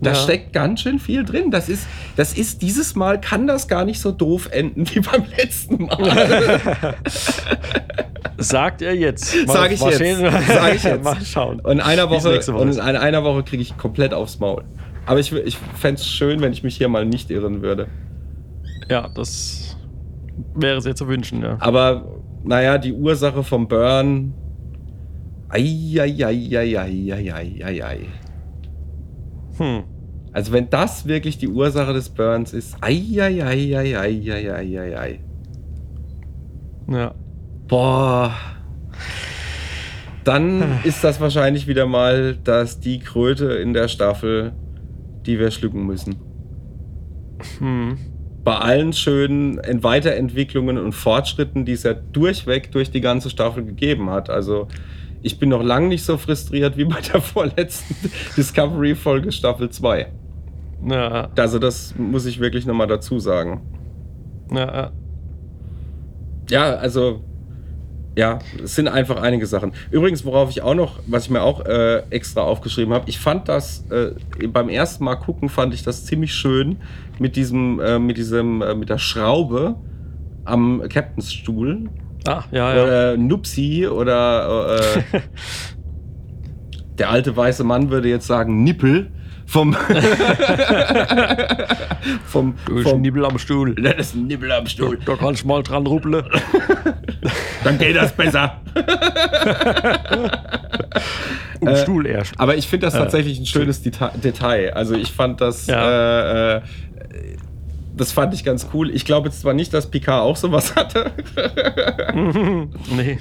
Da 0.01 0.11
Ja. 0.11 0.15
steckt 0.15 0.53
ganz 0.53 0.81
schön 0.81 0.99
viel 0.99 1.23
drin. 1.23 1.49
Das 1.51 1.69
ist, 1.69 1.87
das 2.15 2.33
ist 2.33 2.61
dieses 2.61 2.95
Mal 2.95 3.19
kann 3.19 3.47
das 3.47 3.67
gar 3.67 3.83
nicht 3.85 3.99
so 3.99 4.11
doof 4.11 4.49
enden 4.51 4.85
wie 4.93 4.99
beim 4.99 5.23
letzten 5.37 5.85
Mal. 5.85 6.95
Sagt 8.37 8.81
er 8.83 8.93
jetzt. 8.95 9.35
Sag 9.47 9.71
ich 9.71 9.81
jetzt. 9.81 9.97
Sag 10.47 10.75
ich 10.75 10.83
jetzt. 10.83 11.03
Mal 11.03 11.17
schauen. 11.25 11.59
Und 11.61 11.71
in 11.73 11.81
einer 11.81 12.09
Woche, 12.09 12.39
und 12.53 12.71
in 12.73 12.79
einer 12.79 13.23
Woche 13.23 13.43
kriege 13.43 13.61
ich 13.63 13.75
komplett 13.77 14.13
aufs 14.13 14.39
Maul. 14.39 14.63
Aber 15.07 15.19
ich, 15.19 15.31
ich 15.33 15.57
fände 15.75 15.99
es 16.01 16.07
schön, 16.07 16.41
wenn 16.41 16.53
ich 16.53 16.61
mich 16.63 16.77
hier 16.77 16.89
mal 16.89 17.05
nicht 17.05 17.31
irren 17.31 17.61
würde. 17.63 17.87
Ja, 18.89 19.09
das 19.15 19.77
wäre 20.53 20.81
sehr 20.81 20.95
zu 20.95 21.07
wünschen, 21.07 21.41
ja. 21.41 21.57
Aber 21.59 22.19
naja, 22.43 22.77
die 22.77 22.93
Ursache 22.93 23.43
vom 23.43 23.67
Burn. 23.67 24.33
Eieieiei. 25.49 26.67
Hm. 29.57 29.83
Also 30.33 30.51
wenn 30.51 30.69
das 30.69 31.07
wirklich 31.07 31.37
die 31.37 31.47
Ursache 31.47 31.93
des 31.93 32.09
Burns 32.09 32.53
ist. 32.53 32.77
Eieieiei. 32.81 33.59
Ja. 36.89 37.15
Boah. 37.67 38.33
Dann 40.23 40.79
ist 40.83 41.03
das 41.03 41.19
wahrscheinlich 41.21 41.67
wieder 41.67 41.85
mal 41.85 42.37
das 42.43 42.79
die 42.79 42.99
Kröte 42.99 43.45
in 43.53 43.73
der 43.73 43.87
Staffel, 43.87 44.53
die 45.25 45.39
wir 45.39 45.51
schlucken 45.51 45.85
müssen. 45.85 46.15
Hm. 47.59 47.97
Bei 48.43 48.57
allen 48.57 48.93
schönen 48.93 49.57
Ent- 49.57 49.83
Weiterentwicklungen 49.83 50.77
und 50.77 50.93
Fortschritten, 50.93 51.65
die 51.65 51.73
es 51.73 51.83
ja 51.83 51.93
durchweg 51.93 52.71
durch 52.71 52.91
die 52.91 53.01
ganze 53.01 53.29
Staffel 53.29 53.65
gegeben 53.65 54.09
hat. 54.09 54.29
Also 54.29 54.67
ich 55.27 55.39
bin 55.39 55.49
noch 55.49 55.61
lange 55.61 55.89
nicht 55.89 56.03
so 56.03 56.17
frustriert 56.17 56.77
wie 56.77 56.85
bei 56.85 57.01
der 57.01 57.21
vorletzten 57.33 57.95
Discovery-Folge 58.35 59.31
Staffel 59.31 59.69
2. 59.69 60.07
Ja, 60.87 61.29
Also 61.37 61.59
das 61.59 61.93
muss 61.97 62.25
ich 62.25 62.39
wirklich 62.39 62.65
nochmal 62.65 62.87
dazu 62.87 63.19
sagen. 63.19 63.61
ja, 64.51 64.91
ja. 66.49 66.75
Also 66.75 67.21
ja, 68.15 68.39
es 68.63 68.73
sind 68.73 68.87
einfach 68.87 69.21
einige 69.21 69.45
Sachen. 69.45 69.73
Übrigens, 69.91 70.25
worauf 70.25 70.49
ich 70.49 70.63
auch 70.63 70.73
noch, 70.73 70.99
was 71.05 71.25
ich 71.25 71.29
mir 71.29 71.43
auch 71.43 71.63
äh, 71.65 71.99
extra 72.09 72.41
aufgeschrieben 72.41 72.91
habe, 72.93 73.07
ich 73.07 73.19
fand 73.19 73.47
das 73.47 73.85
äh, 73.91 74.13
beim 74.47 74.69
ersten 74.69 75.03
Mal 75.03 75.17
gucken, 75.17 75.49
fand 75.49 75.73
ich 75.75 75.83
das 75.83 76.05
ziemlich 76.05 76.33
schön 76.33 76.77
mit 77.19 77.35
diesem, 77.35 77.79
äh, 77.79 77.99
mit 77.99 78.17
diesem, 78.17 78.63
äh, 78.63 78.73
mit 78.73 78.89
der 78.89 78.97
Schraube 78.97 79.75
am 80.45 80.81
Captain's 80.89 81.31
Stuhl 81.31 81.89
Ah, 82.27 82.43
ja, 82.51 82.75
ja. 82.75 82.83
oder 82.83 83.17
Nupsi 83.17 83.87
oder 83.87 84.79
äh, 84.79 85.03
der 86.97 87.09
alte 87.09 87.35
weiße 87.35 87.63
Mann 87.63 87.89
würde 87.89 88.09
jetzt 88.09 88.27
sagen 88.27 88.63
Nippel 88.63 89.11
vom 89.45 89.73
vom, 92.25 92.55
vom 92.83 93.01
Nibbel 93.01 93.25
am 93.25 93.39
Stuhl. 93.39 93.75
das 93.75 94.07
ist 94.09 94.15
ein 94.15 94.27
Nippel 94.27 94.51
am 94.51 94.67
Stuhl. 94.67 94.99
Da 95.05 95.15
kannst 95.15 95.43
du 95.43 95.47
mal 95.47 95.63
dran 95.63 95.87
ruppeln. 95.87 96.23
Dann 97.63 97.77
geht 97.77 97.95
das 97.95 98.11
besser. 98.13 98.59
Um 101.61 101.67
Äh, 101.69 101.77
Stuhl 101.77 102.05
erst. 102.07 102.33
Aber 102.37 102.55
ich 102.57 102.67
finde 102.67 102.87
das 102.87 102.93
tatsächlich 102.93 103.39
ein 103.39 103.45
schönes 103.45 103.81
Deta 103.81 104.11
Detail. 104.21 104.73
Also 104.73 104.95
ich 104.95 105.11
fand 105.11 105.39
das, 105.41 105.67
Ja. 105.67 106.55
äh, 106.55 106.57
äh, 106.57 106.61
das 107.97 108.11
fand 108.11 108.33
ich 108.33 108.43
ganz 108.43 108.67
cool. 108.73 108.89
Ich 108.89 109.05
glaube 109.05 109.29
jetzt 109.29 109.41
zwar 109.41 109.53
nicht, 109.53 109.73
dass 109.73 109.89
Picard 109.89 110.23
auch 110.23 110.35
sowas 110.35 110.75
hatte. 110.75 111.11
nee. 112.95 113.19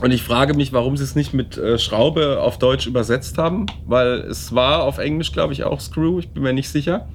Und 0.00 0.10
ich 0.10 0.22
frage 0.22 0.54
mich, 0.54 0.72
warum 0.72 0.96
sie 0.96 1.04
es 1.04 1.14
nicht 1.14 1.34
mit 1.34 1.56
äh, 1.56 1.78
Schraube 1.78 2.40
auf 2.40 2.58
Deutsch 2.58 2.86
übersetzt 2.86 3.38
haben, 3.38 3.66
weil 3.86 4.20
es 4.20 4.54
war 4.54 4.82
auf 4.82 4.98
Englisch, 4.98 5.32
glaube 5.32 5.52
ich, 5.52 5.64
auch 5.64 5.80
Screw. 5.80 6.18
Ich 6.18 6.28
bin 6.28 6.42
mir 6.42 6.52
nicht 6.52 6.68
sicher. 6.68 7.08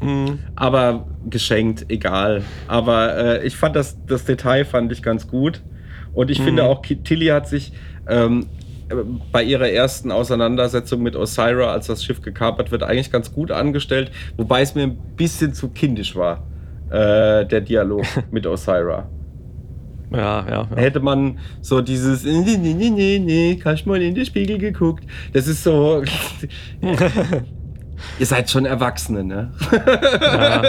Hm. 0.00 0.40
Aber 0.54 1.06
geschenkt, 1.30 1.86
egal. 1.88 2.42
Aber 2.68 3.16
äh, 3.16 3.46
ich 3.46 3.56
fand 3.56 3.74
das, 3.76 3.96
das 4.06 4.24
Detail 4.24 4.64
fand 4.64 4.92
ich 4.92 5.02
ganz 5.02 5.28
gut. 5.28 5.62
Und 6.12 6.30
ich 6.30 6.40
finde 6.40 6.64
auch, 6.64 6.82
Tilly 6.82 7.26
hat 7.26 7.46
sich 7.48 7.72
ähm, 8.08 8.46
äh, 8.46 8.55
bei 9.32 9.42
ihrer 9.42 9.68
ersten 9.68 10.12
Auseinandersetzung 10.12 11.02
mit 11.02 11.16
Osira, 11.16 11.72
als 11.72 11.88
das 11.88 12.04
Schiff 12.04 12.22
gekapert 12.22 12.70
wird, 12.70 12.82
eigentlich 12.82 13.10
ganz 13.10 13.32
gut 13.32 13.50
angestellt. 13.50 14.10
Wobei 14.36 14.62
es 14.62 14.74
mir 14.74 14.84
ein 14.84 14.98
bisschen 15.16 15.54
zu 15.54 15.70
kindisch 15.70 16.14
war, 16.14 16.46
äh, 16.90 17.44
der 17.46 17.60
Dialog 17.60 18.04
mit 18.30 18.46
Osira. 18.46 19.08
Ja, 20.12 20.18
ja. 20.18 20.48
ja. 20.48 20.76
Hätte 20.76 21.00
man 21.00 21.38
so 21.60 21.80
dieses 21.80 22.22
nee, 22.24 22.56
nee, 22.56 22.74
nee, 22.74 22.90
nee, 22.90 23.18
nee, 23.18 23.60
hast 23.64 23.86
mal 23.86 24.00
in 24.00 24.14
den 24.14 24.24
Spiegel 24.24 24.58
geguckt. 24.58 25.04
Das 25.32 25.48
ist 25.48 25.64
so. 25.64 26.02
Ihr 28.18 28.26
seid 28.26 28.50
schon 28.50 28.66
Erwachsene, 28.66 29.24
ne? 29.24 29.52
Ja, 29.72 30.62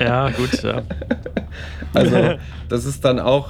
ja 0.00 0.30
gut, 0.30 0.62
ja. 0.62 0.82
Also, 1.92 2.38
das 2.68 2.84
ist 2.84 3.04
dann 3.04 3.18
auch, 3.18 3.48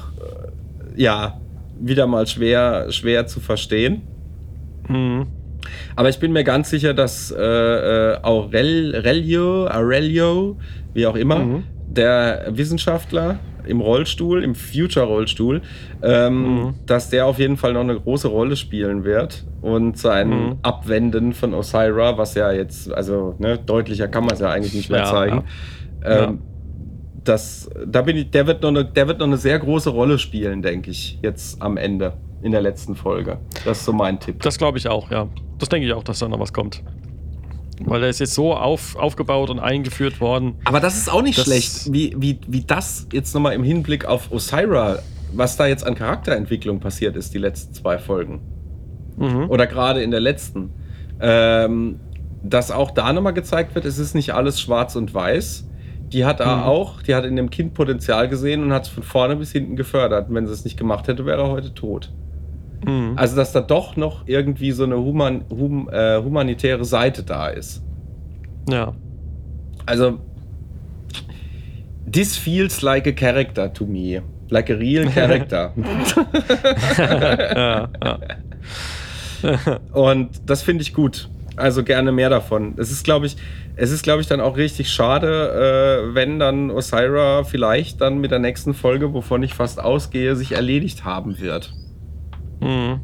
äh, 0.97 1.03
ja, 1.03 1.39
wieder 1.83 2.07
mal 2.07 2.27
schwer, 2.27 2.91
schwer 2.91 3.27
zu 3.27 3.41
verstehen. 3.41 4.03
Hm. 4.87 5.27
Aber 5.97 6.09
ich 6.09 6.19
bin 6.19 6.33
mir 6.33 6.45
ganz 6.45 6.71
sicher, 6.71 6.93
dass 6.95 7.31
äh, 7.31 7.41
äh, 7.43 8.19
Aurel, 8.23 8.95
Aurelio, 8.97 9.67
Aurelio, 9.69 10.57
wie 10.95 11.07
auch 11.07 11.17
immer, 11.17 11.39
Mhm. 11.39 11.65
der 11.89 12.47
Wissenschaftler 12.51 13.39
im 13.65 13.81
Rollstuhl, 13.81 14.43
im 14.43 14.57
Future-Rollstuhl, 14.57 15.63
ähm, 16.03 16.43
Mhm. 16.43 16.75
dass 16.87 17.11
der 17.11 17.27
auf 17.27 17.39
jeden 17.39 17.57
Fall 17.57 17.75
noch 17.75 17.83
eine 17.83 17.95
große 17.99 18.27
Rolle 18.27 18.57
spielen 18.57 19.05
wird 19.05 19.45
und 19.61 19.97
sein 19.99 20.29
Mhm. 20.31 20.57
Abwenden 20.63 21.33
von 21.33 21.55
Osira, 21.55 22.19
was 22.19 22.35
ja 22.35 22.51
jetzt, 22.51 22.93
also 22.93 23.37
ne, 23.39 23.59
deutlicher 23.59 24.09
kann 24.09 24.25
man 24.25 24.35
es 24.35 24.41
ja 24.41 24.51
eigentlich 24.51 24.75
nicht 24.75 24.91
mehr 24.91 25.01
Ja, 25.01 25.05
zeigen. 25.07 25.45
ja. 26.05 26.25
Ähm, 26.25 26.41
das, 27.25 27.71
da 27.87 28.03
bin 28.03 28.17
ich, 28.17 28.31
der 28.31 28.47
wird 28.47 28.63
noch 28.63 28.71
eine, 28.71 28.85
der 28.85 29.09
wird 29.09 29.19
noch 29.19 29.27
eine 29.27 29.37
sehr 29.37 29.59
große 29.59 29.91
Rolle 29.91 30.19
spielen, 30.19 30.63
denke 30.63 30.91
ich, 30.91 31.19
jetzt 31.23 31.61
am 31.63 31.77
Ende 31.77 32.15
in 32.43 32.53
der 32.53 32.61
letzten 32.61 32.97
Folge. 32.97 33.39
Das 33.65 33.79
ist 33.79 33.85
so 33.85 33.93
mein 33.93 34.19
Tipp. 34.19 34.43
Das 34.43 34.59
glaube 34.59 34.79
ich 34.79 34.89
auch, 34.89 35.11
ja. 35.11 35.29
das 35.59 35.69
denke 35.69 35.87
ich 35.87 35.93
auch, 35.93 36.03
dass 36.03 36.19
da 36.19 36.29
noch 36.29 36.41
was 36.41 36.53
kommt. 36.53 36.83
Weil 37.85 38.01
der 38.01 38.11
ist 38.11 38.21
jetzt 38.21 38.35
so 38.35 38.55
auf, 38.55 38.97
aufgebaut 38.97 39.51
und 39.51 39.59
eingeführt 39.59 40.21
worden. 40.21 40.55
Aber 40.65 40.81
das 40.81 40.97
ist 40.97 41.11
auch 41.11 41.23
nicht 41.23 41.41
schlecht, 41.41 41.93
wie, 41.93 42.15
wie, 42.17 42.39
wie 42.47 42.63
das 42.63 43.09
jetzt 43.13 43.35
nochmal 43.35 43.55
im 43.55 43.65
Hinblick 43.65 44.05
auf 44.05 44.31
Osira, 44.31 44.99
was 45.33 45.57
da 45.57 45.67
jetzt 45.67 45.85
an 45.85 45.95
Charakterentwicklung 45.95 46.81
passiert 46.81 47.17
ist, 47.17 47.35
die 47.35 47.39
letzten 47.39 47.75
zwei 47.75 47.99
Folgen. 47.99 48.41
Mhm. 49.17 49.49
Oder 49.49 49.67
gerade 49.67 50.03
in 50.03 50.11
der 50.11 50.21
letzten. 50.21 50.71
Ähm, 51.21 52.01
dass 52.43 52.71
auch 52.71 52.91
da 52.91 53.13
nochmal 53.13 53.35
gezeigt 53.35 53.75
wird, 53.75 53.85
es 53.85 53.99
ist 53.99 54.15
nicht 54.15 54.35
alles 54.35 54.61
schwarz 54.61 54.97
und 54.97 55.15
weiß. 55.15 55.69
Die 56.13 56.25
hat 56.25 56.41
Mhm. 56.41 56.47
auch, 56.47 57.03
die 57.03 57.15
hat 57.15 57.25
in 57.25 57.37
dem 57.37 57.49
Kind 57.51 57.75
Potenzial 57.75 58.29
gesehen 58.29 58.63
und 58.63 58.73
hat 58.73 58.83
es 58.85 58.89
von 58.89 59.03
vorne 59.03 59.37
bis 59.37 59.53
hinten 59.53 59.77
gefördert. 59.77 60.29
Und 60.29 60.35
wenn 60.35 60.47
sie 60.47 60.53
es 60.53 60.65
nicht 60.65 60.77
gemacht 60.77 61.09
hätte, 61.09 61.25
wäre 61.27 61.43
er 61.43 61.49
heute 61.51 61.73
tot. 61.75 62.11
Mhm. 62.87 63.13
Also, 63.17 63.37
dass 63.37 63.53
da 63.53 63.61
doch 63.61 63.97
noch 63.97 64.27
irgendwie 64.27 64.73
so 64.73 64.85
eine 64.85 64.97
human, 64.97 65.45
hum, 65.51 65.89
äh, 65.91 66.19
humanitäre 66.23 66.85
Seite 66.85 67.23
da 67.23 67.49
ist. 67.49 67.83
Ja. 68.69 68.93
Also, 69.87 70.19
this 72.11 72.37
feels 72.37 72.83
like 72.83 73.07
a 73.07 73.13
character 73.13 73.73
to 73.73 73.87
me. 73.87 74.23
Like 74.51 74.69
a 74.71 74.75
real 74.75 75.07
character. 75.15 75.73
ja, 76.99 77.89
ja. 78.05 78.19
Und 79.93 80.29
das 80.47 80.63
finde 80.63 80.83
ich 80.83 80.93
gut. 80.95 81.29
Also 81.57 81.85
gerne 81.85 82.13
mehr 82.13 82.31
davon. 82.31 82.75
Es 82.79 82.91
ist, 82.91 83.05
glaube 83.05 83.27
ich, 83.27 83.37
es 83.77 83.91
ist, 83.91 84.03
glaube 84.03 84.23
ich, 84.23 84.27
dann 84.27 84.41
auch 84.41 84.57
richtig 84.57 84.91
schade, 84.91 86.09
äh, 86.09 86.15
wenn 86.15 86.39
dann 86.39 86.71
Osira 86.71 87.45
vielleicht 87.45 88.01
dann 88.01 88.19
mit 88.19 88.31
der 88.31 88.39
nächsten 88.39 88.75
Folge, 88.75 89.13
wovon 89.13 89.43
ich 89.43 89.55
fast 89.55 89.81
ausgehe, 89.81 90.35
sich 90.35 90.53
erledigt 90.53 91.05
haben 91.05 91.39
wird. 91.39 91.75
Mhm. 92.61 93.01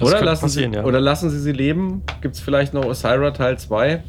Oder 0.00 0.22
lassen, 0.22 0.48
sie, 0.48 0.64
ja. 0.64 0.84
oder 0.84 1.00
lassen 1.00 1.28
sie 1.28 1.40
sie 1.40 1.52
leben? 1.52 2.02
Gibt 2.22 2.36
es 2.36 2.40
vielleicht 2.40 2.72
noch 2.72 2.84
Osira 2.84 3.32
Teil 3.32 3.58
2? 3.58 4.02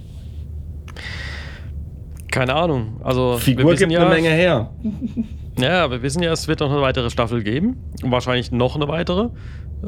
Keine 2.32 2.56
Ahnung. 2.56 3.02
Also, 3.04 3.38
Figur 3.38 3.76
gibt 3.76 3.92
ja, 3.92 4.02
eine 4.02 4.10
Menge 4.10 4.30
her. 4.30 4.70
Ja, 5.60 5.92
wir 5.92 6.02
wissen 6.02 6.24
ja, 6.24 6.32
es 6.32 6.48
wird 6.48 6.62
noch 6.62 6.72
eine 6.72 6.82
weitere 6.82 7.10
Staffel 7.10 7.44
geben. 7.44 7.76
Und 8.02 8.10
wahrscheinlich 8.10 8.54
noch 8.54 8.78
eine 8.78 8.88
weitere. 8.88 9.30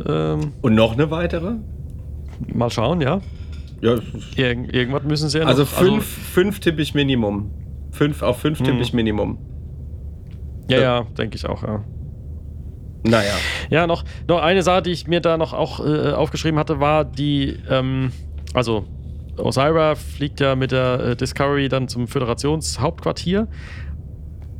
Ähm, 0.07 0.51
Und 0.61 0.75
noch 0.75 0.91
eine 0.91 1.09
weitere? 1.09 1.53
mal 2.53 2.69
schauen, 2.69 3.01
ja. 3.01 3.21
Ja, 3.83 3.95
Irg 4.37 4.73
irgendwas 4.73 5.03
müssen 5.03 5.29
sie 5.29 5.39
ja 5.39 5.45
also 5.45 5.63
noch. 5.63 5.69
fünf, 5.69 6.05
fünf 6.05 6.59
tippe 6.59 6.81
ich 6.81 6.93
Minimum. 6.95 7.51
Fünf 7.91 8.21
auf 8.23 8.39
fünf 8.39 8.59
tippe 8.59 8.73
Mhm. 8.75 8.81
ich 8.81 8.93
Minimum. 8.93 9.37
ja, 10.69 10.79
ja, 10.81 11.01
denke 11.17 11.35
ich 11.35 11.45
auch, 11.47 11.61
ja. 11.63 11.83
Naja. 13.05 13.33
Ja, 13.69 13.85
noch, 13.85 14.05
noch 14.29 14.41
eine 14.41 14.63
Sache, 14.63 14.83
die 14.83 14.91
ich 14.91 15.07
mir 15.07 15.19
da 15.19 15.37
noch 15.37 15.51
auch 15.53 15.85
äh, 15.85 16.11
aufgeschrieben 16.13 16.57
hatte, 16.57 16.79
war 16.79 17.03
die, 17.03 17.57
ähm, 17.69 18.11
also 18.53 18.85
Osira 19.37 19.95
fliegt 19.95 20.39
ja 20.39 20.55
mit 20.55 20.71
der 20.71 20.99
äh, 21.01 21.15
Discovery 21.17 21.67
dann 21.67 21.89
zum 21.89 22.07
Föderationshauptquartier. 22.07 23.47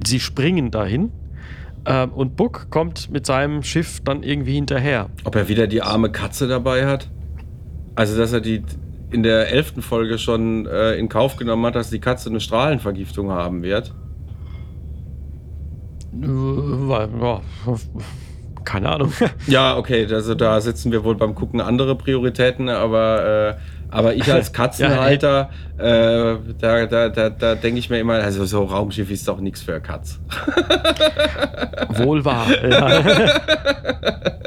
Sie 0.05 0.19
springen 0.19 0.71
dahin 0.71 1.11
ähm, 1.85 2.11
und 2.11 2.35
Book 2.35 2.67
kommt 2.69 3.09
mit 3.09 3.25
seinem 3.25 3.63
Schiff 3.63 4.01
dann 4.03 4.23
irgendwie 4.23 4.55
hinterher. 4.55 5.09
Ob 5.23 5.35
er 5.37 5.47
wieder 5.47 5.67
die 5.67 5.81
arme 5.81 6.11
Katze 6.11 6.47
dabei 6.49 6.85
hat? 6.85 7.09
Also, 7.95 8.17
dass 8.17 8.33
er 8.33 8.41
die 8.41 8.63
in 9.13 9.23
der 9.23 9.51
elften 9.51 9.81
Folge 9.81 10.17
schon 10.17 10.65
äh, 10.65 10.95
in 10.95 11.07
Kauf 11.07 11.35
genommen 11.37 11.65
hat, 11.65 11.75
dass 11.75 11.89
die 11.89 11.99
Katze 11.99 12.29
eine 12.29 12.39
Strahlenvergiftung 12.39 13.31
haben 13.31 13.61
wird. 13.61 13.93
Ja, 16.21 17.41
keine 18.63 18.89
Ahnung. 18.89 19.13
Ja, 19.47 19.77
okay, 19.77 20.07
also 20.11 20.35
da 20.35 20.59
setzen 20.61 20.91
wir 20.91 21.03
wohl 21.03 21.15
beim 21.15 21.35
Gucken 21.35 21.61
andere 21.61 21.95
Prioritäten, 21.95 22.69
aber, 22.69 23.57
äh, 23.59 23.61
aber 23.89 24.15
ich 24.15 24.31
als 24.31 24.53
Katzenhalter, 24.53 25.49
äh, 25.77 26.35
da, 26.59 26.85
da, 26.85 27.09
da, 27.09 27.29
da 27.29 27.55
denke 27.55 27.79
ich 27.79 27.89
mir 27.89 27.99
immer, 27.99 28.13
also 28.13 28.45
so 28.45 28.63
Raumschiff 28.63 29.11
ist 29.11 29.27
doch 29.27 29.39
nichts 29.39 29.61
für 29.61 29.73
eine 29.73 29.81
Katz. 29.81 30.19
Wohl 31.89 32.25
wahr. 32.25 32.47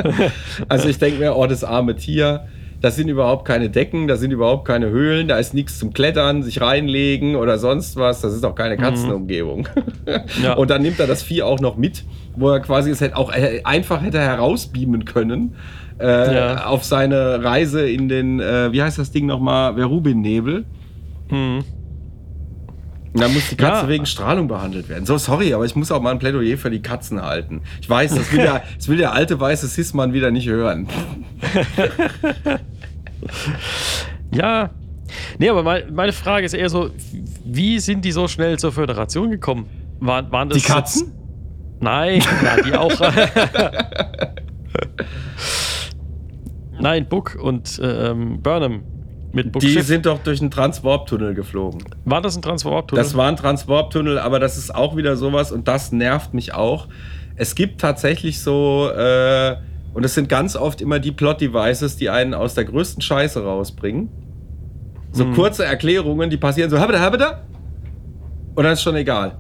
Ja. 0.07 0.31
Also 0.69 0.89
ich 0.89 0.99
denke 0.99 1.19
mir, 1.19 1.35
oh, 1.35 1.47
das 1.47 1.65
arme 1.65 1.97
Tier, 1.97 2.47
da 2.81 2.91
sind 2.91 3.09
überhaupt 3.09 3.45
keine 3.47 3.71
Decken, 3.71 4.07
da 4.07 4.17
sind 4.17 4.31
überhaupt 4.33 4.67
keine 4.67 4.91
Höhlen, 4.91 5.29
da 5.29 5.39
ist 5.39 5.55
nichts 5.55 5.79
zum 5.79 5.93
Klettern, 5.93 6.43
sich 6.43 6.61
reinlegen 6.61 7.37
oder 7.37 7.59
sonst 7.59 7.97
was. 7.97 8.21
Das 8.21 8.35
ist 8.35 8.45
auch 8.45 8.55
keine 8.55 8.77
Katzenumgebung. 8.77 9.69
Ja. 10.43 10.55
Und 10.55 10.71
dann 10.71 10.83
nimmt 10.83 11.01
er 11.01 11.07
das 11.07 11.23
Vieh 11.23 11.43
auch 11.43 11.61
noch 11.61 11.77
mit, 11.77 12.05
wo 12.37 12.51
er 12.51 12.61
quasi 12.61 12.91
es 12.91 13.01
hätte 13.01 13.17
auch 13.17 13.33
äh, 13.33 13.61
einfach 13.65 14.03
hätte 14.03 14.21
herausbeamen 14.21 15.05
können 15.05 15.55
äh, 16.01 16.35
Ja. 16.35 16.67
auf 16.67 16.85
seine 16.85 17.43
Reise 17.43 17.89
in 17.89 18.09
den, 18.09 18.41
äh, 18.41 18.71
wie 18.73 18.83
heißt 18.83 18.99
das 18.99 19.11
Ding 19.11 19.27
nochmal, 19.27 19.75
Verubin-Nebel. 19.75 20.65
Hm. 21.29 21.65
Und 23.17 23.23
dann 23.23 23.33
muss 23.33 23.49
die 23.49 23.57
Katze 23.57 23.85
Ja. 23.85 23.89
wegen 23.89 24.05
Strahlung 24.05 24.47
behandelt 24.47 24.91
werden. 24.91 25.07
So, 25.07 25.17
sorry, 25.17 25.55
aber 25.55 25.65
ich 25.65 25.75
muss 25.75 25.91
auch 25.91 26.03
mal 26.03 26.11
ein 26.11 26.19
Plädoyer 26.19 26.59
für 26.59 26.69
die 26.71 26.83
Katzen 26.83 27.23
halten. 27.23 27.63
Ich 27.81 27.89
weiß, 27.89 28.15
das 28.15 28.31
will 28.31 28.41
der, 28.41 28.63
das 28.77 28.89
will 28.89 28.99
der 28.99 29.13
alte 29.13 29.41
weiße 29.41 29.67
Cis-Mann 29.69 30.13
wieder 30.13 30.31
nicht 30.31 30.47
hören. 30.49 30.87
Ja. 34.35 34.71
Nee, 35.39 35.49
aber 35.49 35.63
mein, 35.63 35.95
meine 35.95 36.13
Frage 36.13 36.45
ist 36.45 36.53
eher 36.53 36.69
so, 36.69 36.91
wie 37.45 37.79
sind 37.79 38.05
die 38.05 38.13
so 38.13 38.29
schnell 38.29 38.59
zur 38.59 38.73
Föderation 38.73 39.31
gekommen? 39.31 39.67
Waren, 40.01 40.31
waren 40.31 40.49
das 40.51 40.59
Die 40.59 40.65
Katzen? 40.65 41.07
Jetzt, 41.07 41.83
nein, 41.83 42.23
ja, 42.45 42.63
die 42.63 42.75
auch. 42.75 42.93
nein, 46.79 47.09
Book 47.09 47.39
und 47.41 47.81
ähm, 47.83 48.43
Burnham 48.43 48.83
mit 49.37 49.53
Book 49.53 49.61
Die 49.63 49.81
sind 49.83 50.07
doch 50.07 50.19
durch 50.19 50.41
einen 50.41 50.51
Transwarp-Tunnel 50.51 51.35
geflogen. 51.35 51.85
war 52.05 52.21
das 52.21 52.35
ein 52.37 52.43
Transform-Tunnel? 52.43 53.03
Das 53.05 53.15
war 53.15 53.29
ein 53.29 53.37
Transwarp-Tunnel, 53.37 54.19
aber 54.19 54.41
das 54.41 54.57
ist 54.59 54.75
auch 54.75 54.97
wieder 54.97 55.17
sowas 55.17 55.53
und 55.53 55.69
das 55.69 55.93
nervt 55.93 56.35
mich 56.35 56.55
auch. 56.55 56.89
Es 57.37 57.55
gibt 57.55 57.81
tatsächlich 57.81 58.41
so, 58.41 58.91
äh, 58.91 59.57
und 59.95 60.05
es 60.05 60.15
sind 60.15 60.29
ganz 60.29 60.57
oft 60.57 60.81
immer 60.81 60.99
die 60.99 61.13
Plot-Devices, 61.13 61.97
die 61.97 62.11
einen 62.11 62.35
aus 62.35 62.55
der 62.55 62.65
größten 62.65 63.03
Scheiße 63.03 63.45
rausbringen. 63.45 64.09
So 65.13 65.25
Mhm. 65.27 65.35
kurze 65.35 65.65
Erklärungen, 65.65 66.29
die 66.31 66.37
passieren 66.39 66.69
so, 66.71 66.79
habeda, 66.81 67.01
habeda, 67.01 67.43
und 68.55 68.65
dann 68.65 68.73
ist 68.73 68.83
schon 68.83 68.97
egal. 68.97 69.37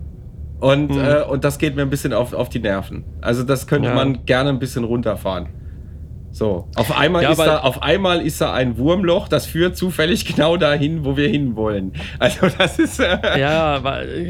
Und, 0.61 0.90
Mhm. 0.90 0.99
äh, 0.99 1.22
und 1.22 1.44
das 1.44 1.59
geht 1.59 1.74
mir 1.74 1.82
ein 1.82 1.90
bisschen 1.90 2.12
auf, 2.12 2.32
auf 2.32 2.49
die 2.49 2.61
Nerven. 2.61 3.05
Also 3.20 3.42
das 3.44 3.66
könnte 3.66 3.88
Ja. 3.88 3.94
man 3.94 4.24
gerne 4.26 4.51
ein 4.51 4.59
bisschen 4.59 4.84
runterfahren. 4.84 5.49
So, 6.37 6.68
auf 6.74 6.95
einmal, 6.95 7.22
Ja, 7.22 7.30
ist 7.30 7.39
da, 7.39 7.61
auf 7.61 7.82
einmal 7.82 8.20
ist 8.20 8.43
da 8.43 8.53
ein 8.53 8.76
Wurmloch, 8.76 9.26
das 9.26 9.47
führt 9.47 9.74
zufällig 9.74 10.26
genau 10.26 10.59
dahin, 10.59 11.03
wo 11.03 11.16
wir 11.16 11.28
hinwollen. 11.30 11.95
Also 12.18 12.49
das 12.59 12.78
ist... 12.78 13.01
Äh, 13.01 13.41
ja, 13.41 13.80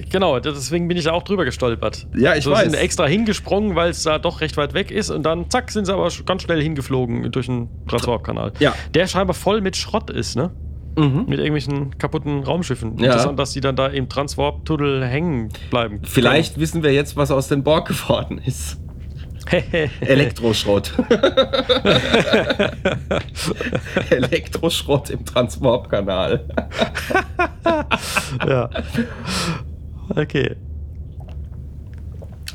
genau, 0.08 0.38
deswegen 0.38 0.86
bin 0.86 0.96
ich 0.96 1.02
da 1.02 1.12
auch 1.12 1.24
drüber 1.24 1.44
gestolpert. 1.44 2.06
Ja, 2.16 2.36
ich 2.36 2.44
so 2.44 2.52
weiß. 2.52 2.62
sind 2.62 2.74
extra 2.74 3.06
hingesprungen, 3.06 3.74
weil 3.74 3.90
es 3.90 4.04
da 4.04 4.20
doch 4.20 4.40
recht 4.40 4.56
weit 4.56 4.72
weg 4.72 4.92
ist 4.92 5.10
und 5.10 5.24
dann 5.24 5.50
zack, 5.50 5.72
sind 5.72 5.86
sie 5.86 5.92
aber 5.92 6.08
ganz 6.24 6.42
schnell 6.42 6.62
hingeflogen 6.62 7.32
durch 7.32 7.46
den 7.46 7.70
Transwarp-Kanal. 7.88 8.52
Ja. 8.60 8.72
Der 8.94 9.08
scheinbar 9.08 9.34
voll 9.34 9.60
mit 9.60 9.76
Schrott 9.76 10.08
ist, 10.08 10.36
ne? 10.36 10.52
Mhm. 10.96 11.24
Mit 11.26 11.40
irgendwelchen 11.40 11.98
kaputten 11.98 12.44
Raumschiffen. 12.44 12.98
Ja. 12.98 13.06
Interessant, 13.06 13.36
dass 13.40 13.50
die 13.50 13.60
dann 13.60 13.74
da 13.74 13.88
im 13.88 14.08
Transwarp-Tunnel 14.08 15.04
hängen 15.04 15.48
bleiben. 15.70 16.02
Vielleicht 16.04 16.60
wissen 16.60 16.84
wir 16.84 16.92
jetzt, 16.92 17.16
was 17.16 17.32
aus 17.32 17.48
den 17.48 17.64
Borg 17.64 17.88
geworden 17.88 18.40
ist. 18.44 18.78
Elektroschrott. 20.00 20.92
Elektroschrott 24.10 25.10
im 25.10 25.24
Transwarp-Kanal. 25.24 26.48
ja. 28.46 28.70
Okay. 30.08 30.54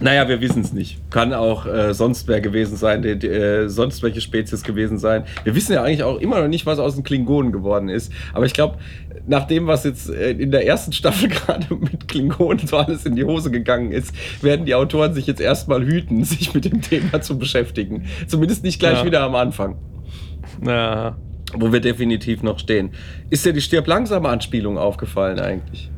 Naja, 0.02 0.28
wir 0.28 0.42
wissen 0.42 0.62
es 0.62 0.74
nicht. 0.74 1.00
Kann 1.12 1.32
auch 1.32 1.68
äh, 1.68 1.94
sonst 1.94 2.28
wer 2.28 2.42
gewesen 2.42 2.76
sein, 2.76 3.04
die, 3.04 3.20
die, 3.20 3.28
äh, 3.28 3.68
sonst 3.70 4.02
welche 4.02 4.20
Spezies 4.20 4.64
gewesen 4.64 4.98
sein. 4.98 5.26
Wir 5.44 5.54
wissen 5.56 5.74
ja 5.74 5.84
eigentlich 5.84 6.02
auch 6.04 6.18
immer 6.20 6.42
noch 6.42 6.48
nicht, 6.48 6.66
was 6.66 6.80
aus 6.80 6.96
den 6.96 7.04
Klingonen 7.04 7.52
geworden 7.52 7.88
ist. 7.88 8.12
Aber 8.34 8.46
ich 8.48 8.54
glaube, 8.54 8.80
nach 9.28 9.46
dem, 9.46 9.68
was 9.68 9.84
jetzt 9.84 10.10
äh, 10.10 10.32
in 10.32 10.50
der 10.50 10.66
ersten 10.66 10.92
Staffel 10.92 11.30
gerade 11.30 11.68
mit 11.76 12.08
Klingonen 12.08 12.66
so 12.66 12.78
alles 12.78 13.06
in 13.06 13.16
die 13.16 13.24
Hose 13.26 13.52
gegangen 13.52 13.92
ist, 13.92 14.12
werden 14.44 14.66
die 14.66 14.74
Autoren 14.74 15.14
sich 15.14 15.28
jetzt 15.28 15.40
erstmal 15.40 15.86
hüten, 15.86 16.24
sich 16.26 16.52
mit 16.54 16.66
dem 16.66 16.82
Thema 16.82 17.22
zu 17.22 17.38
beschäftigen. 17.38 18.06
Zumindest 18.28 18.64
nicht 18.64 18.80
gleich 18.80 19.00
Ja. 19.00 19.06
wieder 19.06 19.22
am 19.22 19.36
Anfang. 19.36 19.76
Ja. 20.66 21.16
Wo 21.54 21.72
wir 21.72 21.80
definitiv 21.80 22.42
noch 22.42 22.58
stehen. 22.58 22.92
Ist 23.30 23.46
dir 23.46 23.54
die 23.54 23.62
Stirb 23.62 23.86
langsam 23.86 24.26
Anspielung 24.26 24.78
aufgefallen 24.80 25.40
eigentlich? 25.40 25.92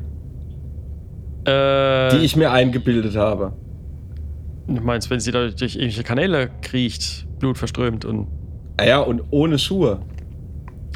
Äh, 1.46 2.10
Die 2.10 2.24
ich 2.24 2.36
mir 2.36 2.50
eingebildet 2.50 3.16
habe. 3.16 3.52
Du 4.66 4.80
meinst, 4.80 5.10
wenn 5.10 5.20
sie 5.20 5.30
da 5.30 5.48
durch 5.48 5.74
irgendwelche 5.76 6.02
Kanäle 6.02 6.50
kriecht, 6.62 7.26
Blut 7.38 7.58
verströmt 7.58 8.04
und. 8.04 8.28
Ah 8.76 8.84
Ja, 8.84 8.98
und 9.00 9.22
ohne 9.30 9.58
Schuhe. 9.58 10.00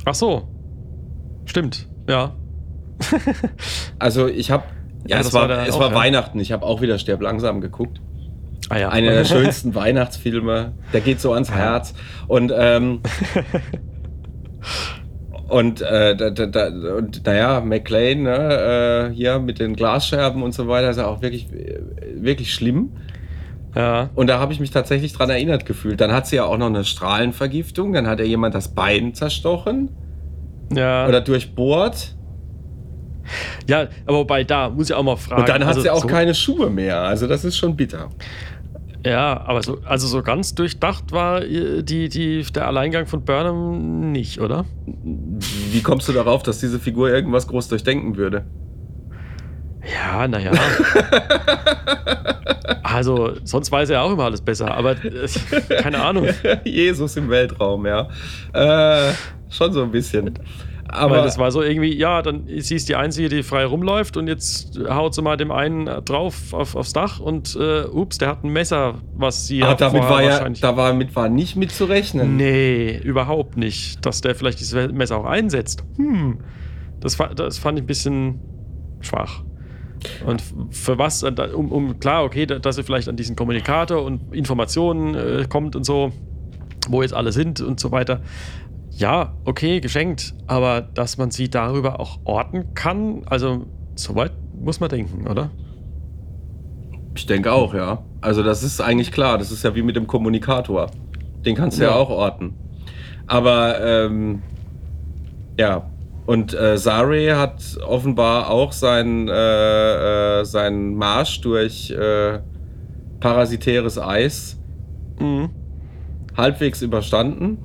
Ach 0.05 0.15
so. 0.15 0.49
Stimmt, 1.45 1.89
ja. 2.09 2.35
Also 3.99 4.27
ich 4.27 4.51
habe. 4.51 4.65
Ja, 5.07 5.17
Ja, 5.17 5.21
es 5.21 5.33
war, 5.33 5.49
war 5.49 5.67
es 5.67 5.75
auch, 5.75 5.81
war 5.81 5.91
ja. 5.91 5.95
Weihnachten. 5.95 6.41
Ich 6.41 6.53
habe 6.53 6.67
auch 6.67 6.81
wieder 6.81 6.99
Sterb 6.99 7.23
langsam 7.23 7.61
geguckt. 7.61 8.01
Ah 8.69 8.79
ja. 8.79 8.89
Einer 8.91 9.13
der 9.13 9.25
schönsten 9.27 9.75
Weihnachtsfilme. 9.75 10.73
Der 10.93 11.01
geht 11.01 11.21
so 11.21 11.33
ans 11.33 11.51
Herz. 11.51 11.95
Und, 12.27 12.53
ähm, 12.55 13.01
Und, 15.49 15.81
äh, 15.81 16.15
da, 16.15 16.29
da, 16.29 16.47
da, 16.47 16.67
und 16.97 17.25
naja, 17.25 17.63
McLean, 17.63 18.25
ne, 18.25 19.09
äh, 19.11 19.15
hier 19.15 19.39
mit 19.39 19.59
den 19.59 19.77
Glasscherben 19.77 20.43
und 20.43 20.53
so 20.53 20.69
weiter, 20.69 20.91
ist 20.91 20.99
ja 20.99 21.07
auch 21.07 21.23
wirklich, 21.23 21.51
äh, 21.51 21.81
wirklich 22.17 22.53
schlimm. 22.53 22.91
Ja. 23.79 24.11
Und 24.17 24.27
da 24.27 24.41
habe 24.41 24.53
ich 24.53 24.59
mich 24.59 24.73
tatsächlich 24.73 25.13
dran 25.13 25.31
erinnert 25.31 25.65
gefühlt. 25.65 26.01
Dann 26.01 26.11
hat 26.11 26.27
sie 26.27 26.35
ja 26.37 26.45
auch 26.45 26.59
noch 26.59 26.67
eine 26.67 26.83
Strahlenvergiftung, 26.83 27.93
dann 27.93 28.09
hat 28.09 28.19
ja 28.19 28.25
jemand 28.25 28.57
das 28.57 28.75
Bein 28.75 29.15
zerstochen 29.15 29.91
Ja. 30.75 31.07
oder 31.07 31.21
durchbohrt. 31.21 32.17
ja, 33.69 33.87
aber 34.05 34.19
wobei 34.19 34.43
da 34.43 34.69
muss 34.69 34.91
ich 34.91 34.97
auch 34.97 35.05
mal 35.05 35.15
fragen. 35.17 35.43
Und 35.43 35.49
dann 35.49 35.61
hat 35.63 35.69
also 35.69 35.83
sie 35.83 35.91
auch 35.91 36.03
so, 36.03 36.09
keine 36.09 36.35
Schuhe 36.35 36.71
mehr. 36.71 37.03
Also 37.03 37.29
das 37.29 37.45
ist 37.45 37.57
schon 37.57 37.77
bitter. 37.77 38.09
Ja, 39.07 39.45
aber 39.47 39.63
so, 39.63 39.79
also 39.85 40.09
so 40.09 40.25
ganz 40.25 40.57
durchdacht 40.57 41.13
war 41.13 41.45
äh, 41.45 41.85
die, 41.85 42.09
die, 42.09 42.43
der 42.43 42.67
Alleingang 42.67 43.07
von 43.07 43.25
Burnham 43.25 44.11
nicht, 44.11 44.41
oder? 44.41 44.65
Wie 45.71 45.83
kommst 45.83 46.09
du 46.09 46.13
darauf, 46.13 46.43
dass 46.43 46.59
diese 46.59 46.81
Figur 46.81 47.11
irgendwas 47.11 47.47
groß 47.47 47.69
durchdenken 47.69 48.17
würde? 48.17 48.45
Ja, 49.93 50.29
naja. 50.29 50.53
also, 52.83 53.33
sonst 53.45 53.73
weiß 53.73 53.91
er 53.91 54.03
auch 54.03 54.13
immer 54.13 54.25
alles 54.25 54.41
besser, 54.41 54.75
aber 54.75 54.93
äh, 55.05 55.29
keine 55.81 56.03
Ahnung. 56.03 56.29
Jesus 56.65 57.17
im 57.17 57.31
Weltraum, 57.31 57.87
ja. 57.87 58.09
Äh, 58.53 59.13
schon 59.49 59.73
so 59.73 59.83
ein 59.83 59.91
bisschen. 59.91 60.35
Aber 60.89 61.17
Aber 61.17 61.23
das 61.23 61.37
war 61.37 61.51
so 61.51 61.63
irgendwie, 61.63 61.95
ja, 61.95 62.23
dann 62.23 62.47
sie 62.47 62.75
ist 62.75 62.89
die 62.89 62.97
Einzige, 62.97 63.29
die 63.29 63.43
frei 63.43 63.67
rumläuft 63.67 64.17
und 64.17 64.27
jetzt 64.27 64.81
haut 64.89 65.15
sie 65.15 65.21
mal 65.21 65.37
dem 65.37 65.51
einen 65.51 65.85
drauf 66.05 66.35
auf, 66.53 66.77
aufs 66.77 66.95
Dach 66.95 67.21
und 67.21 67.57
äh, 67.61 67.85
ups, 67.85 68.17
der 68.17 68.29
hat 68.29 68.43
ein 68.43 68.51
Messer, 68.51 68.95
was 69.15 69.47
sie 69.47 69.63
ah, 69.63 69.75
damit 69.75 70.03
war 70.03 70.23
ja, 70.23 70.49
damit 70.49 71.15
war 71.15 71.29
nicht 71.29 71.57
mit 71.57 71.73
zu 71.73 71.85
rechnen. 71.85 72.37
Nee, 72.37 72.99
überhaupt 73.05 73.59
nicht. 73.59 74.05
Dass 74.07 74.23
der 74.23 74.35
vielleicht 74.35 74.61
dieses 74.61 74.91
Messer 74.91 75.19
auch 75.19 75.27
einsetzt. 75.27 75.85
Hm. 75.97 76.39
Das, 77.01 77.19
das 77.37 77.59
fand 77.59 77.79
ich 77.79 77.85
ein 77.85 77.87
bisschen 77.87 78.41
schwach. 79.01 79.43
Und 80.27 80.43
für 80.71 80.99
was, 80.99 81.23
äh, 81.23 81.33
um, 81.55 81.71
um 81.73 81.99
klar, 82.01 82.25
okay, 82.25 82.47
da- 82.47 82.59
dass 82.59 82.79
er 82.79 82.85
vielleicht 82.85 83.09
an 83.09 83.17
diesen 83.17 83.37
Kommunikator 83.37 84.03
und 84.03 84.35
Informationen 84.35 85.15
äh, 85.15 85.47
kommt 85.49 85.77
und 85.77 85.85
so, 85.85 86.13
wo 86.89 87.03
jetzt 87.03 87.15
alle 87.15 87.33
sind 87.33 87.61
und 87.61 87.81
so 87.81 87.91
weiter. 87.93 88.21
Ja, 88.91 89.35
okay, 89.45 89.81
geschenkt. 89.81 90.35
Aber 90.47 90.81
dass 90.81 91.19
man 91.19 91.31
sie 91.31 91.49
darüber 91.49 92.01
auch 92.01 92.19
orten 92.25 92.75
kann, 92.75 93.23
also 93.27 93.67
soweit 93.95 94.33
muss 94.61 94.81
man 94.81 94.89
denken, 94.89 95.27
oder? 95.29 95.51
Ich 97.15 97.27
denke 97.27 97.53
auch, 97.53 97.75
ja. 97.75 98.03
Also 98.21 98.43
das 98.43 98.63
ist 98.63 98.81
eigentlich 98.81 99.13
klar. 99.13 99.39
Das 99.39 99.51
ist 99.51 99.63
ja 99.65 99.75
wie 99.75 99.83
mit 99.83 99.97
dem 99.97 100.07
Kommunikator. 100.07 100.91
Den 101.45 101.55
kannst 101.55 101.79
du 101.79 101.83
ja, 101.85 101.91
Ja. 101.91 101.97
auch 101.97 102.11
orten. 102.11 102.55
Aber 103.27 103.81
ähm, 103.81 104.43
ja. 105.59 105.91
Und 106.29 106.53
äh, 106.53 106.77
Sare 106.77 107.39
hat 107.39 107.63
offenbar 107.87 108.51
auch 108.51 108.73
seinen, 108.73 109.29
äh, 109.29 110.41
äh, 110.41 110.45
seinen 110.45 110.95
Marsch 110.95 111.41
durch 111.41 111.91
äh, 111.91 112.41
parasitäres 113.19 113.99
Eis 113.99 114.59
Mhm. 115.19 115.49
halbwegs 116.37 116.83
überstanden. 116.83 117.65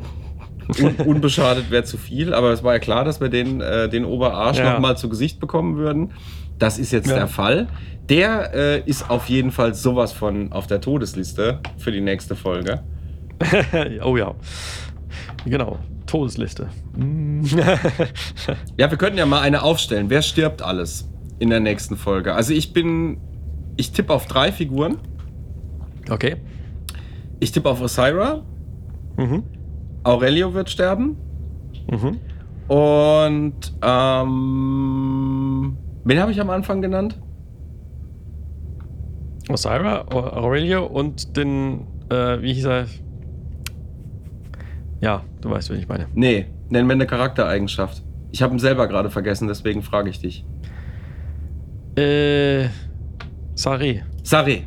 Un 0.82 0.96
unbeschadet 1.06 1.72
wäre 1.72 1.84
zu 1.84 1.98
viel, 1.98 2.34
aber 2.34 2.52
es 2.54 2.64
war 2.64 2.72
ja 2.72 2.80
klar, 2.80 3.04
dass 3.04 3.20
wir 3.20 3.28
den, 3.28 3.60
äh, 3.60 3.90
den 3.90 4.06
Oberarsch 4.06 4.60
Ja. 4.60 4.72
noch 4.72 4.80
mal 4.80 4.96
zu 4.96 5.10
Gesicht 5.10 5.42
bekommen 5.42 5.76
würden. 5.76 6.14
Das 6.58 6.80
ist 6.80 6.94
jetzt 6.94 7.10
Ja. 7.10 7.16
der 7.16 7.28
Fall. 7.28 7.68
Der 8.08 8.54
äh, 8.54 8.80
ist 8.90 9.10
auf 9.10 9.28
jeden 9.28 9.52
Fall 9.52 9.74
sowas 9.74 10.14
von 10.14 10.54
auf 10.54 10.68
der 10.68 10.80
Todesliste 10.80 11.60
für 11.78 11.92
die 11.92 12.00
nächste 12.00 12.38
Folge. 12.38 12.80
oh 14.06 14.16
ja. 14.16 14.34
Genau. 15.46 15.80
Todesliste. 16.14 16.70
Ja, 18.78 18.92
wir 18.92 18.98
könnten 19.00 19.18
ja 19.18 19.26
mal 19.26 19.42
eine 19.42 19.64
aufstellen. 19.64 20.12
Wer 20.12 20.22
stirbt 20.22 20.62
alles 20.62 21.10
in 21.40 21.50
der 21.50 21.60
nächsten 21.60 21.98
Folge? 21.98 22.36
Also 22.36 22.54
ich 22.54 22.72
bin, 22.72 23.18
ich 23.78 23.94
tippe 23.94 24.14
auf 24.14 24.28
drei 24.28 24.52
Figuren. 24.52 25.00
okay. 26.12 26.36
Ich 27.40 27.52
tippe 27.52 27.68
auf 27.68 27.82
Osira. 27.82 28.44
Mhm. 29.18 29.42
Aurelio 30.04 30.54
wird 30.54 30.70
sterben. 30.70 31.18
Mhm. 31.90 32.20
Und 32.68 33.74
ähm, 33.82 35.78
wen 36.04 36.20
habe 36.20 36.32
ich 36.32 36.40
am 36.40 36.52
Anfang 36.52 36.84
genannt? 36.84 37.20
Osira, 39.50 40.06
Aurelio 40.12 40.86
und 40.86 41.36
den, 41.36 41.88
äh, 42.12 42.40
wie 42.40 42.54
hieß 42.54 42.66
er? 42.66 42.86
Ja, 45.04 45.22
du 45.42 45.50
weißt, 45.50 45.70
wen 45.70 45.80
ich 45.80 45.88
meine. 45.90 46.08
Nee, 46.14 46.46
nenn 46.70 46.88
mir 46.88 46.94
eine 46.94 47.06
Charaktereigenschaft. 47.06 48.02
Ich 48.32 48.42
habe 48.42 48.56
ihn 48.56 48.60
selber 48.60 48.88
gerade 48.88 49.10
vergessen, 49.10 49.50
deswegen 49.50 49.84
frage 49.84 50.10
ich 50.10 50.20
dich. 50.20 50.46
Äh, 51.98 52.70
Sari. 53.54 54.02
Sare. 54.24 54.62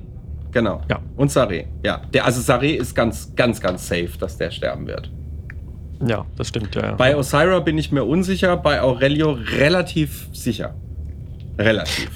Genau. 0.53 0.82
Ja. 0.91 1.01
Und 1.16 1.32
Sare. 1.32 1.64
Ja. 1.82 2.03
Der, 2.12 2.26
also 2.26 2.43
Sare 2.43 2.68
ist 2.68 2.95
ganz, 2.95 3.34
ganz, 3.34 3.62
ganz 3.62 3.89
safe, 3.89 4.11
dass 4.20 4.37
der 4.37 4.51
sterben 4.51 4.87
wird. 4.87 5.11
Ja, 6.07 6.26
das 6.37 6.49
stimmt, 6.49 6.74
ja. 6.74 6.82
ja. 6.82 6.95
Bei 6.97 7.16
Osira 7.16 7.61
bin 7.61 7.78
ich 7.78 7.91
mir 7.91 8.05
unsicher, 8.05 8.59
bei 8.59 8.82
Aurelio 8.82 9.32
relativ 9.32 10.28
sicher. 10.34 10.74
Relativ. 11.59 12.11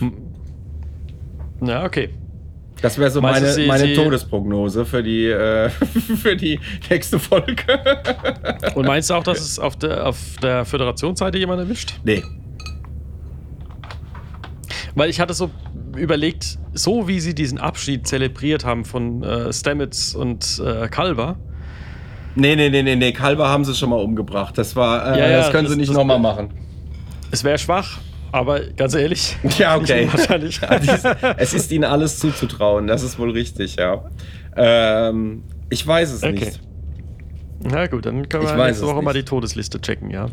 ja, 1.62 1.86
okay. 1.86 2.10
Das 2.82 2.96
wäre 2.98 3.10
so 3.10 3.20
Meinst 3.20 3.40
meine, 3.42 3.52
sie- 3.52 3.66
meine 3.66 3.84
sie- 3.86 3.94
Todesprognose 3.94 4.84
für 4.86 5.02
die, 5.02 5.26
äh, 5.26 5.68
für 6.22 6.34
die 6.36 6.58
nächste 6.88 7.18
Folge. 7.18 7.54
Und 8.74 8.86
meinst 8.86 9.10
du 9.10 9.14
auch, 9.14 9.22
dass 9.22 9.40
es 9.40 9.58
auf 9.58 9.76
der, 9.76 10.06
auf 10.06 10.16
der 10.42 10.64
Föderationsseite 10.64 11.38
jemand 11.38 11.60
erwischt? 11.60 11.94
nee. 12.04 12.22
Weil 14.96 15.08
ich 15.08 15.20
hatte 15.20 15.34
so 15.34 15.50
überlegt, 15.96 16.58
so 16.72 17.06
wie 17.06 17.20
sie 17.20 17.32
diesen 17.34 17.58
Abschied 17.58 18.08
zelebriert 18.08 18.64
haben 18.64 18.84
von 18.84 19.22
äh, 19.22 19.52
Stamets 19.52 20.14
und 20.16 20.60
äh, 20.64 20.88
Kalber. 20.88 21.36
Nee, 22.34 22.56
nee, 22.56 22.70
nee, 22.70 22.82
nee, 22.82 22.96
nee. 22.96 23.12
Kalber 23.12 23.48
haben 23.48 23.64
sie 23.64 23.74
schon 23.74 23.90
mal 23.90 24.00
umgebracht. 24.00 24.58
Das 24.58 24.74
war, 24.74 25.14
äh, 25.14 25.18
Ja, 25.20 25.30
ja, 25.30 25.36
das 25.38 25.50
können 25.52 25.64
das- 25.64 25.72
sie 25.74 25.78
nicht 25.78 25.92
nochmal 25.92 26.18
machen. 26.18 26.50
Es 27.30 27.44
wäre 27.44 27.56
schwach, 27.58 27.98
aber 28.32 28.60
ganz 28.76 28.94
ehrlich. 28.94 29.36
Ja, 29.58 29.76
okay. 29.76 30.08
Wahrscheinlich. 30.10 30.60
Es 31.36 31.54
ist 31.54 31.70
ihnen 31.72 31.84
alles 31.84 32.18
zuzutrauen, 32.18 32.86
das 32.86 33.02
ist 33.02 33.18
wohl 33.18 33.30
richtig, 33.30 33.76
ja. 33.76 34.04
Ähm, 34.56 35.42
ich 35.68 35.86
weiß 35.86 36.12
es 36.12 36.22
Okay. 36.22 36.32
nicht. 36.32 36.60
Na 37.62 37.86
gut, 37.86 38.06
dann 38.06 38.28
können 38.28 38.44
Ich 38.44 38.50
wir 38.56 38.64
nächste 38.66 38.86
Woche 38.86 39.02
mal 39.02 39.12
nicht. 39.12 39.26
die 39.26 39.30
Todesliste 39.30 39.80
checken, 39.80 40.10
ja. 40.10 40.26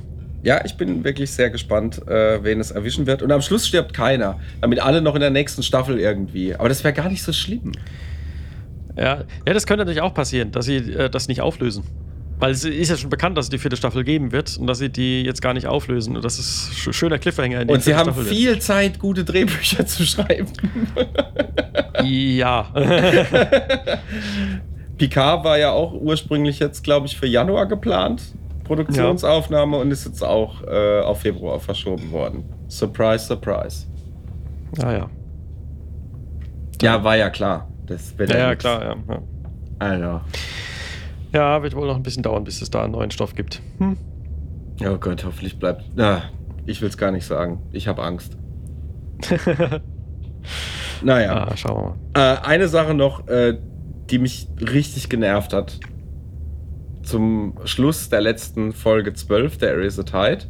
Ja, 0.44 0.64
ich 0.64 0.78
bin 0.78 1.04
wirklich 1.04 1.32
sehr 1.32 1.50
gespannt, 1.50 2.08
äh, 2.08 2.42
wen 2.44 2.60
es 2.60 2.72
erwischen 2.72 3.06
wird. 3.06 3.22
Und 3.22 3.32
am 3.32 3.42
Schluss 3.42 3.68
stirbt 3.68 3.94
keiner, 3.94 4.40
damit 4.62 4.80
alle 4.80 5.02
noch 5.02 5.16
in 5.16 5.22
der 5.22 5.30
nächsten 5.32 5.62
Staffel 5.64 6.00
irgendwie. 6.00 6.56
Aber 6.56 6.70
das 6.70 6.84
wäre 6.84 6.94
gar 6.94 7.10
nicht 7.10 7.24
so 7.24 7.34
schlimm. 7.34 7.74
Ja, 8.96 9.24
ja 9.46 9.54
das 9.54 9.66
könnte 9.66 9.80
natürlich 9.84 10.02
auch 10.02 10.14
passieren, 10.14 10.52
dass 10.52 10.66
sie 10.66 10.78
äh, 10.78 11.10
das 11.10 11.28
nicht 11.28 11.42
auflösen. 11.42 11.84
Weil 12.40 12.52
es 12.52 12.64
ist 12.64 12.90
ja 12.90 12.98
schon 12.98 13.10
bekannt, 13.10 13.36
dass 13.38 13.46
es 13.46 13.50
die 13.50 13.58
vierte 13.58 13.78
Staffel 13.78 14.04
geben 14.04 14.32
wird 14.32 14.58
und 14.58 14.68
dass 14.68 14.78
sie 14.78 14.90
die 14.90 15.24
jetzt 15.24 15.42
gar 15.42 15.56
nicht 15.56 15.66
auflösen. 15.66 16.16
Und 16.16 16.24
das 16.24 16.38
ist 16.38 16.72
sch 16.74 16.94
schöner 16.94 17.18
Cliffhanger 17.18 17.62
in 17.62 17.70
Und 17.70 17.82
sie 17.82 17.96
haben 17.96 18.12
Staffel 18.12 18.26
viel 18.26 18.60
Zeit, 18.60 19.00
gute 19.00 19.24
Drehbücher 19.24 19.86
zu 19.88 20.06
schreiben. 20.06 20.48
Wird. 20.94 21.10
Ja. 22.04 22.72
Picard 24.98 25.44
war 25.44 25.58
ja 25.58 25.72
auch 25.72 25.94
ursprünglich 25.94 26.60
jetzt, 26.60 26.84
glaube 26.84 27.08
ich, 27.08 27.18
für 27.18 27.28
Januar 27.28 27.66
geplant. 27.66 28.22
Produktionsaufnahme 28.66 29.78
und 29.78 29.92
ist 29.92 30.06
jetzt 30.06 30.24
auch 30.24 30.62
äh, 30.64 31.00
auf 31.00 31.22
Februar 31.22 31.60
verschoben 31.60 32.12
worden. 32.12 32.44
Surprise, 32.68 33.26
surprise. 33.26 33.86
ah, 34.82 34.92
ja. 34.92 35.10
Ja, 36.82 37.04
war 37.04 37.16
ja 37.16 37.30
klar. 37.30 37.68
Das 37.88 38.16
wird 38.18 38.32
Ja, 38.32 38.38
ja, 38.38 38.56
klar, 38.56 38.84
ja. 38.84 38.96
ja. 39.10 39.22
Also. 39.80 40.22
Ja, 41.38 41.62
wird 41.62 41.76
wohl 41.76 41.86
noch 41.86 41.98
ein 41.98 42.02
bisschen 42.02 42.24
dauern, 42.24 42.44
bis 42.44 42.64
es 42.64 42.72
da 42.72 42.82
einen 42.82 42.94
neuen 42.94 43.12
Stoff 43.12 43.36
gibt. 43.36 43.62
Hm. 43.78 43.96
Oh 44.84 44.98
Gott, 44.98 45.24
hoffentlich 45.24 45.60
bleibt. 45.60 45.84
Ah, 46.00 46.24
ich 46.66 46.82
will 46.82 46.90
es 46.90 46.98
gar 46.98 47.12
nicht 47.12 47.28
sagen. 47.28 47.62
Ich 47.72 47.88
habe 47.88 48.02
Angst. 48.02 48.36
Naja. 51.04 51.46
Ah, 51.48 51.56
schauen 51.56 51.96
wir 52.16 52.22
mal. 52.24 52.34
Äh, 52.42 52.48
eine 52.48 52.68
Sache 52.68 52.96
noch, 52.96 53.28
äh, 53.28 53.60
die 54.10 54.18
mich 54.18 54.48
richtig 54.60 55.10
genervt 55.10 55.54
hat. 55.54 55.80
Zum 57.04 57.54
Schluss 57.66 58.10
der 58.10 58.22
letzten 58.22 58.74
Folge 58.74 59.14
12, 59.14 59.60
der 59.60 59.78
Is 59.80 60.00
a 60.00 60.04
Tide. 60.04 60.46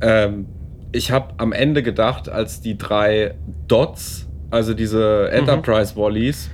Ähm, 0.00 0.46
ich 0.92 1.10
habe 1.10 1.34
am 1.36 1.52
Ende 1.52 1.82
gedacht, 1.82 2.30
als 2.30 2.62
die 2.62 2.78
drei 2.78 3.34
Dots, 3.68 4.28
also 4.50 4.72
diese 4.72 5.30
Enterprise 5.30 5.94
Wallies, 5.96 6.50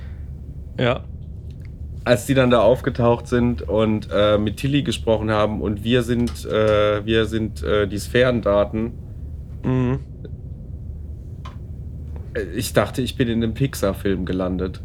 Ja. 0.77 1.05
Als 2.07 2.25
die 2.25 2.33
dann 2.33 2.49
da 2.49 2.61
aufgetaucht 2.61 3.27
sind 3.27 3.61
und 3.61 4.07
äh, 4.11 4.37
mit 4.37 4.57
Tilly 4.57 4.81
gesprochen 4.81 5.29
haben 5.29 5.61
und 5.61 5.83
wir 5.83 6.03
sind, 6.03 6.45
äh, 6.45 7.05
wir 7.05 7.25
sind 7.25 7.63
äh, 7.63 7.87
die 7.87 7.99
Sphärendaten. 7.99 8.93
Mhm. 9.63 9.99
Äh, 12.33 12.43
Ich 12.55 12.73
dachte, 12.73 13.01
ich 13.01 13.15
bin 13.17 13.27
in 13.27 13.43
einem 13.43 13.53
Pixar-Film 13.53 14.25
gelandet. 14.25 14.81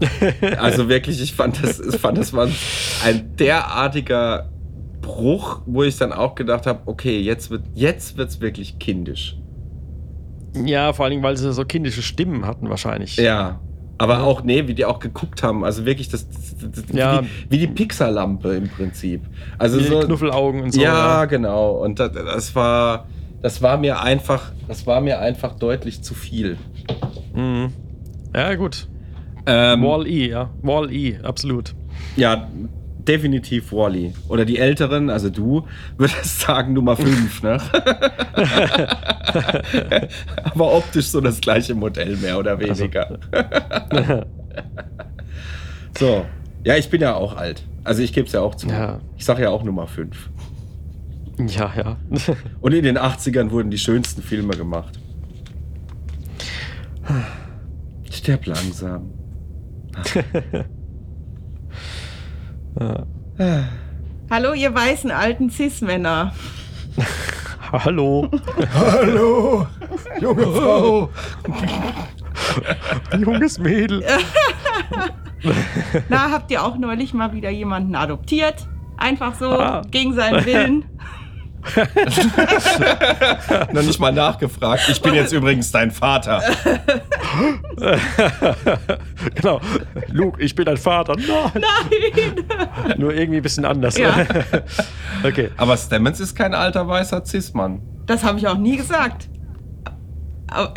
Also 0.58 0.88
wirklich, 0.88 1.20
ich 1.20 1.34
fand 1.34 1.62
das, 1.62 1.78
ich 1.80 1.96
fand 1.96 2.16
das 2.16 2.32
war 2.32 2.48
ein 3.04 3.36
derartiger 3.36 4.48
Bruch, 5.02 5.60
wo 5.66 5.82
ich 5.82 5.96
dann 5.98 6.12
auch 6.12 6.34
gedacht 6.34 6.66
habe, 6.66 6.80
okay, 6.86 7.20
jetzt 7.20 7.50
wird 7.50 7.64
jetzt 7.74 8.16
wird's 8.16 8.40
wirklich 8.40 8.78
kindisch. 8.78 9.36
Ja, 10.64 10.92
vor 10.92 11.04
allen 11.04 11.10
Dingen, 11.12 11.22
weil 11.22 11.36
sie 11.36 11.52
so 11.52 11.64
kindische 11.64 12.02
Stimmen 12.02 12.46
hatten 12.46 12.70
wahrscheinlich. 12.70 13.16
Ja. 13.16 13.60
Aber 14.00 14.22
auch, 14.22 14.42
nee, 14.42 14.66
wie 14.66 14.72
die 14.74 14.84
auch 14.86 14.98
geguckt 14.98 15.42
haben. 15.42 15.62
Also 15.64 15.84
wirklich 15.84 16.08
das, 16.08 16.26
das, 16.28 16.84
Ja. 16.92 17.22
wie, 17.50 17.58
die, 17.58 17.68
wie 17.68 17.72
Pixar-Lampe 17.74 18.54
im 18.54 18.68
Prinzip. 18.68 19.20
Also 19.58 19.78
Wie 19.78 19.82
die 19.82 19.88
so, 19.88 20.00
Knuffelaugen 20.00 20.62
und 20.62 20.72
so. 20.72 20.80
ja, 20.80 21.26
genau. 21.26 21.72
Und 21.72 21.98
das, 22.00 22.12
das 22.12 22.54
war, 22.54 23.06
das 23.42 23.60
war 23.60 23.76
mir 23.76 24.00
einfach, 24.00 24.52
das 24.68 24.86
war 24.86 25.00
mir 25.02 25.18
einfach 25.20 25.54
deutlich 25.54 26.00
zu 26.02 26.14
viel. 26.14 26.56
Mhm. 27.34 27.72
Ja, 28.34 28.54
gut. 28.54 28.88
Ähm, 29.46 29.82
Wall-E, 29.82 30.30
ja. 30.30 30.48
Wall-E, 30.62 31.18
absolut. 31.22 31.74
ja, 32.16 32.48
definitiv 33.10 33.72
Wally. 33.72 34.12
Oder 34.28 34.44
die 34.44 34.58
Älteren, 34.58 35.10
also 35.10 35.30
du, 35.30 35.66
würdest 35.96 36.40
sagen 36.40 36.74
Nummer 36.74 36.96
5, 36.96 37.42
ne? 37.42 37.58
Aber 40.44 40.74
optisch 40.74 41.06
so 41.06 41.20
das 41.20 41.40
gleiche 41.40 41.74
Modell, 41.74 42.16
mehr 42.16 42.38
oder 42.38 42.60
weniger. 42.60 43.18
so. 45.98 46.24
Ja, 46.62 46.76
ich 46.76 46.88
bin 46.88 47.00
ja 47.00 47.14
auch 47.14 47.36
alt. 47.36 47.64
Also 47.82 48.02
ich 48.02 48.12
gebe 48.12 48.28
es 48.28 48.32
ja 48.32 48.42
auch 48.42 48.54
zu. 48.54 48.68
Ja. 48.68 49.00
Ich 49.16 49.24
sage 49.24 49.42
ja 49.42 49.50
auch 49.50 49.64
Nummer 49.64 49.88
5. 49.88 50.30
Ja, 51.48 51.72
ja. 51.76 51.96
Und 52.60 52.72
in 52.72 52.84
den 52.84 52.98
80ern 52.98 53.50
wurden 53.50 53.70
die 53.70 53.78
schönsten 53.78 54.22
Filme 54.22 54.56
gemacht. 54.56 55.00
Stirb 58.10 58.46
langsam. 58.46 59.10
Hallo, 64.30 64.52
ihr 64.54 64.74
weißen 64.74 65.10
alten 65.10 65.50
Cis-Männer. 65.50 66.32
Hallo. 67.72 68.28
Hallo, 68.74 69.66
junge 70.20 70.42
Frau. 70.42 71.08
Junges 73.18 73.58
Mädel. 73.58 74.04
Na, 76.08 76.30
habt 76.32 76.50
ihr 76.50 76.64
auch 76.64 76.76
neulich 76.76 77.14
mal 77.14 77.32
wieder 77.32 77.50
jemanden 77.50 77.94
adoptiert? 77.94 78.66
Einfach 78.96 79.34
so, 79.34 79.52
Ah. 79.52 79.82
gegen 79.90 80.14
seinen 80.14 80.44
Willen. 80.44 80.84
Noch 83.72 83.82
nicht 83.82 84.00
mal 84.00 84.12
nachgefragt. 84.12 84.88
Ich 84.88 85.00
bin 85.00 85.14
jetzt 85.14 85.32
übrigens 85.32 85.70
dein 85.70 85.90
Vater. 85.90 86.42
genau. 89.34 89.60
Luke, 90.08 90.42
ich 90.42 90.54
bin 90.54 90.64
dein 90.64 90.76
Vater. 90.76 91.14
Nein. 91.16 91.52
Nein! 91.54 92.98
Nur 92.98 93.14
irgendwie 93.14 93.38
ein 93.38 93.42
bisschen 93.42 93.64
anders. 93.64 93.96
Ja. 93.96 94.26
okay. 95.24 95.50
Aber 95.56 95.76
Stemmons 95.76 96.20
ist 96.20 96.34
kein 96.34 96.54
alter 96.54 96.86
weißer 96.88 97.24
Cis-Mann. 97.24 97.80
Das 98.06 98.24
habe 98.24 98.38
ich 98.38 98.48
auch 98.48 98.58
nie 98.58 98.76
gesagt. 98.76 99.28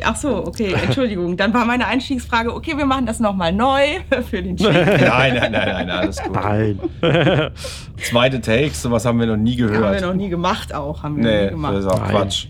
Ach 0.03 0.15
so, 0.15 0.45
okay, 0.45 0.73
Entschuldigung. 0.83 1.35
Dann 1.37 1.53
war 1.53 1.65
meine 1.65 1.87
Einstiegsfrage, 1.87 2.53
okay, 2.53 2.77
wir 2.77 2.85
machen 2.85 3.05
das 3.05 3.19
nochmal 3.19 3.51
neu 3.51 3.79
für 4.29 4.41
den 4.43 4.55
Cheat. 4.57 4.71
Nein, 4.73 5.35
nein, 5.35 5.51
nein, 5.51 5.51
nein, 5.51 5.89
alles 5.89 6.21
gut. 6.21 6.33
Nein. 6.33 6.79
Zweite 7.97 8.41
Takes, 8.41 8.81
sowas 8.81 9.05
haben 9.05 9.19
wir 9.19 9.27
noch 9.27 9.37
nie 9.37 9.53
Haben 9.61 9.69
wir 9.71 9.79
gehört. 9.79 10.01
noch 10.01 10.13
nie 10.13 10.29
gemacht 10.29 10.73
auch. 10.73 11.03
Haben 11.03 11.17
wir 11.17 11.23
noch 11.23 11.29
Nee, 11.31 11.43
nie 11.45 11.49
gemacht. 11.51 11.73
das 11.75 11.85
ist 11.85 11.91
auch 11.91 11.99
Nein. 11.99 12.09
Quatsch. 12.11 12.47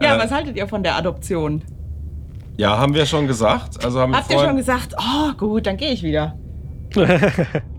Ja, 0.00 0.16
Äh, 0.16 0.18
was 0.18 0.30
haltet 0.30 0.56
ihr 0.56 0.66
von 0.68 0.82
der 0.82 0.96
Adoption? 0.96 1.62
Ja, 2.56 2.76
haben 2.78 2.92
wir 2.94 3.06
schon 3.06 3.26
gesagt. 3.26 3.84
Also 3.84 4.00
haben 4.00 4.14
Habt 4.14 4.28
wir 4.28 4.36
ihr 4.36 4.44
schon 4.44 4.56
gesagt, 4.56 4.94
oh 4.98 5.32
gut, 5.38 5.66
dann 5.66 5.76
gehe 5.76 5.92
ich 5.92 6.02
wieder. 6.02 6.36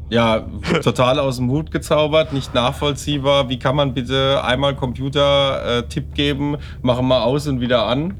Ja, 0.09 0.45
total 0.84 1.19
aus 1.19 1.38
dem 1.38 1.49
Hut 1.49 1.69
gezaubert, 1.71 2.34
nicht 2.34 2.53
nachvollziehbar. 2.53 3.49
Wie 3.49 3.59
kann 3.59 3.76
man 3.76 3.93
bitte 3.93 4.43
einmal 4.43 4.76
Computer-Tipp 4.76 6.13
geben, 6.15 6.57
machen 6.82 7.07
wir 7.07 7.24
aus 7.24 7.47
und 7.47 7.61
wieder 7.61 7.86
an? 7.86 8.15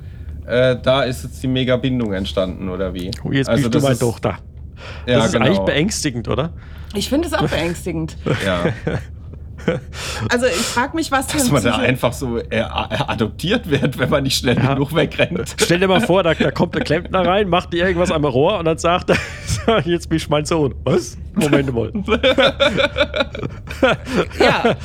Äh, 0.46 0.78
da 0.82 1.04
ist 1.04 1.24
jetzt 1.24 1.42
die 1.44 1.48
Mega-Bindung 1.48 2.14
entstanden, 2.14 2.70
oder 2.70 2.94
wie? 2.94 3.12
Oh, 3.24 3.32
Jetzt 3.32 3.50
Also 3.50 3.64
bist 3.64 3.66
du 3.66 3.78
das 3.78 3.84
meine 3.84 3.94
ist- 3.94 4.00
Tochter. 4.00 4.38
Ja, 5.08 5.18
das 5.18 5.26
ist 5.28 5.32
genau. 5.34 5.46
eigentlich 5.46 5.60
beängstigend, 5.60 6.28
oder? 6.28 6.52
Ich 6.94 7.08
finde 7.10 7.28
es 7.28 7.34
auch 7.34 7.48
beängstigend. 7.48 8.18
Ja. 8.46 8.66
Also 10.30 10.46
ich 10.48 10.52
frage 10.56 10.94
mich, 10.96 11.10
was 11.10 11.28
Dass 11.28 11.50
man 11.50 11.64
da 11.64 11.78
einfach 11.78 12.12
so 12.12 12.38
äh, 12.38 12.44
äh, 12.50 12.62
adoptiert 12.64 13.70
wird, 13.70 13.98
wenn 13.98 14.10
man 14.10 14.24
nicht 14.24 14.38
schnell 14.38 14.58
Ja. 14.58 14.74
genug 14.74 14.94
wegrennt. 14.94 15.56
Stell 15.58 15.80
dir 15.80 15.88
mal 15.88 16.02
vor, 16.02 16.22
da, 16.22 16.34
da 16.34 16.52
kommt 16.52 16.76
der 16.76 16.82
Klempner 16.84 17.26
rein, 17.26 17.48
macht 17.48 17.72
dir 17.72 17.86
irgendwas 17.88 18.12
am 18.12 18.26
Rohr 18.26 18.60
und 18.60 18.66
dann 18.66 18.78
sagt 18.78 19.12
er, 19.12 19.16
jetzt 19.86 20.10
bin 20.10 20.18
ich 20.18 20.30
mein 20.30 20.46
Sohn. 20.46 20.76
Was? 20.84 21.18
Moment 21.36 21.74
mal. 21.74 21.92
Ja, 24.40 24.76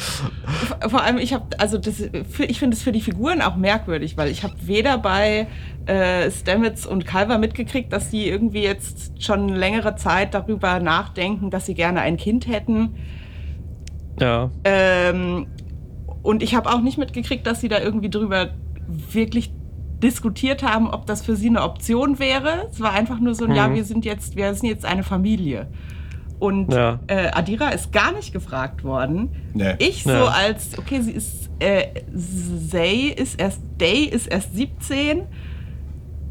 vor 0.88 1.02
allem 1.02 1.18
ich 1.18 1.32
habe, 1.32 1.44
also 1.58 1.78
das, 1.78 2.00
ich 2.00 2.58
finde 2.58 2.76
es 2.76 2.82
für 2.82 2.90
die 2.90 3.00
Figuren 3.00 3.42
auch 3.42 3.56
merkwürdig, 3.56 4.16
weil 4.16 4.30
ich 4.30 4.42
habe 4.42 4.54
weder 4.62 4.98
bei 4.98 5.46
äh, 5.86 6.30
Stamets 6.30 6.86
und 6.86 7.06
Calver 7.06 7.38
mitgekriegt, 7.38 7.92
dass 7.92 8.10
die 8.10 8.28
irgendwie 8.28 8.62
jetzt 8.62 9.22
schon 9.22 9.48
längere 9.48 9.96
Zeit 9.96 10.34
darüber 10.34 10.80
nachdenken, 10.80 11.50
dass 11.50 11.66
sie 11.66 11.74
gerne 11.74 12.00
ein 12.00 12.16
Kind 12.16 12.48
hätten. 12.48 12.96
Ja. 14.20 14.50
Ähm, 14.64 15.46
und 16.22 16.42
ich 16.42 16.54
habe 16.54 16.70
auch 16.70 16.80
nicht 16.80 16.98
mitgekriegt, 16.98 17.46
dass 17.46 17.60
sie 17.60 17.68
da 17.68 17.80
irgendwie 17.80 18.10
drüber 18.10 18.50
wirklich 18.88 19.52
diskutiert 20.02 20.62
haben, 20.62 20.88
ob 20.88 21.06
das 21.06 21.22
für 21.24 21.36
sie 21.36 21.48
eine 21.48 21.62
Option 21.62 22.18
wäre. 22.18 22.68
Es 22.70 22.80
war 22.80 22.92
einfach 22.92 23.18
nur 23.20 23.34
so 23.34 23.44
ein, 23.44 23.50
Mhm. 23.50 23.56
ja, 23.56 23.74
wir 23.74 23.84
sind 23.84 24.04
jetzt, 24.04 24.36
wir 24.36 24.54
sind 24.54 24.68
jetzt 24.68 24.84
eine 24.84 25.02
Familie. 25.02 25.66
Und 26.38 26.72
Ja. 26.72 27.00
äh, 27.08 27.30
Adira 27.32 27.70
ist 27.70 27.92
gar 27.92 28.12
nicht 28.12 28.32
gefragt 28.32 28.84
worden. 28.84 29.30
Nee. 29.54 29.74
Ich 29.78 30.04
so 30.04 30.10
Ja. 30.10 30.26
als, 30.26 30.78
okay, 30.78 31.00
sie 31.00 31.10
ist, 31.12 31.50
äh, 31.58 31.82
Zay 32.70 33.08
ist 33.08 33.40
erst, 33.40 33.60
Day 33.80 34.04
ist 34.04 34.28
erst 34.28 34.54
17, 34.54 35.22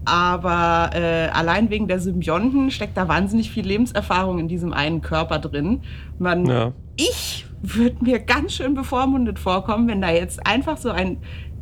aber 0.05 0.91
äh, 0.93 1.27
allein 1.33 1.69
wegen 1.69 1.87
der 1.89 1.99
Symbionten 1.99 2.71
steckt 2.71 2.95
da 2.95 3.07
wahnsinnig 3.09 3.51
viel 3.51 3.65
Lebenserfahrung 3.67 4.39
in 4.39 4.47
diesem 4.47 4.71
einen 4.71 5.01
Körper 5.01 5.39
drin. 5.39 5.81
Man, 6.17 6.45
Ja. 6.45 6.71
ich 6.95 7.45
würde 7.61 7.97
mir 8.05 8.19
ganz 8.19 8.53
schön 8.53 8.73
bevormundet 8.75 9.39
vorkommen, 9.39 9.87
wenn 9.89 9.99
da 10.01 10.09
jetzt 10.11 10.45
einfach 10.47 10.77
so 10.77 10.91
ein 10.91 11.17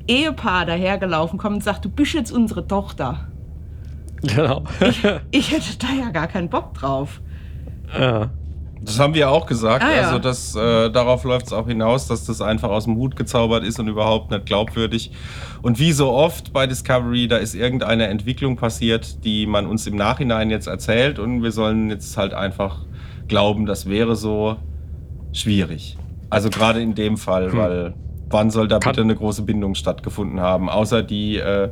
Ehepaar 0.08 0.66
dahergelaufen 0.66 1.38
kommt 1.40 1.56
und 1.56 1.64
sagt, 1.64 1.86
du 1.86 1.90
bist 1.90 2.14
jetzt 2.14 2.32
unsere 2.32 2.68
Tochter. 2.68 3.28
Genau. 4.22 4.64
Ich 5.32 5.52
hätte 5.52 5.78
da 5.80 5.88
ja 6.00 6.10
gar 6.10 6.28
keinen 6.28 6.50
Bock 6.50 6.74
drauf. 6.74 7.22
ja. 7.98 8.30
Das 8.82 9.00
haben 9.00 9.16
wir 9.16 9.32
auch 9.32 9.48
gesagt. 9.48 9.84
Ah, 9.84 9.92
ja. 9.96 10.02
Also 10.04 10.20
das, 10.20 10.56
äh, 10.56 10.92
darauf 10.92 11.24
läuft 11.24 11.48
es 11.48 11.54
auch 11.54 11.66
hinaus, 11.68 12.08
dass 12.08 12.26
das 12.26 12.40
einfach 12.40 12.70
aus 12.70 12.84
dem 12.84 12.96
Hut 12.98 13.16
gezaubert 13.16 13.64
ist 13.64 13.80
und 13.80 13.88
überhaupt 13.88 14.30
nicht 14.30 14.46
glaubwürdig. 14.46 15.12
Und 15.64 15.80
wie 15.80 15.92
so 15.92 16.12
oft 16.12 16.54
bei 16.54 16.68
Discovery, 16.68 17.28
da 17.28 17.38
ist 17.38 17.56
irgendeine 17.56 18.06
Entwicklung 18.08 18.58
passiert, 18.58 19.24
die 19.26 19.48
man 19.48 19.66
uns 19.66 19.88
im 19.88 19.96
Nachhinein 19.96 20.52
jetzt 20.52 20.68
erzählt 20.68 21.18
und 21.18 21.42
wir 21.42 21.52
sollen 21.52 21.90
jetzt 21.90 22.16
halt 22.16 22.36
einfach 22.36 22.86
glauben, 23.28 23.66
das 23.66 23.90
wäre 23.90 24.16
so 24.16 24.58
schwierig. 25.34 25.98
Also 26.30 26.52
gerade 26.52 26.80
in 26.80 26.94
dem 26.94 27.18
Fall, 27.18 27.52
Hm. 27.52 27.58
weil 27.58 27.94
wann 28.30 28.50
soll 28.50 28.68
da 28.68 28.80
Kann- 28.80 28.92
bitte 28.92 29.02
eine 29.02 29.16
große 29.16 29.44
Bindung 29.44 29.76
stattgefunden 29.76 30.40
haben, 30.40 30.70
außer 30.70 31.04
die, 31.04 31.38
äh, 31.38 31.70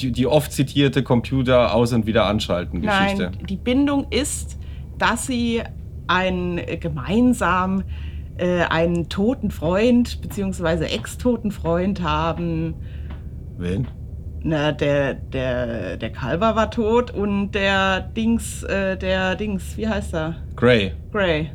die 0.00 0.26
oft 0.26 0.52
zitierte 0.52 1.02
Computer 1.02 1.74
aus- 1.74 1.92
und 1.92 2.06
wieder 2.06 2.26
anschalten 2.26 2.82
Geschichte. 2.82 3.30
Nein, 3.34 3.46
die 3.48 3.56
Bindung 3.56 4.06
ist, 4.10 4.58
dass 4.98 5.26
sie 5.26 5.62
ein 6.06 6.58
äh, 6.58 6.76
gemeinsam 6.76 7.82
äh, 8.36 8.62
einen 8.62 9.08
toten 9.08 9.50
Freund 9.50 10.20
beziehungsweise 10.22 10.88
ex-toten 10.88 11.50
Freund 11.50 12.02
haben. 12.02 12.74
Wen? 13.58 13.86
Na, 14.44 14.72
der, 14.72 15.14
der, 15.14 15.96
der 15.96 16.10
Calver 16.10 16.56
war 16.56 16.70
tot 16.70 17.12
und 17.12 17.52
der 17.52 18.00
Dings, 18.00 18.62
äh, 18.64 18.96
der 18.96 19.36
Dings, 19.36 19.76
wie 19.76 19.86
heißt 19.86 20.14
er? 20.14 20.36
Gray. 20.56 20.92
Gray. 21.12 21.50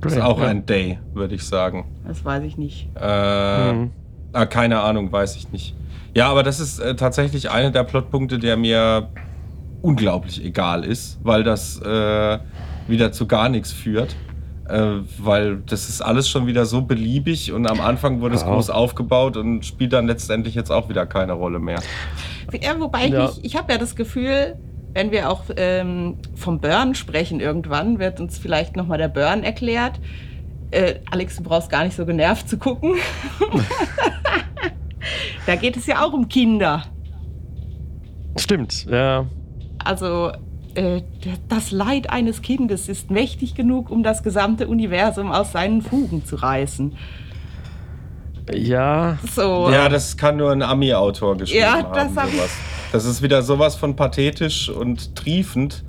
Das 0.00 0.12
ist 0.14 0.20
auch 0.22 0.40
ein 0.40 0.64
Day, 0.66 0.98
würde 1.14 1.34
ich 1.34 1.42
sagen. 1.44 1.86
Das 2.06 2.24
weiß 2.24 2.44
ich 2.44 2.56
nicht. 2.56 2.88
Äh, 3.00 3.72
Mhm. 3.72 3.90
ah, 4.32 4.46
keine 4.46 4.80
Ahnung, 4.80 5.10
weiß 5.10 5.36
ich 5.36 5.50
nicht. 5.52 5.74
Ja, 6.14 6.28
aber 6.30 6.42
das 6.42 6.60
ist 6.60 6.78
äh, 6.78 6.94
tatsächlich 6.96 7.50
einer 7.50 7.70
der 7.70 7.84
Plotpunkte, 7.84 8.38
der 8.38 8.56
mir 8.56 9.08
unglaublich 9.82 10.44
egal 10.44 10.84
ist, 10.84 11.18
weil 11.22 11.44
das 11.44 11.80
äh, 11.82 12.38
wieder 12.88 13.12
zu 13.12 13.26
gar 13.26 13.48
nichts 13.48 13.72
führt. 13.72 14.16
Äh, 14.68 15.00
weil 15.18 15.58
das 15.66 15.88
ist 15.88 16.02
alles 16.02 16.28
schon 16.28 16.46
wieder 16.46 16.66
so 16.66 16.82
beliebig 16.82 17.52
und 17.52 17.66
am 17.66 17.80
Anfang 17.80 18.20
wurde 18.20 18.34
es 18.34 18.42
Ja. 18.42 18.48
groß 18.48 18.68
aufgebaut 18.68 19.36
und 19.38 19.64
spielt 19.64 19.94
dann 19.94 20.06
letztendlich 20.06 20.54
jetzt 20.54 20.70
auch 20.70 20.90
wieder 20.90 21.06
keine 21.06 21.32
Rolle 21.32 21.58
mehr. 21.58 21.78
Ja, 22.60 22.78
wobei 22.78 23.06
ich 23.06 23.12
Ja. 23.12 23.22
nicht, 23.26 23.40
ich 23.44 23.56
habe 23.56 23.72
ja 23.72 23.78
das 23.78 23.96
Gefühl, 23.96 24.56
wenn 24.98 25.12
wir 25.12 25.30
auch 25.30 25.44
ähm, 25.56 26.16
vom 26.34 26.58
Burn 26.58 26.96
sprechen 26.96 27.38
irgendwann, 27.38 28.00
wird 28.00 28.18
uns 28.18 28.36
vielleicht 28.36 28.74
nochmal 28.74 28.98
der 28.98 29.06
Burn 29.06 29.44
erklärt. 29.44 30.00
Äh, 30.72 30.96
Alex, 31.08 31.36
du 31.36 31.44
brauchst 31.44 31.70
gar 31.70 31.84
nicht 31.84 31.94
so 31.94 32.04
genervt 32.04 32.48
zu 32.48 32.58
gucken. 32.58 32.96
da 35.46 35.54
geht 35.54 35.76
es 35.76 35.86
ja 35.86 36.04
auch 36.04 36.12
um 36.12 36.28
Kinder. 36.28 36.82
Stimmt, 38.36 38.86
ja. 38.86 39.26
Also 39.84 40.32
äh, 40.74 41.02
das 41.48 41.70
Leid 41.70 42.10
eines 42.10 42.42
Kindes 42.42 42.88
ist 42.88 43.12
mächtig 43.12 43.54
genug, 43.54 43.90
um 43.90 44.02
das 44.02 44.24
gesamte 44.24 44.66
Universum 44.66 45.30
aus 45.30 45.52
seinen 45.52 45.80
Fugen 45.80 46.24
zu 46.24 46.34
reißen. 46.34 46.96
Ja, 48.54 49.18
So. 49.34 49.68
Ja, 49.70 49.88
das 49.88 50.16
kann 50.16 50.36
nur 50.36 50.52
ein 50.52 50.62
Ami-Autor 50.62 51.36
geschrieben 51.36 51.60
Ja, 51.62 51.72
haben. 51.82 51.94
das 51.94 52.16
hab 52.16 52.28
ich- 52.28 52.34
sowas. 52.34 52.50
Das 52.92 53.04
ist 53.04 53.22
wieder 53.22 53.42
sowas 53.42 53.76
von 53.76 53.96
pathetisch 53.96 54.68
und 54.70 55.14
triefend. 55.14 55.84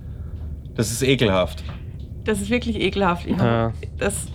Das 0.75 0.91
ist 0.91 1.01
ekelhaft. 1.01 1.63
Das 2.25 2.41
ist 2.41 2.49
wirklich 2.49 2.79
ekelhaft. 2.79 3.25
Ich 3.25 3.37
Ja. 3.37 3.43
hab, 3.43 3.73
das, 3.97 4.27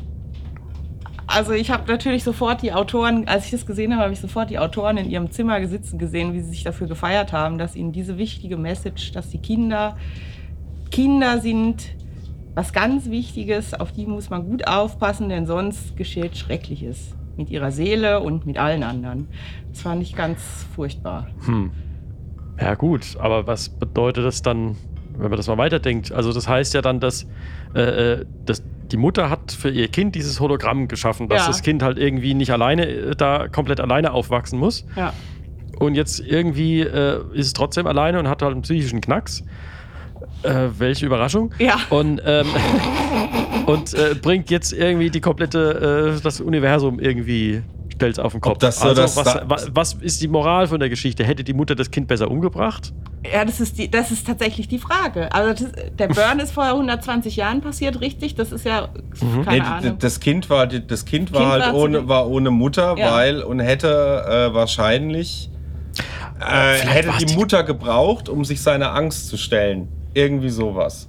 also 1.26 1.52
ich 1.52 1.70
habe 1.70 1.90
natürlich 1.90 2.24
sofort 2.24 2.62
die 2.62 2.72
Autoren, 2.72 3.28
als 3.28 3.44
ich 3.46 3.50
das 3.50 3.66
gesehen 3.66 3.92
habe, 3.92 4.02
habe 4.04 4.12
ich 4.12 4.20
sofort 4.20 4.50
die 4.50 4.58
Autoren 4.58 4.96
in 4.96 5.10
ihrem 5.10 5.30
Zimmer 5.30 5.60
gesitzen 5.60 5.98
gesehen, 5.98 6.32
wie 6.32 6.40
sie 6.40 6.50
sich 6.50 6.64
dafür 6.64 6.86
gefeiert 6.86 7.32
haben, 7.32 7.58
dass 7.58 7.76
ihnen 7.76 7.92
diese 7.92 8.16
wichtige 8.18 8.56
Message, 8.56 9.12
dass 9.12 9.28
die 9.30 9.38
Kinder 9.38 9.96
Kinder 10.90 11.40
sind 11.40 11.82
was 12.54 12.72
ganz 12.72 13.10
Wichtiges, 13.10 13.74
auf 13.74 13.90
die 13.90 14.06
muss 14.06 14.30
man 14.30 14.44
gut 14.44 14.68
aufpassen, 14.68 15.28
denn 15.28 15.44
sonst 15.46 15.96
geschieht 15.96 16.36
Schreckliches 16.36 17.14
mit 17.36 17.50
ihrer 17.50 17.70
Seele 17.72 18.20
und 18.20 18.46
mit 18.46 18.58
allen 18.58 18.82
anderen. 18.82 19.28
Das 19.70 19.82
fand 19.82 20.02
ich 20.02 20.14
ganz 20.14 20.40
furchtbar. 20.74 21.28
hm. 21.46 21.70
Ja, 22.60 22.74
gut, 22.76 23.16
aber 23.18 23.48
was 23.48 23.68
bedeutet 23.68 24.24
das 24.24 24.40
dann, 24.42 24.76
wenn 25.18 25.28
man 25.28 25.36
das 25.36 25.48
mal 25.48 25.58
weiterdenkt? 25.58 26.12
Also, 26.12 26.32
das 26.32 26.46
heißt 26.46 26.72
ja 26.74 26.82
dann, 26.82 27.00
dass, 27.00 27.26
äh, 27.74 27.80
äh, 28.20 28.24
dass 28.46 28.62
die 28.92 28.96
Mutter 28.96 29.28
hat 29.28 29.50
für 29.50 29.70
ihr 29.70 29.88
Kind 29.88 30.14
dieses 30.14 30.38
Hologramm 30.38 30.86
geschaffen, 30.86 31.28
dass 31.28 31.40
Ja. 31.42 31.46
das 31.48 31.62
Kind 31.62 31.82
halt 31.82 31.98
irgendwie 31.98 32.32
nicht 32.34 32.52
alleine 32.52 32.86
äh, 32.86 33.16
da 33.16 33.48
komplett 33.48 33.80
alleine 33.80 34.12
aufwachsen 34.12 34.60
muss. 34.60 34.86
Ja. 34.94 35.12
Und 35.80 35.96
jetzt 35.96 36.20
irgendwie 36.20 36.82
äh, 36.82 37.20
ist 37.32 37.46
es 37.46 37.52
trotzdem 37.54 37.88
alleine 37.88 38.20
und 38.20 38.28
hat 38.28 38.40
halt 38.42 38.52
einen 38.52 38.62
psychischen 38.62 39.00
Knacks. 39.00 39.42
Äh, 40.44 40.68
welche 40.78 41.06
Überraschung. 41.06 41.52
Ja. 41.58 41.76
Und, 41.90 42.20
ähm, 42.24 42.46
und 43.72 43.94
äh, 43.94 44.14
bringt 44.14 44.50
jetzt 44.50 44.72
irgendwie 44.72 45.10
die 45.10 45.20
komplette, 45.20 46.14
äh, 46.16 46.20
das 46.22 46.40
Universum 46.40 46.98
irgendwie, 47.00 47.62
stellt 47.92 48.18
auf 48.18 48.32
den 48.32 48.40
Kopf. 48.40 48.58
das 48.58 48.80
so 48.80 48.88
also, 48.88 49.02
das 49.02 49.16
was, 49.16 49.38
was, 49.46 49.68
was 49.74 49.94
ist 49.94 50.20
die 50.22 50.28
Moral 50.28 50.66
von 50.66 50.80
der 50.80 50.88
Geschichte? 50.88 51.24
Hätte 51.24 51.44
die 51.44 51.54
Mutter 51.54 51.74
das 51.74 51.90
Kind 51.90 52.08
besser 52.08 52.30
umgebracht? 52.30 52.92
Ja, 53.32 53.44
das 53.44 53.58
ist, 53.60 53.78
die, 53.78 53.90
das 53.90 54.10
ist 54.10 54.26
tatsächlich 54.26 54.68
die 54.68 54.78
Frage. 54.78 55.32
Also 55.32 55.64
das, 55.64 55.72
der 55.98 56.08
Burn 56.14 56.40
ist 56.40 56.50
vor 56.52 56.64
120 56.64 57.36
Jahren 57.36 57.60
passiert, 57.62 58.00
richtig? 58.00 58.34
Das 58.34 58.52
ist 58.52 58.66
ja 58.66 58.88
keine 59.44 59.58
Nee, 59.58 59.60
Ahnung. 59.64 59.96
das 59.98 60.20
Kind 60.20 60.50
war, 60.50 60.66
das 60.66 61.04
kind 61.06 61.32
war 61.32 61.40
Kind 61.40 61.52
halt 61.52 61.62
war 61.66 61.74
ohne, 61.74 62.08
war 62.08 62.28
ohne 62.28 62.50
Mutter, 62.50 62.96
Ja. 62.98 63.12
weil 63.12 63.42
und 63.42 63.60
hätte 63.60 64.50
äh, 64.50 64.54
wahrscheinlich 64.54 65.50
äh, 66.40 66.74
hätte 66.86 67.08
war's 67.08 67.18
die 67.18 67.26
die- 67.26 67.34
Mutter 67.36 67.62
gebraucht, 67.62 68.28
um 68.28 68.44
sich 68.44 68.60
seiner 68.60 68.94
Angst 68.94 69.28
zu 69.28 69.36
stellen. 69.36 69.88
Irgendwie 70.12 70.50
sowas. 70.50 71.08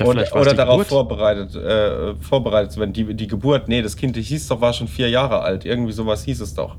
Ja, 0.00 0.06
oder 0.06 0.24
oder 0.40 0.54
darauf 0.54 0.74
Geburt. 0.78 0.88
vorbereitet, 0.88 1.54
äh, 1.56 2.14
vorbereitet 2.20 2.72
zu 2.72 2.80
werden. 2.80 2.92
Die, 2.92 3.14
die 3.14 3.26
Geburt, 3.26 3.68
nee, 3.68 3.82
das 3.82 3.96
Kind 3.96 4.16
hieß 4.16 4.48
doch, 4.48 4.60
war 4.60 4.72
schon 4.72 4.88
vier 4.88 5.08
Jahre 5.08 5.40
alt. 5.40 5.64
Irgendwie 5.64 5.92
sowas 5.92 6.24
hieß 6.24 6.40
es 6.40 6.54
doch. 6.54 6.76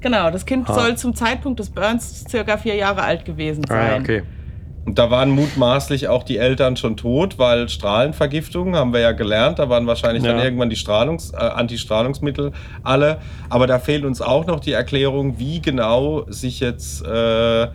genau, 0.00 0.30
das 0.30 0.46
Kind 0.46 0.68
Ah. 0.70 0.74
soll 0.74 0.96
zum 0.96 1.14
Zeitpunkt 1.14 1.58
des 1.58 1.70
Burns 1.70 2.24
circa 2.28 2.56
vier 2.56 2.76
Jahre 2.76 3.02
alt 3.02 3.24
gewesen 3.24 3.64
Ah, 3.68 3.74
sein. 3.74 4.02
okay. 4.02 4.22
Und 4.86 4.98
da 4.98 5.10
waren 5.10 5.30
mutmaßlich 5.30 6.08
auch 6.08 6.22
die 6.22 6.38
Eltern 6.38 6.76
schon 6.76 6.96
tot, 6.96 7.38
weil 7.38 7.68
Strahlenvergiftung, 7.68 8.74
haben 8.74 8.92
wir 8.94 9.00
ja 9.00 9.12
gelernt, 9.12 9.58
da 9.58 9.68
waren 9.68 9.86
wahrscheinlich 9.86 10.22
dann 10.22 10.38
Ja. 10.38 10.44
irgendwann 10.44 10.70
die 10.70 10.76
Strahlungs-, 10.76 11.34
äh, 11.34 11.36
Antistrahlungsmittel 11.36 12.52
alle. 12.84 13.18
Aber 13.50 13.66
da 13.66 13.78
fehlt 13.80 14.04
uns 14.04 14.22
auch 14.22 14.46
noch 14.46 14.60
die 14.60 14.72
Erklärung, 14.72 15.38
wie 15.38 15.60
genau 15.60 16.24
sich 16.28 16.60
jetzt 16.60 17.04
äh, 17.04 17.66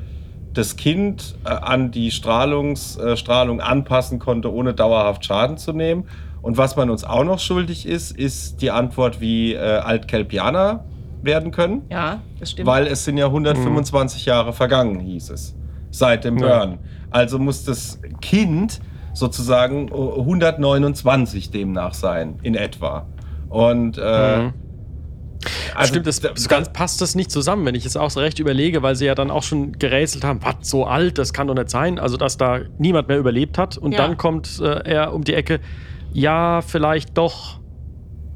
das 0.54 0.76
Kind 0.76 1.36
äh, 1.46 1.50
an 1.50 1.92
die 1.92 2.12
Strahlungs, 2.12 2.98
äh, 2.98 3.18
Strahlung 3.18 3.60
anpassen 3.62 4.20
konnte, 4.20 4.54
ohne 4.54 4.74
dauerhaft 4.74 5.26
Schaden 5.26 5.58
zu 5.58 5.74
nehmen. 5.74 6.06
Und 6.42 6.58
was 6.58 6.76
man 6.76 6.90
uns 6.90 7.04
auch 7.04 7.24
noch 7.24 7.40
schuldig 7.40 7.86
ist, 7.88 8.12
ist 8.18 8.62
die 8.62 8.70
Antwort, 8.72 9.22
wie 9.22 9.54
äh, 9.54 9.58
Altkelpianer 9.60 10.84
werden 11.22 11.52
können. 11.52 11.84
Ja, 11.90 12.20
das 12.40 12.52
stimmt. 12.52 12.68
Weil 12.68 12.86
es 12.88 13.06
sind 13.06 13.18
ja 13.18 13.28
125 13.28 14.26
Jahre 14.26 14.52
vergangen, 14.54 15.00
hieß 15.00 15.30
es, 15.30 15.56
seit 15.90 16.26
dem 16.26 16.38
Ja. 16.38 16.58
Burn. 16.66 16.80
Also 17.12 17.40
muss 17.40 17.64
das 17.64 18.00
Kind 18.22 18.82
sozusagen 19.14 19.90
129 19.92 21.52
demnach 21.52 21.94
sein, 21.94 22.40
in 22.44 22.56
etwa. 22.56 23.06
Und 23.50 23.98
äh, 23.98 24.38
Mhm. 24.44 24.54
Also 25.76 25.90
Stimmt, 25.94 26.08
das, 26.08 26.20
da- 26.20 26.32
so 26.36 26.48
ganz 26.50 26.72
passt 26.74 27.02
das 27.02 27.16
nicht 27.16 27.32
zusammen, 27.32 27.66
wenn 27.66 27.76
ich 27.76 27.86
es 27.86 27.96
auch 27.98 28.10
so 28.10 28.20
recht 28.20 28.40
überlege, 28.40 28.82
weil 28.84 28.96
sie 28.96 29.06
ja 29.06 29.16
dann 29.16 29.32
auch 29.32 29.44
schon 29.44 29.74
gerätselt 29.74 30.24
haben, 30.24 30.40
was, 30.44 30.56
so 30.70 30.86
alt, 30.86 31.18
das 31.18 31.34
kann 31.34 31.48
doch 31.48 31.56
nicht 31.56 31.70
sein. 31.70 32.00
Also, 32.00 32.18
dass 32.18 32.38
da 32.38 32.60
niemand 32.78 33.08
mehr 33.08 33.18
überlebt 33.20 33.58
hat. 33.58 33.78
Und 33.78 33.92
Ja. 33.94 34.00
dann 34.00 34.18
kommt 34.18 34.60
äh, 34.60 34.66
er 34.90 35.14
um 35.14 35.24
die 35.24 35.34
Ecke, 35.34 35.60
ja, 36.14 36.62
vielleicht 36.62 37.18
doch 37.18 37.60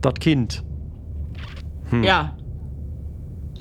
das 0.01 0.13
Kind. 0.15 0.63
Hm. 1.89 2.03
ja, 2.03 2.36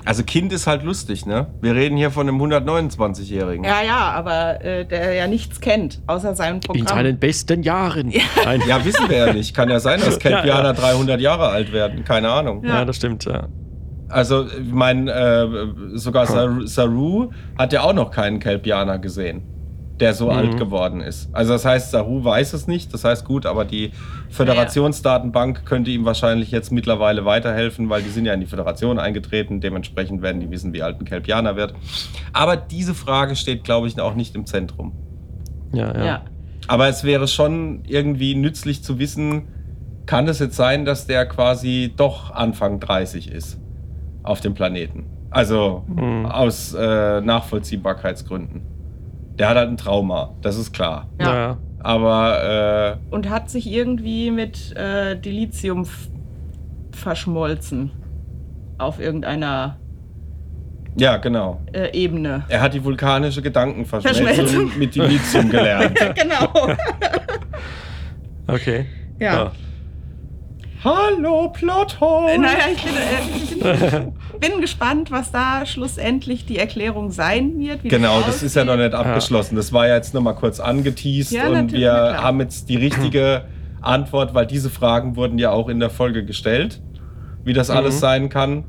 also 0.07 0.23
Kind 0.23 0.53
ist 0.53 0.67
halt 0.67 0.83
lustig, 0.83 1.25
ne? 1.25 1.47
Wir 1.61 1.75
reden 1.75 1.97
hier 1.97 2.11
von 2.11 2.27
einem 2.27 2.41
129-Jährigen. 2.41 3.63
ja, 3.63 3.81
ja, 3.85 4.11
aber 4.11 4.63
äh, 4.63 4.85
der 4.85 5.13
ja 5.13 5.27
nichts 5.27 5.59
kennt, 5.59 6.01
außer 6.07 6.33
seinem 6.35 6.61
Programm. 6.61 6.81
In 6.81 6.87
seinen 6.87 7.19
besten 7.19 7.61
Jahren. 7.63 8.13
Nein. 8.43 8.63
Ja, 8.67 8.83
wissen 8.85 9.09
wir 9.09 9.17
ja 9.17 9.33
nicht. 9.33 9.55
Kann 9.55 9.69
ja 9.69 9.79
sein, 9.79 9.99
dass 9.99 10.17
Kelpianer 10.19 10.47
Ja, 10.75 10.81
ja. 10.83 10.93
300 10.93 11.19
Jahre 11.21 11.49
alt 11.49 11.71
werden. 11.73 12.03
Keine 12.03 12.29
Ahnung. 12.29 12.63
Ja, 12.63 12.85
das 12.85 12.95
stimmt, 12.95 13.25
ja. 13.25 13.47
Also, 14.09 14.45
ich 14.47 14.71
meine, 14.71 15.11
äh, 15.11 15.97
sogar 15.97 16.25
Saru, 16.27 16.65
Saru 16.65 17.31
hat 17.57 17.73
ja 17.73 17.81
auch 17.81 17.93
noch 17.93 18.11
keinen 18.11 18.39
Kelpianer 18.39 18.99
gesehen, 18.99 19.43
der 19.99 20.13
so 20.13 20.29
alt 20.29 20.57
geworden 20.57 21.01
ist. 21.01 21.29
Also, 21.33 21.53
das 21.53 21.65
heißt, 21.65 21.91
Saru 21.91 22.23
weiß 22.23 22.53
es 22.53 22.67
nicht. 22.67 22.93
Das 22.93 23.03
heißt, 23.03 23.25
gut, 23.25 23.45
aber 23.45 23.65
die 23.65 23.91
Föderationsdatenbank 24.29 25.65
könnte 25.65 25.91
ihm 25.91 26.05
wahrscheinlich 26.05 26.51
jetzt 26.51 26.71
mittlerweile 26.71 27.25
weiterhelfen, 27.25 27.89
weil 27.89 28.03
die 28.03 28.09
sind 28.09 28.25
ja 28.25 28.33
in 28.33 28.39
die 28.39 28.45
Föderation 28.45 28.99
eingetreten. 28.99 29.59
Dementsprechend 29.61 30.21
werden 30.21 30.39
die 30.39 30.49
wissen, 30.51 30.73
wie 30.73 30.83
alt 30.83 30.99
ein 30.99 31.05
Kelpianer 31.05 31.55
wird. 31.55 31.73
Aber 32.33 32.55
diese 32.57 32.93
Frage 32.93 33.35
steht, 33.35 33.63
glaube 33.63 33.87
ich, 33.87 33.99
auch 33.99 34.15
nicht 34.15 34.35
im 34.35 34.45
Zentrum. 34.45 34.93
Ja, 35.73 35.93
ja. 35.95 36.05
ja. 36.05 36.21
Aber 36.67 36.87
es 36.87 37.03
wäre 37.03 37.27
schon 37.27 37.83
irgendwie 37.87 38.35
nützlich 38.35 38.83
zu 38.83 38.99
wissen, 38.99 39.43
kann 40.05 40.27
es 40.27 40.39
jetzt 40.39 40.55
sein, 40.55 40.85
dass 40.85 41.05
der 41.07 41.25
quasi 41.25 41.93
doch 41.95 42.31
Anfang 42.31 42.79
30 42.79 43.31
ist 43.31 43.59
auf 44.23 44.41
dem 44.41 44.53
Planeten? 44.53 45.05
Also 45.29 45.83
Mhm. 45.87 46.25
aus 46.25 46.73
äh, 46.73 47.21
Nachvollziehbarkeitsgründen. 47.21 48.61
Der 49.37 49.49
hat 49.49 49.57
halt 49.57 49.69
ein 49.69 49.77
Trauma, 49.77 50.33
das 50.41 50.57
ist 50.57 50.73
klar. 50.73 51.09
Ja. 51.19 51.35
Ja. 51.35 51.57
Aber 51.79 52.97
äh, 53.09 53.13
Und 53.13 53.29
hat 53.29 53.49
sich 53.49 53.67
irgendwie 53.71 54.31
mit 54.31 54.75
äh, 54.75 55.15
Dilithium 55.15 55.87
verschmolzen. 56.91 57.91
Auf 58.79 58.99
irgendeiner 58.99 59.77
ja, 60.99 61.17
genau. 61.17 61.61
äh, 61.73 61.91
Ebene. 61.93 62.43
Er 62.49 62.61
hat 62.61 62.73
die 62.73 62.83
vulkanische 62.83 63.41
Gedankenverschmelzung 63.41 64.25
Verschmelzung. 64.25 64.79
mit 64.79 64.95
Dilithium 64.95 65.49
gelernt. 65.49 65.97
genau. 66.15 66.75
Okay. 68.49 68.85
Ja. 69.19 69.51
Hallo, 70.87 71.49
Plothole! 71.49 72.37
naja, 72.39 72.57
ich 72.73 72.83
bin, 73.53 73.65
äh, 73.65 74.01
bin, 74.39 74.61
gespannt, 74.61 75.11
was 75.11 75.31
da 75.31 75.65
schlussendlich 75.65 76.45
die 76.45 76.57
Erklärung 76.57 77.11
sein 77.11 77.59
wird. 77.59 77.83
wie 77.83 77.89
Genau, 77.89 78.21
das 78.21 78.41
ist 78.43 78.55
ja 78.55 78.63
noch 78.63 78.77
nicht 78.77 78.93
abgeschlossen. 78.93 79.55
Das 79.55 79.73
war 79.73 79.87
ja 79.87 79.95
jetzt 79.95 80.13
nur 80.13 80.23
mal 80.23 80.33
kurz 80.33 80.59
angeteased 80.59 81.31
Ja, 81.33 81.49
und 81.49 81.71
wir 81.73 81.91
haben 82.21 82.39
jetzt 82.39 82.69
die 82.69 82.77
richtige 82.77 83.43
Antwort, 83.81 84.33
weil 84.33 84.45
diese 84.45 84.69
Fragen 84.69 85.15
wurden 85.15 85.37
ja 85.37 85.51
auch 85.51 85.67
in 85.67 85.79
der 85.79 85.89
Folge 85.89 86.23
gestellt, 86.25 86.81
wie 87.43 87.53
das 87.53 87.69
alles 87.69 87.95
Mhm. 87.95 87.99
sein 87.99 88.29
kann. 88.29 88.63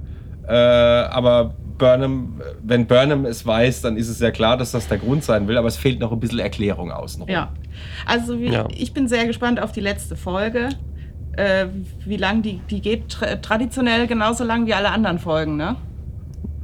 Äh, 0.49 0.53
aber 0.55 1.55
Burnham, 1.79 2.41
wenn 2.63 2.87
Burnham 2.89 3.25
es 3.27 3.47
weiß, 3.47 3.83
dann 3.83 3.97
ist 3.97 4.09
es 4.09 4.19
ja 4.19 4.33
klar, 4.33 4.57
dass 4.57 4.73
das 4.73 4.89
der 4.89 4.99
Grund 4.99 5.23
sein 5.23 5.47
will, 5.47 5.57
aber 5.57 5.69
es 5.69 5.77
fehlt 5.77 6.01
noch 6.01 6.11
ein 6.11 6.19
bisschen 6.19 6.41
Erklärung 6.41 6.91
außenrum. 6.91 7.29
Ja. 7.31 7.53
Also 8.07 8.41
wie, 8.41 8.49
Ja. 8.51 8.67
ich 8.77 8.93
bin 8.93 9.07
sehr 9.07 9.27
gespannt 9.27 9.63
auf 9.63 9.71
die 9.71 9.81
letzte 9.81 10.17
Folge. 10.17 10.71
Äh, 11.39 11.69
wie 12.05 12.17
lang 12.17 12.43
die, 12.43 12.61
die 12.69 12.81
geht 12.81 13.09
tra 13.11 13.37
traditionell 13.37 14.09
genauso 14.09 14.43
lang 14.43 14.67
wie 14.67 14.75
alle 14.75 14.91
anderen 14.91 15.19
Folgen, 15.21 15.57
ne? 15.57 15.77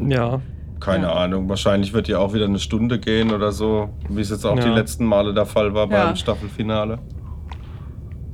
Ja. 0.00 0.40
Keine 0.80 1.04
Ja. 1.06 1.12
Ahnung, 1.14 1.48
wahrscheinlich 1.48 1.92
wird 1.92 2.08
ja 2.08 2.18
auch 2.18 2.34
wieder 2.34 2.46
eine 2.46 2.58
Stunde 2.58 2.98
gehen 2.98 3.30
oder 3.32 3.52
so, 3.52 3.90
wie 4.08 4.20
es 4.20 4.30
jetzt 4.30 4.44
auch 4.44 4.58
die 4.58 4.66
Ja. 4.66 4.74
letzten 4.74 5.04
Male 5.06 5.32
der 5.32 5.46
Fall 5.46 5.72
war 5.74 5.88
Ja. 5.90 6.06
beim 6.06 6.16
Staffelfinale. 6.16 6.98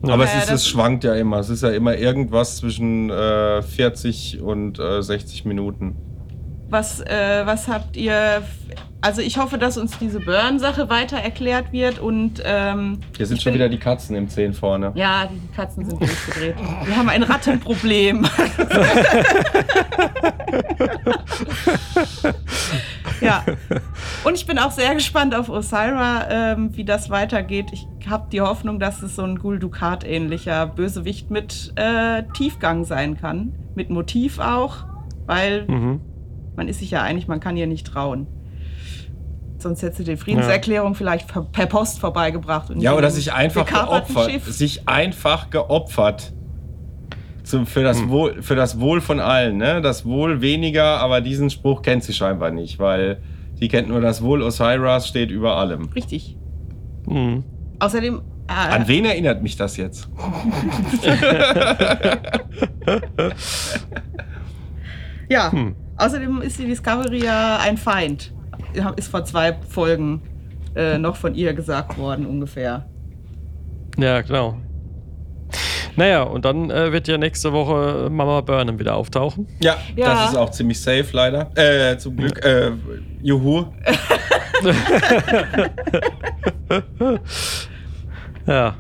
Ja. 0.05 0.14
Aber 0.14 0.24
es, 0.24 0.34
ist, 0.34 0.51
es 0.51 0.66
schwankt 0.66 1.05
ja 1.05 1.14
immer. 1.14 1.41
Es 1.41 1.51
ist 1.51 1.62
ja 1.62 1.68
immer 1.70 1.95
irgendwas 1.97 2.57
zwischen 2.57 3.11
äh, 3.11 3.61
40 3.61 4.41
und 4.41 4.78
äh, 4.78 5.03
60 5.03 5.45
Minuten. 5.45 5.95
Was, 6.71 7.01
äh, 7.01 7.43
was 7.45 7.68
habt 7.68 7.97
ihr. 7.97 8.43
Also 9.03 9.23
ich 9.23 9.39
hoffe, 9.39 9.57
dass 9.57 9.79
uns 9.79 9.99
diese 9.99 10.21
Burn-Sache 10.21 10.91
weiter 10.91 11.16
erklärt 11.16 11.73
wird 11.73 11.99
und 11.99 12.43
ähm, 12.45 13.01
Hier 13.16 13.25
sind 13.27 13.41
schon 13.41 13.53
bin- 13.53 13.61
wieder 13.61 13.71
die 13.71 13.79
Katzen 13.79 14.14
im 14.14 14.29
Zehn 14.29 14.53
vorne. 14.53 14.93
Ja, 14.95 15.27
die 15.27 15.41
Katzen 15.57 15.87
sind 15.89 15.99
durchgedreht. 15.99 16.57
Wir 16.85 16.97
haben 16.97 17.09
ein 17.09 17.23
Rattenproblem. 17.23 18.27
ja. 23.21 23.43
Und 24.25 24.35
ich 24.35 24.47
bin 24.47 24.59
auch 24.59 24.71
sehr 24.71 24.95
gespannt 24.95 25.35
auf 25.35 25.49
Osira, 25.49 26.27
ähm, 26.31 26.77
wie 26.77 26.85
das 26.85 27.11
weitergeht. 27.11 27.66
Ich 27.73 27.87
habe 28.09 28.29
die 28.31 28.41
Hoffnung, 28.41 28.79
dass 28.81 29.03
es 29.03 29.16
so 29.16 29.23
ein 29.23 29.39
Gul 29.39 29.59
Dukat-ähnlicher 29.59 30.66
Bösewicht 30.66 31.31
mit 31.31 31.73
äh, 31.77 32.23
Tiefgang 32.35 32.85
sein 32.85 33.18
kann. 33.18 33.55
Mit 33.75 33.91
Motiv 33.91 34.39
auch. 34.41 34.85
weil 35.27 35.66
Mhm. 35.68 36.01
Man 36.57 36.69
ist 36.69 36.81
sich 36.81 36.91
ja 36.91 37.03
einig, 37.03 37.29
man 37.29 37.41
kann 37.41 37.57
ihr 37.57 37.67
nicht 37.67 37.87
trauen. 37.87 38.27
Sonst 39.59 39.83
hätte 39.83 39.97
sie 39.99 40.05
die 40.05 40.17
Friedenserklärung 40.17 40.95
vielleicht 40.95 41.29
per- 41.29 41.67
Post 41.67 41.99
vorbeigebracht. 42.01 42.71
Und 42.71 42.81
Ja, 42.81 42.93
nicht 42.93 42.99
oder 42.99 43.11
sich 43.11 43.33
einfach 43.33 43.67
geopfert. 43.67 44.31
Schiff. 44.31 44.47
Sich 44.47 44.89
einfach 44.89 45.51
geopfert. 45.51 46.33
Zum, 47.43 47.67
für, 47.67 47.81
Hm. 47.81 47.85
das 47.85 48.09
Wohl, 48.09 48.43
für 48.43 48.55
das 48.55 48.81
Wohl 48.81 49.01
von 49.03 49.21
allen. 49.21 49.59
Ne? 49.59 49.83
Das 49.83 50.07
Wohl 50.07 50.41
weniger, 50.41 50.99
aber 51.01 51.21
diesen 51.21 51.51
Spruch 51.51 51.83
kennt 51.83 52.05
sie 52.05 52.15
scheinbar 52.15 52.51
nicht, 52.53 52.79
weil 52.79 53.21
sie 53.59 53.69
kennt 53.69 53.89
nur 53.89 54.01
das 54.01 54.23
Wohl 54.23 54.43
Osiris 54.43 55.07
steht 55.09 55.31
über 55.31 55.57
allem. 55.57 55.91
Richtig. 55.95 56.39
Mhm. 57.07 57.45
Außerdem. 57.81 58.23
Äh, 58.49 58.53
An 58.75 58.89
wen 58.89 59.05
erinnert 59.05 59.43
mich 59.43 59.57
das 59.57 59.77
jetzt? 59.77 60.09
Ja, 65.29 65.53
Hm. 65.53 65.77
Außerdem 66.01 66.43
ist 66.43 66.59
die 66.59 66.67
Discovery 66.67 67.25
ja 67.25 67.59
ein 67.63 67.77
Feind. 67.77 68.33
Ist 68.97 69.09
vor 69.09 69.25
zwei 69.25 69.57
Folgen 69.69 70.23
äh, 70.75 70.99
noch 70.99 71.17
von 71.17 71.35
ihr 71.35 71.55
gesagt 71.55 71.99
worden, 71.99 72.27
ungefähr. 72.27 72.87
Ja, 73.99 74.21
genau. 74.23 74.57
Naja, 75.97 76.23
und 76.23 76.45
dann 76.45 76.71
äh, 76.71 76.93
wird 76.93 77.09
ja 77.09 77.19
nächste 77.19 77.53
Woche 77.53 78.09
Mama 78.11 78.41
Burnham 78.43 78.79
wieder 78.79 78.95
auftauchen. 78.95 79.49
Ja, 79.61 79.77
Ja. 79.97 80.15
das 80.15 80.31
ist 80.31 80.37
auch 80.37 80.51
ziemlich 80.51 80.81
safe, 80.81 81.07
leider. 81.13 81.51
Äh, 81.57 81.99
zum 81.99 82.17
Glück. 82.17 82.45
Äh, 82.45 82.71
juhu. 83.23 83.65
Ja, 88.47 88.75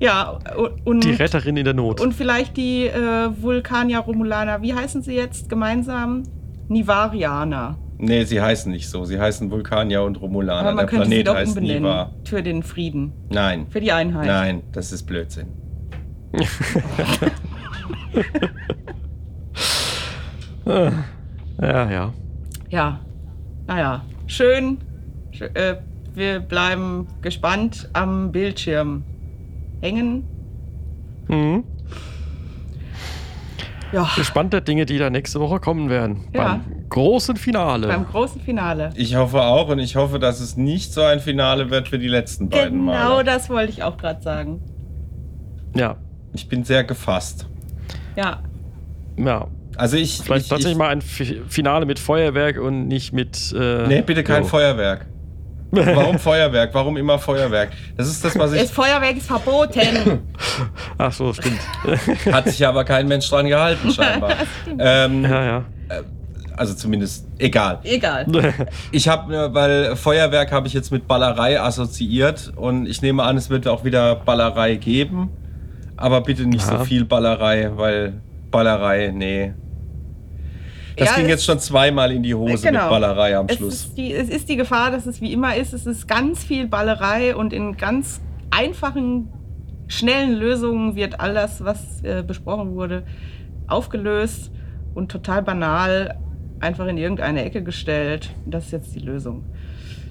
Ja, 0.00 0.38
und, 0.84 1.04
die 1.04 1.10
Retterin 1.12 1.56
in 1.56 1.64
der 1.64 1.74
Not. 1.74 2.00
und 2.00 2.12
vielleicht 2.14 2.56
die 2.56 2.86
äh, 2.86 3.28
Vulkanier 3.40 3.98
Romulaner, 4.00 4.62
wie 4.62 4.74
heißen 4.74 5.02
sie 5.02 5.14
jetzt 5.14 5.48
gemeinsam? 5.48 6.24
Nivarianer. 6.68 7.78
Nee, 7.98 8.24
sie 8.24 8.40
heißen 8.40 8.72
nicht 8.72 8.88
so. 8.88 9.04
Sie 9.04 9.20
heißen 9.20 9.50
Vulkanier 9.50 10.02
und 10.02 10.20
Romulaner. 10.20 10.60
Aber 10.60 10.74
man 10.74 10.76
Der 10.78 10.86
könnte 10.86 11.04
sie 11.06 11.10
Planet 11.22 11.26
doch 11.28 11.34
heißt 11.36 11.56
umbenennen. 11.56 11.82
Niva. 11.82 12.10
Für 12.24 12.42
den 12.42 12.62
Frieden. 12.62 13.12
Nein. 13.30 13.66
Für 13.70 13.80
die 13.80 13.92
Einheit. 13.92 14.26
Nein, 14.26 14.62
das 14.72 14.90
ist 14.92 15.04
Blödsinn. 15.04 15.48
ja, 21.60 21.90
ja. 21.90 22.12
Ja. 22.70 23.00
Naja, 23.66 24.02
schön. 24.26 24.78
Schö- 25.32 25.54
äh, 25.54 25.76
wir 26.14 26.40
bleiben 26.40 27.06
gespannt 27.22 27.88
am 27.92 28.32
Bildschirm 28.32 29.04
hängen. 29.80 30.24
Mhm. 31.28 31.64
Ja, 33.92 34.08
Gespannt 34.16 34.52
der 34.52 34.62
Dinge, 34.62 34.86
die 34.86 34.96
da 34.98 35.10
nächste 35.10 35.38
Woche 35.40 35.60
kommen 35.60 35.90
werden. 35.90 36.24
Ja. 36.34 36.44
Beim 36.44 36.60
großen 36.88 37.36
Finale. 37.36 37.88
beim 37.88 38.06
großen 38.06 38.40
Finale. 38.40 38.90
Ich 38.96 39.14
hoffe 39.16 39.42
auch 39.42 39.68
und 39.68 39.78
ich 39.78 39.96
hoffe, 39.96 40.18
dass 40.18 40.40
es 40.40 40.56
nicht 40.56 40.92
so 40.94 41.02
ein 41.02 41.20
Finale 41.20 41.68
wird 41.70 41.92
wie 41.92 41.98
die 41.98 42.08
letzten 42.08 42.48
beiden 42.48 42.80
Genau 42.86 42.92
Male. 42.92 43.24
das 43.24 43.50
wollte 43.50 43.70
ich 43.72 43.82
auch 43.82 43.96
gerade 43.98 44.22
sagen. 44.22 44.60
ja, 45.74 45.96
Ich 46.32 46.48
bin 46.48 46.64
sehr 46.64 46.84
gefasst. 46.84 47.46
Ja, 48.16 48.40
ja. 49.16 49.46
Also 49.76 49.96
ich. 49.96 50.20
Vielleicht 50.22 50.44
ich, 50.44 50.48
tatsächlich 50.50 50.72
ich, 50.72 50.78
mal 50.78 50.88
ein 50.88 51.00
Fi- 51.00 51.40
Finale 51.48 51.86
mit 51.86 51.98
Feuerwerk 51.98 52.58
und 52.60 52.88
nicht 52.88 53.12
mit. 53.12 53.54
Äh, 53.58 53.86
Nee, 53.88 54.02
bitte 54.02 54.22
kein 54.22 54.42
jo. 54.42 54.48
Feuerwerk. 54.48 55.06
Warum 55.72 56.18
Feuerwerk? 56.18 56.74
Warum 56.74 56.96
immer 56.98 57.18
Feuerwerk? 57.18 57.70
Das 57.96 58.06
ist 58.06 58.22
das, 58.22 58.38
was 58.38 58.52
das 58.52 58.64
ich. 58.64 58.70
Feuerwerk 58.70 59.16
ist 59.16 59.26
verboten. 59.26 60.20
Ach 60.98 61.12
so, 61.12 61.32
stimmt. 61.32 61.60
Hat 62.30 62.48
sich 62.48 62.66
aber 62.66 62.84
kein 62.84 63.08
Mensch 63.08 63.28
dran 63.30 63.46
gehalten, 63.46 63.90
scheinbar. 63.90 64.32
ähm, 64.78 65.24
ja, 65.24 65.44
ja. 65.44 65.64
also 66.56 66.74
zumindest 66.74 67.26
egal. 67.38 67.78
Egal. 67.84 68.26
Ich 68.92 69.08
habe, 69.08 69.54
weil 69.54 69.96
Feuerwerk 69.96 70.52
habe 70.52 70.66
ich 70.66 70.74
jetzt 70.74 70.92
mit 70.92 71.08
Ballerei 71.08 71.58
assoziiert 71.58 72.52
und 72.54 72.86
ich 72.86 73.00
nehme 73.00 73.22
an, 73.22 73.38
es 73.38 73.48
wird 73.48 73.66
auch 73.66 73.82
wieder 73.84 74.16
Ballerei 74.16 74.74
geben. 74.76 75.30
Aber 75.96 76.20
bitte 76.20 76.44
nicht 76.44 76.68
Ja. 76.70 76.78
so 76.80 76.84
viel 76.84 77.04
Ballerei, 77.06 77.70
weil 77.76 78.20
Ballerei, 78.50 79.10
nee. 79.14 79.54
Das 80.96 81.08
Ja, 81.08 81.14
ging 81.16 81.24
es- 81.24 81.30
jetzt 81.30 81.44
schon 81.44 81.58
zweimal 81.58 82.12
in 82.12 82.22
die 82.22 82.34
Hose 82.34 82.66
Genau. 82.66 82.80
mit 82.82 82.90
Ballerei 82.90 83.36
am 83.36 83.46
Es 83.48 83.56
Schluss. 83.56 83.74
ist, 83.74 83.96
die, 83.98 84.12
es 84.12 84.28
ist 84.28 84.48
die 84.48 84.56
Gefahr, 84.56 84.90
dass 84.90 85.06
es 85.06 85.20
wie 85.20 85.32
immer 85.32 85.56
ist. 85.56 85.72
Es 85.72 85.86
ist 85.86 86.06
ganz 86.08 86.44
viel 86.44 86.66
Ballerei 86.66 87.34
und 87.36 87.52
in 87.52 87.76
ganz 87.76 88.20
einfachen, 88.50 89.28
schnellen 89.88 90.34
Lösungen 90.38 90.94
wird 90.96 91.20
all 91.20 91.34
das, 91.34 91.64
was 91.64 92.02
äh, 92.02 92.22
besprochen 92.26 92.74
wurde, 92.74 93.04
aufgelöst 93.68 94.50
und 94.94 95.10
total 95.10 95.42
banal 95.42 96.18
einfach 96.60 96.86
in 96.86 96.96
irgendeine 96.98 97.44
Ecke 97.44 97.62
gestellt. 97.62 98.30
Das 98.46 98.66
ist 98.66 98.72
jetzt 98.72 98.94
die 98.94 99.00
Lösung. 99.00 99.44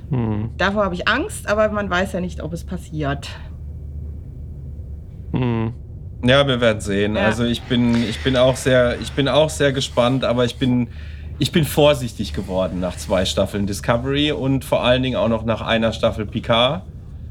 Hm. 0.09 0.49
Davor 0.57 0.83
habe 0.83 0.95
ich 0.95 1.07
Angst, 1.07 1.47
aber 1.49 1.69
man 1.69 1.89
weiß 1.89 2.13
ja 2.13 2.19
nicht, 2.21 2.41
ob 2.43 2.51
es 2.53 2.63
passiert. 2.65 3.29
Hm. 5.33 5.73
Ja, 6.23 6.45
wir 6.47 6.61
werden 6.61 6.81
sehen. 6.81 7.15
Ja. 7.15 7.25
Also 7.25 7.43
ich 7.45 7.61
bin, 7.63 7.95
ich 8.07 8.19
bin 8.23 8.37
auch 8.37 8.55
sehr, 8.55 8.99
ich 9.01 9.11
bin 9.13 9.27
auch 9.27 9.49
sehr 9.49 9.71
gespannt, 9.73 10.23
aber 10.23 10.45
ich 10.45 10.57
bin, 10.57 10.87
ich 11.39 11.51
bin 11.51 11.65
vorsichtig 11.65 12.33
geworden 12.33 12.79
nach 12.79 12.95
zwei 12.95 13.25
Staffeln 13.25 13.65
Discovery 13.65 14.31
und 14.31 14.63
vor 14.63 14.83
allen 14.83 15.01
Dingen 15.01 15.15
auch 15.15 15.29
noch 15.29 15.43
nach 15.45 15.61
einer 15.61 15.93
Staffel 15.93 16.25
Picard, 16.27 16.83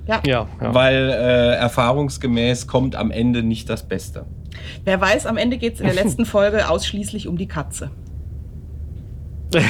Ja. 0.09 0.21
Ja, 0.27 0.49
ja. 0.61 0.75
weil 0.75 1.11
äh, 1.11 1.55
erfahrungsgemäß 1.57 2.67
kommt 2.67 2.97
am 2.97 3.11
Ende 3.13 3.43
nicht 3.45 3.69
das 3.71 3.87
Beste. 3.87 4.27
Wer 4.85 5.01
weiß, 5.01 5.27
am 5.27 5.37
Ende 5.37 5.59
geht 5.59 5.75
es 5.75 5.81
in 5.81 5.87
der 5.87 5.95
letzten 6.03 6.27
Folge 6.27 6.69
ausschließlich 6.69 7.29
um 7.29 7.37
die 7.39 7.47
Katze. 7.47 7.91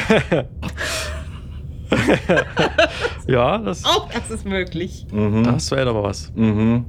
ja, 3.26 3.58
das, 3.58 3.84
Auch 3.84 4.08
das 4.12 4.30
ist 4.30 4.46
möglich. 4.46 5.06
Mhm. 5.12 5.44
das 5.44 5.70
wäre 5.70 5.86
doch 5.86 5.94
mal 5.94 6.02
was. 6.04 6.32
Mhm. 6.34 6.84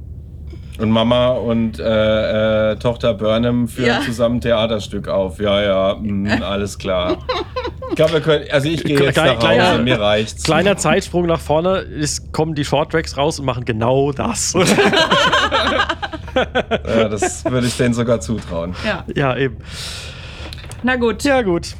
Und 0.78 0.90
Mama 0.90 1.28
und 1.28 1.78
äh, 1.78 2.72
äh, 2.72 2.76
Tochter 2.76 3.12
Burnham 3.14 3.68
führen 3.68 3.86
Ja. 3.88 4.00
zusammen 4.00 4.36
ein 4.36 4.40
Theaterstück 4.40 5.06
auf. 5.06 5.38
Ja, 5.38 5.60
ja, 5.62 5.96
mhm, 6.00 6.26
alles 6.42 6.78
klar. 6.78 7.18
Ich 7.90 7.96
glaube, 7.96 8.14
wir 8.14 8.20
können, 8.22 8.44
also 8.50 8.68
ich 8.68 8.82
gehe 8.82 8.98
jetzt 8.98 9.12
Klein- 9.14 9.26
nach 9.36 9.42
Hause, 9.42 9.46
kleiner- 9.46 9.82
mir 9.82 10.00
reicht's. 10.00 10.42
Kleiner 10.44 10.76
Zeitsprung 10.78 11.26
nach 11.26 11.40
vorne, 11.40 11.80
es 12.00 12.32
kommen 12.32 12.54
die 12.54 12.64
Shorttracks 12.64 13.16
raus 13.18 13.38
und 13.38 13.44
machen 13.46 13.64
genau 13.64 14.12
das. 14.12 14.54
Ja, 16.34 17.08
das 17.08 17.44
würde 17.44 17.66
ich 17.66 17.76
denen 17.76 17.92
sogar 17.92 18.20
zutrauen. 18.20 18.74
Ja. 18.86 19.04
ja, 19.14 19.36
eben. 19.36 19.58
Na 20.82 20.96
gut, 20.96 21.22
Ja, 21.24 21.42
gut. 21.42 21.74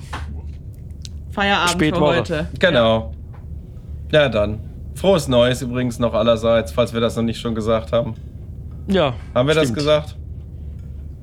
Feierabend 1.30 1.70
für 1.70 1.76
Spätwoche. 1.78 2.16
heute. 2.18 2.46
Genau. 2.58 3.12
Ja, 4.12 4.28
dann. 4.28 4.60
Frohes 4.94 5.26
Neues 5.28 5.62
übrigens 5.62 5.98
noch 5.98 6.12
allerseits, 6.12 6.70
falls 6.72 6.92
wir 6.92 7.00
das 7.00 7.16
noch 7.16 7.22
nicht 7.22 7.40
schon 7.40 7.54
gesagt 7.54 7.92
haben. 7.92 8.14
Ja. 8.88 9.14
Haben 9.34 9.48
wir 9.48 9.54
das 9.54 9.64
stimmt. 9.64 9.78
gesagt? 9.78 10.16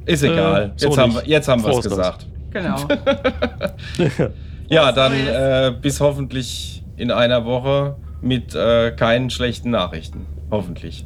Ist 0.06 0.24
egal. 0.24 0.64
Äh, 0.64 0.72
so 0.76 0.88
jetzt, 0.88 0.98
haben 0.98 1.14
wir, 1.14 1.28
jetzt 1.28 1.48
haben 1.48 1.64
wir 1.64 1.70
es 1.70 1.84
gesagt. 1.84 2.28
Genau. 2.52 2.78
Ja, 4.70 4.92
dann 4.92 5.14
äh, 5.14 5.74
bis 5.82 6.00
hoffentlich 6.00 6.84
in 6.96 7.10
einer 7.10 7.44
Woche 7.44 7.96
mit 8.22 8.54
äh, 8.54 8.92
keinen 8.92 9.32
schlechten 9.32 9.72
Nachrichten. 9.72 10.28
Hoffentlich. 10.52 11.06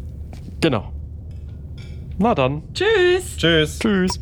Genau. 0.60 0.92
Na 2.18 2.36
dann. 2.36 2.64
Tschüss. 2.74 3.38
Tschüss. 3.38 3.80
Tschüss. 3.80 4.20